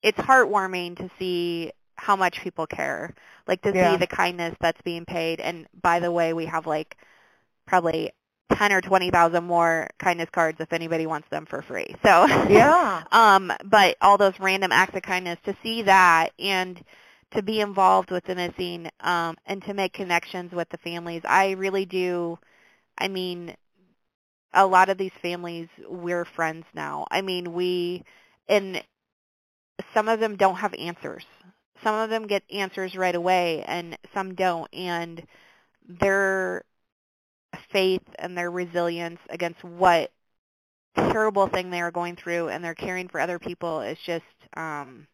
it's 0.03 0.19
heartwarming 0.19 0.97
to 0.99 1.11
see 1.19 1.73
how 1.97 2.17
much 2.17 2.41
people 2.43 2.67
care. 2.67 3.15
Like 3.47 3.63
to 3.63 3.75
Yeah. 3.75 3.81
see 3.81 3.97
the 3.97 4.07
kindness 4.07 4.55
that's 4.61 4.81
being 4.83 5.05
paid. 5.05 5.41
And 5.41 5.67
by 5.83 6.01
the 6.01 6.11
way 6.13 6.33
we 6.33 6.47
have 6.47 6.67
like 6.67 6.97
probably 7.67 8.13
10 8.53 8.73
or 8.73 8.81
20,000 8.81 9.43
more 9.45 9.89
kindness 9.99 10.29
cards 10.31 10.59
if 10.61 10.73
anybody 10.73 11.07
wants 11.07 11.29
them 11.31 11.47
for 11.47 11.63
free 11.63 11.95
so 12.05 12.27
Yeah. 12.49 13.03
um, 13.13 13.51
but 13.65 13.97
all 14.01 14.19
those 14.19 14.35
random 14.39 14.71
acts 14.73 14.97
of 14.97 15.03
kindness 15.03 15.39
to 15.45 15.57
see 15.63 15.83
that 15.83 16.31
and 16.39 16.83
to 17.35 17.43
be 17.43 17.61
involved 17.61 18.11
with 18.11 18.25
the 18.25 18.35
missing 18.35 18.89
um, 19.01 19.37
and 19.47 19.63
to 19.65 19.75
make 19.75 19.93
connections 19.93 20.53
with 20.53 20.69
the 20.71 20.79
families. 20.79 21.23
I 21.25 21.53
really 21.53 21.85
do. 21.85 22.39
I 22.97 23.09
mean, 23.09 23.55
a 24.53 24.67
lot 24.67 24.89
of 24.89 24.99
these 24.99 25.13
families, 25.21 25.69
we're 25.89 26.25
friends 26.25 26.65
now. 26.75 27.07
I 27.11 27.23
mean, 27.23 27.53
we 27.53 28.05
and 28.49 28.83
some 29.93 30.09
of 30.09 30.21
them 30.21 30.37
don't 30.37 30.57
have 30.57 30.75
answers. 30.75 31.25
Some 31.83 31.97
of 31.97 32.09
them 32.09 32.27
get 32.27 32.45
answers 32.53 32.95
right 32.95 33.15
away, 33.15 33.65
and 33.67 33.99
some 34.15 34.35
don't. 34.35 34.73
And 34.73 35.27
their 35.87 36.65
faith 37.75 38.03
and 38.21 38.39
their 38.39 38.51
resilience 38.53 39.21
against 39.31 39.65
what 39.65 40.13
terrible 40.97 41.49
thing 41.49 41.71
they 41.71 41.81
are 41.83 41.93
going 41.93 42.17
through 42.17 42.49
and 42.49 42.65
they're 42.65 42.75
caring 42.75 43.09
for 43.09 43.21
other 43.21 43.39
people 43.39 43.83
is 43.83 43.99
just 44.07 44.25
um 44.57 45.09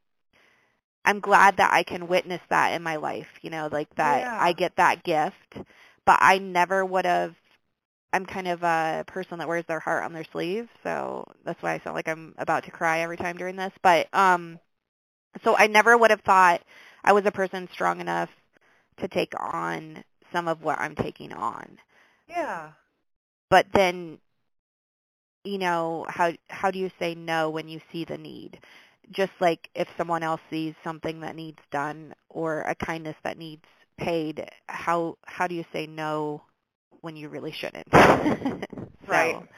I'm 1.05 1.21
glad 1.21 1.57
that 1.59 1.73
I 1.73 1.83
can 1.85 2.09
witness 2.09 2.43
that 2.51 2.75
in 2.75 2.83
my 2.83 2.97
life, 2.97 3.29
you 3.43 3.51
know, 3.51 3.69
like 3.73 3.95
that 3.97 4.23
Yeah. 4.23 4.39
I 4.39 4.53
get 4.53 4.77
that 4.77 5.03
gift, 5.05 5.57
but 6.07 6.19
I 6.21 6.39
never 6.39 6.85
would 6.85 7.07
have 7.07 7.37
I'm 8.13 8.27
kind 8.27 8.49
of 8.49 8.63
a 8.65 9.05
person 9.07 9.39
that 9.39 9.49
wears 9.49 9.67
their 9.69 9.81
heart 9.81 10.05
on 10.05 10.13
their 10.13 10.25
sleeve, 10.33 10.69
so 10.83 11.25
that's 11.45 11.63
why 11.63 11.75
I 11.75 11.81
sound 11.81 11.97
like 11.97 12.09
I'm 12.09 12.35
about 12.39 12.65
to 12.65 12.73
cry 12.73 13.01
every 13.01 13.19
time 13.19 13.37
during 13.39 13.57
this, 13.57 13.73
but 13.83 14.13
um 14.15 14.61
so 15.45 15.57
I 15.57 15.67
never 15.69 15.97
would 15.99 16.11
have 16.11 16.23
thought 16.23 16.63
I 17.05 17.13
was 17.13 17.27
a 17.27 17.33
person 17.33 17.69
strong 17.73 18.01
enough 18.01 18.31
to 18.99 19.09
take 19.09 19.35
on 19.39 20.05
some 20.33 20.49
of 20.49 20.63
what 20.63 20.81
I'm 20.81 20.97
taking 20.97 21.33
on 21.33 21.79
Yeah. 22.31 22.73
but 23.51 23.67
then 23.75 24.19
you 25.45 25.59
know 25.59 26.07
how 26.09 26.33
how 26.49 26.71
do 26.71 26.79
you 26.79 26.91
say 26.99 27.15
no 27.15 27.51
when 27.51 27.69
you 27.69 27.81
see 27.93 28.05
the 28.05 28.19
need 28.19 28.59
just 29.11 29.33
like 29.41 29.69
if 29.75 29.89
someone 29.97 30.23
else 30.23 30.41
sees 30.51 30.75
something 30.85 31.21
that 31.21 31.35
needs 31.35 31.59
done 31.73 32.15
or 32.29 32.63
a 32.63 32.75
kindness 32.75 33.17
that 33.25 33.39
needs 33.39 33.65
paid 33.99 34.47
how 34.69 35.17
how 35.27 35.47
do 35.47 35.55
you 35.55 35.65
say 35.73 35.87
no 35.87 36.43
when 37.01 37.17
you 37.17 37.29
really 37.29 37.53
shouldn't 37.53 37.87
So, 37.93 39.13
Right. 39.13 39.49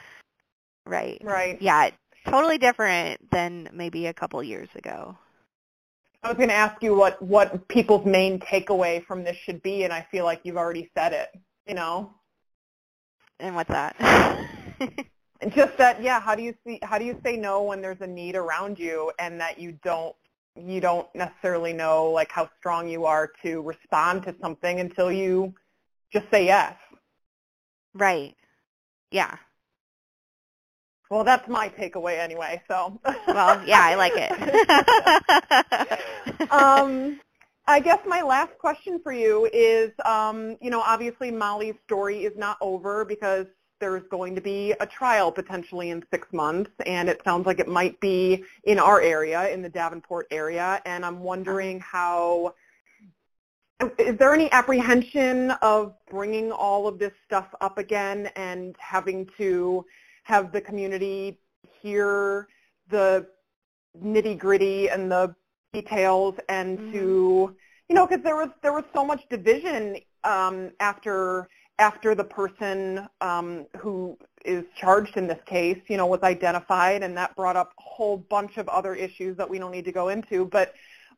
right 0.85 1.21
Right. 1.23 1.61
yeah 1.61 1.89
totally 2.29 2.57
different 2.57 3.29
than 3.31 3.69
maybe 3.73 4.07
a 4.07 4.13
couple 4.13 4.41
years 4.43 4.69
ago 4.75 5.17
I 6.23 6.29
was 6.29 6.37
going 6.37 6.49
to 6.49 6.55
ask 6.55 6.81
you 6.81 6.95
what 6.95 7.21
what 7.21 7.67
people's 7.67 8.05
main 8.05 8.39
takeaway 8.39 9.05
from 9.05 9.25
this 9.25 9.35
should 9.35 9.61
be, 9.61 9.83
and 9.83 9.91
I 9.91 10.07
feel 10.09 10.23
like 10.23 10.39
you've 10.43 10.57
already 10.57 10.89
said 10.97 11.11
it. 11.11 11.29
You 11.67 11.75
know, 11.75 12.13
and 13.39 13.55
what's 13.55 13.69
that 13.69 13.95
And 15.41 15.53
just 15.55 15.77
that. 15.77 16.01
Yeah. 16.03 16.19
How 16.21 16.35
do 16.35 16.43
you 16.43 16.55
see? 16.65 16.79
How 16.83 16.97
do 16.97 17.05
you 17.05 17.19
say 17.25 17.37
no 17.37 17.63
when 17.63 17.81
there's 17.81 18.01
a 18.01 18.07
need 18.07 18.35
around 18.35 18.79
you, 18.79 19.11
and 19.19 19.39
that 19.41 19.59
you 19.59 19.73
don't 19.83 20.15
you 20.55 20.81
don't 20.81 21.07
necessarily 21.15 21.73
know 21.73 22.11
like 22.11 22.31
how 22.31 22.49
strong 22.59 22.87
you 22.89 23.05
are 23.05 23.31
to 23.43 23.61
respond 23.61 24.23
to 24.23 24.35
something 24.41 24.79
until 24.79 25.11
you 25.11 25.53
just 26.13 26.25
say 26.31 26.45
yes. 26.45 26.75
right 27.93 28.35
yeah 29.11 29.37
Well, 31.09 31.23
that's 31.23 31.47
my 31.47 31.69
takeaway 31.69 32.19
anyway. 32.19 32.61
So. 32.67 32.99
well 33.27 33.61
yeah 33.67 33.81
i 33.83 33.95
like 33.95 34.13
it 34.15 34.31
um, 36.51 37.19
I 37.65 37.79
guess 37.79 37.99
my 38.05 38.21
last 38.21 38.57
question 38.57 38.99
for 39.01 39.13
you 39.13 39.49
is, 39.53 39.91
um, 40.05 40.57
you 40.61 40.69
know, 40.69 40.81
obviously 40.81 41.31
Molly's 41.31 41.75
story 41.85 42.25
is 42.25 42.37
not 42.37 42.57
over 42.59 43.05
because 43.05 43.45
there's 43.79 44.03
going 44.09 44.35
to 44.35 44.41
be 44.41 44.73
a 44.81 44.85
trial 44.85 45.31
potentially 45.31 45.89
in 45.89 46.03
six 46.11 46.27
months, 46.33 46.71
and 46.85 47.07
it 47.07 47.21
sounds 47.23 47.45
like 47.45 47.59
it 47.59 47.67
might 47.67 47.99
be 48.01 48.43
in 48.65 48.79
our 48.79 49.01
area, 49.01 49.49
in 49.49 49.61
the 49.61 49.69
Davenport 49.69 50.27
area, 50.29 50.81
and 50.85 51.05
I'm 51.05 51.21
wondering 51.21 51.79
how, 51.79 52.53
is 53.97 54.17
there 54.17 54.33
any 54.33 54.51
apprehension 54.51 55.51
of 55.61 55.93
bringing 56.09 56.51
all 56.51 56.87
of 56.87 56.99
this 56.99 57.13
stuff 57.25 57.47
up 57.61 57.77
again 57.77 58.29
and 58.35 58.75
having 58.77 59.27
to 59.37 59.85
have 60.23 60.51
the 60.51 60.61
community 60.61 61.39
hear 61.81 62.47
the 62.89 63.27
nitty 64.01 64.37
gritty 64.37 64.89
and 64.89 65.11
the 65.11 65.35
details 65.73 66.35
and 66.49 66.79
Mhm. 66.79 66.91
to 66.91 67.55
you 67.89 67.95
know 67.95 68.07
because 68.07 68.23
there 68.23 68.35
was 68.35 68.49
there 68.61 68.73
was 68.73 68.83
so 68.93 69.05
much 69.05 69.21
division 69.29 69.97
um, 70.23 70.71
after 70.79 71.47
after 71.79 72.15
the 72.15 72.23
person 72.23 73.07
um, 73.21 73.65
who 73.77 74.17
is 74.45 74.63
charged 74.75 75.17
in 75.17 75.27
this 75.27 75.39
case 75.45 75.79
you 75.87 75.97
know 75.97 76.05
was 76.05 76.21
identified 76.23 77.03
and 77.03 77.17
that 77.17 77.35
brought 77.35 77.55
up 77.57 77.73
a 77.79 77.81
whole 77.83 78.17
bunch 78.17 78.57
of 78.57 78.67
other 78.69 78.93
issues 78.95 79.35
that 79.37 79.49
we 79.49 79.59
don't 79.59 79.71
need 79.71 79.85
to 79.85 79.91
go 79.91 80.09
into 80.09 80.45
but 80.45 80.73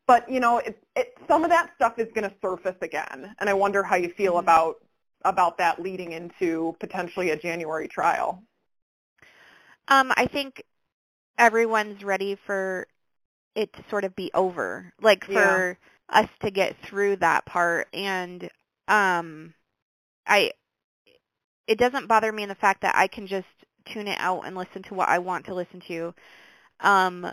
but 0.08 0.30
you 0.30 0.40
know 0.40 0.60
it, 0.60 0.78
it 0.96 1.14
some 1.28 1.44
of 1.44 1.50
that 1.50 1.72
stuff 1.76 2.00
is 2.00 2.08
going 2.14 2.30
to 2.30 2.36
surface 2.42 2.78
again 2.82 3.36
and 3.40 3.50
I 3.50 3.54
wonder 3.54 3.84
how 3.84 3.96
you 3.96 4.10
feel 4.10 4.38
Mhm. 4.38 4.40
about 4.40 4.76
about 5.24 5.58
that 5.58 5.82
leading 5.82 6.12
into 6.14 6.76
potentially 6.80 7.32
a 7.32 7.36
January 7.38 7.88
trial. 7.88 8.44
Um, 9.88 10.12
I 10.16 10.28
think 10.28 10.64
everyone's 11.38 12.04
ready 12.04 12.36
for 12.36 12.88
it 13.56 13.74
to 13.74 13.84
sort 13.90 14.04
of 14.06 14.16
be 14.16 14.32
over, 14.34 14.94
like 15.02 15.26
for 15.26 15.78
us 16.10 16.28
to 16.44 16.52
get 16.52 16.76
through 16.84 17.18
that 17.18 17.46
part. 17.46 17.88
And 17.94 18.50
um, 18.88 19.54
I, 20.28 20.52
it 21.68 21.78
doesn't 21.78 22.08
bother 22.08 22.32
me 22.32 22.44
in 22.44 22.50
the 22.50 22.56
fact 22.56 22.82
that 22.82 22.96
I 22.96 23.08
can 23.08 23.28
just 23.28 23.48
tune 23.86 24.08
it 24.08 24.18
out 24.20 24.42
and 24.46 24.56
listen 24.56 24.84
to 24.84 24.94
what 24.94 25.10
I 25.10 25.20
want 25.20 25.46
to 25.46 25.54
listen 25.56 25.82
to. 25.88 26.14
Um, 26.82 27.32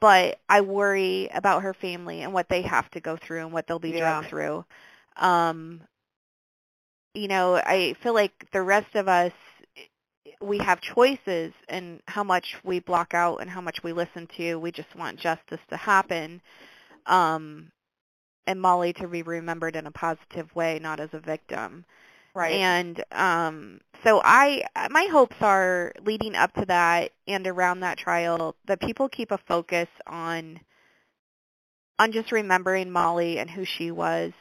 but 0.00 0.38
I 0.48 0.60
worry 0.60 1.28
about 1.34 1.62
her 1.62 1.74
family 1.74 2.22
and 2.22 2.32
what 2.32 2.48
they 2.48 2.62
have 2.62 2.90
to 2.92 3.00
go 3.00 3.16
through 3.16 3.40
and 3.40 3.52
what 3.52 3.66
they'll 3.66 3.78
be 3.78 3.92
Yeah. 3.92 3.98
dragged 3.98 4.28
through. 4.28 4.64
Um, 5.16 5.82
you 7.14 7.28
know, 7.28 7.56
I 7.56 7.94
feel 8.02 8.14
like 8.14 8.46
the 8.52 8.62
rest 8.62 8.94
of 8.94 9.08
us 9.08 9.32
we 10.42 10.58
have 10.58 10.80
choices 10.80 11.52
in 11.68 12.00
how 12.06 12.24
much 12.24 12.56
we 12.64 12.80
block 12.80 13.14
out 13.14 13.38
and 13.38 13.48
how 13.48 13.60
much 13.60 13.82
we 13.82 13.92
listen 13.92 14.28
to. 14.36 14.56
We 14.56 14.72
just 14.72 14.94
want 14.96 15.18
justice 15.18 15.60
to 15.70 15.76
happen. 15.76 16.40
Um, 17.06 17.70
and 18.46 18.60
Molly 18.60 18.92
to 18.94 19.06
be 19.06 19.22
remembered 19.22 19.76
in 19.76 19.86
a 19.86 19.90
positive 19.90 20.54
way, 20.54 20.78
not 20.82 21.00
as 21.00 21.10
a 21.12 21.20
victim. 21.20 21.84
Right. 22.34 22.54
And 22.54 23.04
um, 23.12 23.80
so 24.04 24.20
I, 24.24 24.64
my 24.90 25.06
hopes 25.12 25.36
are 25.40 25.92
leading 26.04 26.34
up 26.34 26.52
to 26.54 26.64
that 26.66 27.12
and 27.28 27.46
around 27.46 27.80
that 27.80 27.98
trial 27.98 28.56
that 28.66 28.80
people 28.80 29.08
keep 29.08 29.30
a 29.30 29.38
focus 29.46 29.88
on, 30.06 30.58
on 31.98 32.10
just 32.10 32.32
remembering 32.32 32.90
Molly 32.90 33.38
and 33.38 33.50
who 33.50 33.64
she 33.64 33.90
was, 33.90 34.32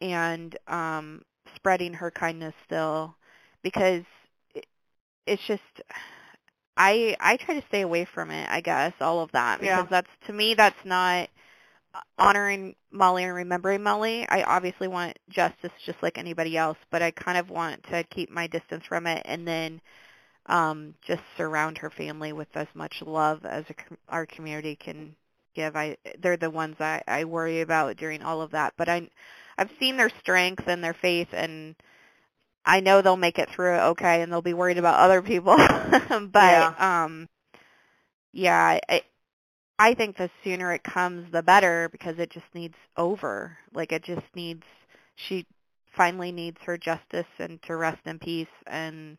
and 0.00 0.56
um, 0.66 1.22
spreading 1.56 1.94
her 1.94 2.10
kindness 2.10 2.54
still, 2.66 3.14
because 3.62 4.04
it's 5.28 5.42
just. 5.46 5.62
I 6.76 7.16
I 7.20 7.36
try 7.36 7.60
to 7.60 7.66
stay 7.68 7.82
away 7.82 8.04
from 8.06 8.30
it, 8.30 8.48
I 8.48 8.60
guess, 8.60 8.94
all 9.00 9.20
of 9.20 9.32
that 9.32 9.60
because 9.60 9.86
Yeah. 9.86 9.86
that's 9.90 10.10
to 10.26 10.32
me 10.32 10.54
that's 10.54 10.84
not 10.84 11.28
honoring 12.18 12.76
Molly 12.90 13.24
and 13.24 13.34
remembering 13.34 13.82
Molly. 13.82 14.26
I 14.28 14.42
obviously 14.42 14.88
want 14.88 15.18
justice 15.28 15.72
just 15.84 16.02
like 16.02 16.18
anybody 16.18 16.56
else, 16.56 16.78
but 16.90 17.02
I 17.02 17.10
kind 17.12 17.38
of 17.38 17.50
want 17.50 17.82
to 17.84 18.04
keep 18.04 18.30
my 18.30 18.46
distance 18.46 18.84
from 18.86 19.06
it 19.06 19.22
and 19.24 19.46
then 19.46 19.80
um, 20.46 20.94
just 21.06 21.22
surround 21.36 21.78
her 21.78 21.90
family 21.90 22.32
with 22.32 22.48
as 22.54 22.68
much 22.74 23.02
love 23.02 23.44
as 23.44 23.64
a, 23.70 23.74
our 24.08 24.26
community 24.26 24.76
can 24.76 25.14
give. 25.54 25.76
I 25.76 25.96
they're 26.20 26.36
the 26.36 26.50
ones 26.50 26.76
I, 26.80 27.02
I 27.08 27.24
worry 27.24 27.60
about 27.62 27.96
during 27.96 28.22
all 28.22 28.42
of 28.42 28.52
that, 28.52 28.74
but 28.76 28.88
I 28.88 29.08
I've 29.58 29.70
seen 29.80 29.96
their 29.96 30.10
strength 30.20 30.64
and 30.68 30.82
their 30.84 30.94
faith 30.94 31.28
and 31.32 31.76
I 32.68 32.80
know 32.80 33.00
they'll 33.00 33.16
make 33.16 33.38
it 33.38 33.48
through 33.50 33.76
it 33.76 33.80
okay 33.80 34.20
and 34.22 34.30
they'll 34.30 34.42
be 34.42 34.54
worried 34.54 34.76
about 34.78 35.00
other 35.00 35.22
people. 35.22 35.56
but 36.32 36.80
um 36.80 37.28
yeah, 38.32 38.78
I 38.88 39.02
I 39.78 39.94
think 39.94 40.16
the 40.16 40.30
sooner 40.44 40.72
it 40.72 40.84
comes 40.84 41.32
the 41.32 41.42
better 41.42 41.88
because 41.90 42.18
it 42.18 42.30
just 42.30 42.46
needs 42.54 42.74
over. 42.96 43.56
Like 43.72 43.90
it 43.92 44.04
just 44.04 44.26
needs 44.34 44.64
she 45.16 45.46
finally 45.96 46.30
needs 46.30 46.58
her 46.64 46.76
justice 46.76 47.26
and 47.38 47.60
to 47.62 47.74
rest 47.74 48.00
in 48.06 48.18
peace 48.18 48.46
and 48.66 49.16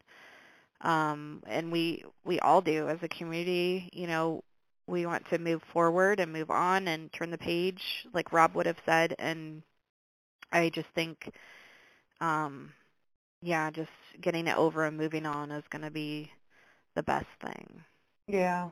um 0.81 1.41
and 1.47 1.71
we 1.71 2.03
we 2.23 2.39
all 2.41 2.61
do 2.61 2.87
as 2.87 2.99
a 3.01 3.07
community, 3.09 3.89
you 3.93 4.05
know, 4.07 4.43
we 4.87 5.07
want 5.07 5.27
to 5.29 5.39
move 5.39 5.61
forward 5.73 6.19
and 6.19 6.31
move 6.31 6.51
on 6.51 6.87
and 6.87 7.11
turn 7.13 7.31
the 7.31 7.37
page 7.37 7.81
like 8.13 8.31
Rob 8.31 8.53
would 8.55 8.67
have 8.67 8.79
said 8.85 9.15
and 9.17 9.63
I 10.51 10.69
just 10.69 10.89
think 10.93 11.31
um 12.21 12.73
yeah, 13.41 13.71
just 13.71 13.89
getting 14.21 14.47
it 14.47 14.57
over 14.57 14.85
and 14.85 14.97
moving 14.97 15.25
on 15.25 15.51
is 15.51 15.63
going 15.69 15.83
to 15.83 15.91
be 15.91 16.31
the 16.95 17.03
best 17.03 17.27
thing. 17.41 17.83
Yeah. 18.27 18.69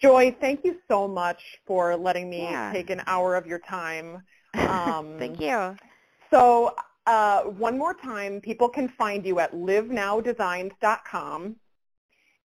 Joy, 0.00 0.36
thank 0.40 0.64
you 0.64 0.76
so 0.86 1.08
much 1.08 1.42
for 1.66 1.96
letting 1.96 2.30
me 2.30 2.38
Yeah. 2.38 2.72
take 2.72 2.90
an 2.90 3.02
hour 3.06 3.34
of 3.34 3.46
your 3.46 3.58
time. 3.58 4.22
Um, 4.54 5.18
Thank 5.18 5.40
you. 5.40 5.76
So 6.30 6.74
uh, 7.06 7.42
one 7.42 7.78
more 7.78 7.94
time, 7.94 8.40
people 8.40 8.68
can 8.68 8.88
find 8.88 9.24
you 9.24 9.40
at 9.40 9.52
livenowdesigns.com. 9.52 11.56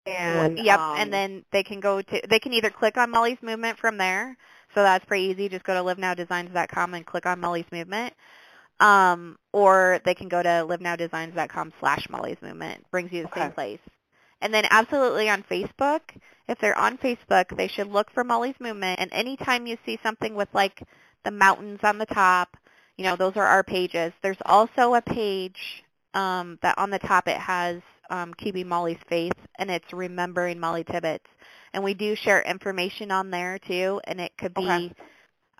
And 0.05 0.57
Yep, 0.57 0.79
um, 0.79 0.97
and 0.97 1.13
then 1.13 1.45
they 1.51 1.63
can 1.63 1.79
go 1.79 2.01
to 2.01 2.21
they 2.29 2.39
can 2.39 2.53
either 2.53 2.69
click 2.69 2.97
on 2.97 3.11
Molly's 3.11 3.41
movement 3.41 3.77
from 3.77 3.97
there. 3.97 4.37
So 4.73 4.81
that's 4.81 5.05
pretty 5.05 5.25
easy. 5.25 5.49
Just 5.49 5.65
go 5.65 5.73
to 5.73 5.95
livenowdesigns.com 5.95 6.93
and 6.93 7.05
click 7.05 7.25
on 7.25 7.39
Molly's 7.39 7.65
movement. 7.71 8.13
Um, 8.79 9.37
or 9.51 9.99
they 10.05 10.13
can 10.15 10.29
go 10.29 10.41
to 10.41 10.49
livenowdesigns.com 10.49 11.73
slash 11.79 12.07
Molly's 12.09 12.37
movement. 12.41 12.85
Brings 12.91 13.11
you 13.11 13.23
to 13.23 13.27
the 13.27 13.31
Okay. 13.31 13.41
same 13.41 13.51
place. 13.53 13.79
And 14.41 14.53
then 14.53 14.65
absolutely 14.69 15.29
on 15.29 15.43
Facebook, 15.43 16.01
if 16.47 16.57
they're 16.59 16.77
on 16.77 16.97
Facebook, 16.97 17.55
they 17.57 17.67
should 17.67 17.87
look 17.87 18.09
for 18.11 18.23
Molly's 18.23 18.55
movement. 18.59 18.99
And 18.99 19.11
anytime 19.11 19.67
you 19.67 19.77
see 19.85 19.99
something 20.01 20.33
with 20.33 20.47
like 20.53 20.81
the 21.25 21.31
mountains 21.31 21.79
on 21.83 21.97
the 21.97 22.05
top, 22.05 22.55
you 22.97 23.03
know, 23.03 23.15
those 23.15 23.33
are 23.35 23.45
our 23.45 23.63
pages. 23.63 24.13
There's 24.23 24.37
also 24.45 24.95
a 24.95 25.01
page 25.01 25.83
um, 26.13 26.57
that 26.61 26.77
on 26.77 26.89
the 26.89 26.99
top 26.99 27.27
it 27.27 27.37
has 27.37 27.81
um, 28.09 28.33
Keeping 28.35 28.67
Molly's 28.67 28.97
Faith, 29.09 29.33
and 29.57 29.69
it's 29.69 29.91
Remembering 29.93 30.59
Molly 30.59 30.83
Tibbetts. 30.83 31.27
And 31.73 31.83
we 31.83 31.93
do 31.93 32.15
share 32.15 32.41
information 32.41 33.11
on 33.11 33.29
there 33.29 33.59
too, 33.59 34.01
and 34.05 34.19
it 34.19 34.31
could 34.37 34.53
be 34.53 34.63
Okay. 34.63 34.93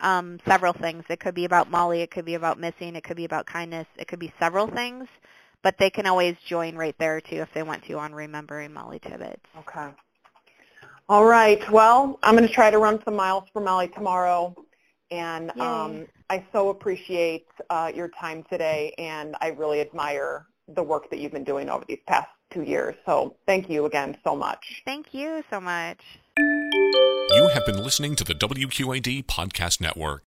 Um, 0.02 0.40
several 0.48 0.74
things. 0.74 1.04
It 1.10 1.20
could 1.20 1.36
be 1.36 1.46
about 1.46 1.70
Molly, 1.70 2.02
it 2.02 2.12
could 2.12 2.26
be 2.26 2.36
about 2.36 2.60
missing, 2.60 2.96
it 2.96 3.04
could 3.04 3.18
be 3.18 3.26
about 3.26 3.46
kindness, 3.46 3.88
it 3.98 4.08
could 4.08 4.20
be 4.20 4.34
several 4.40 4.68
things. 4.68 5.08
But 5.62 5.76
they 5.78 5.90
can 5.90 6.06
always 6.08 6.36
join 6.48 6.76
right 6.76 6.96
there 7.00 7.20
too 7.20 7.38
if 7.38 7.50
they 7.54 7.64
want 7.64 7.84
to 7.86 7.94
on 7.96 8.14
Remembering 8.14 8.72
Molly 8.74 9.00
Tibbetts. 9.00 9.44
Okay. 9.58 9.90
All 11.10 11.26
right. 11.26 11.60
Well, 11.72 12.18
I'm 12.24 12.36
going 12.36 12.48
to 12.48 12.54
try 12.54 12.70
to 12.72 12.78
run 12.78 13.02
some 13.04 13.16
miles 13.16 13.44
for 13.52 13.62
Molly 13.62 13.90
tomorrow. 13.90 14.56
And 15.12 15.50
um, 15.60 16.08
I 16.30 16.46
so 16.54 16.70
appreciate 16.70 17.48
uh, 17.72 17.92
your 17.94 18.10
time 18.10 18.46
today, 18.50 18.94
and 19.00 19.36
I 19.42 19.48
really 19.48 19.82
admire 19.82 20.46
the 20.68 20.84
work 20.84 21.10
that 21.10 21.20
you've 21.20 21.32
been 21.32 21.44
doing 21.44 21.68
over 21.68 21.84
these 21.88 21.98
past 22.06 22.28
two 22.52 22.62
years. 22.62 22.96
So 23.06 23.36
thank 23.48 23.70
you 23.70 23.86
again 23.86 24.18
so 24.24 24.36
much. 24.36 24.84
Thank 24.86 25.14
you 25.14 25.44
so 25.50 25.60
much. 25.60 26.00
Have 27.54 27.66
been 27.66 27.84
listening 27.84 28.16
to 28.16 28.24
the 28.24 28.36
WQAD 28.36 29.26
Podcast 29.26 29.82
Network. 29.82 30.29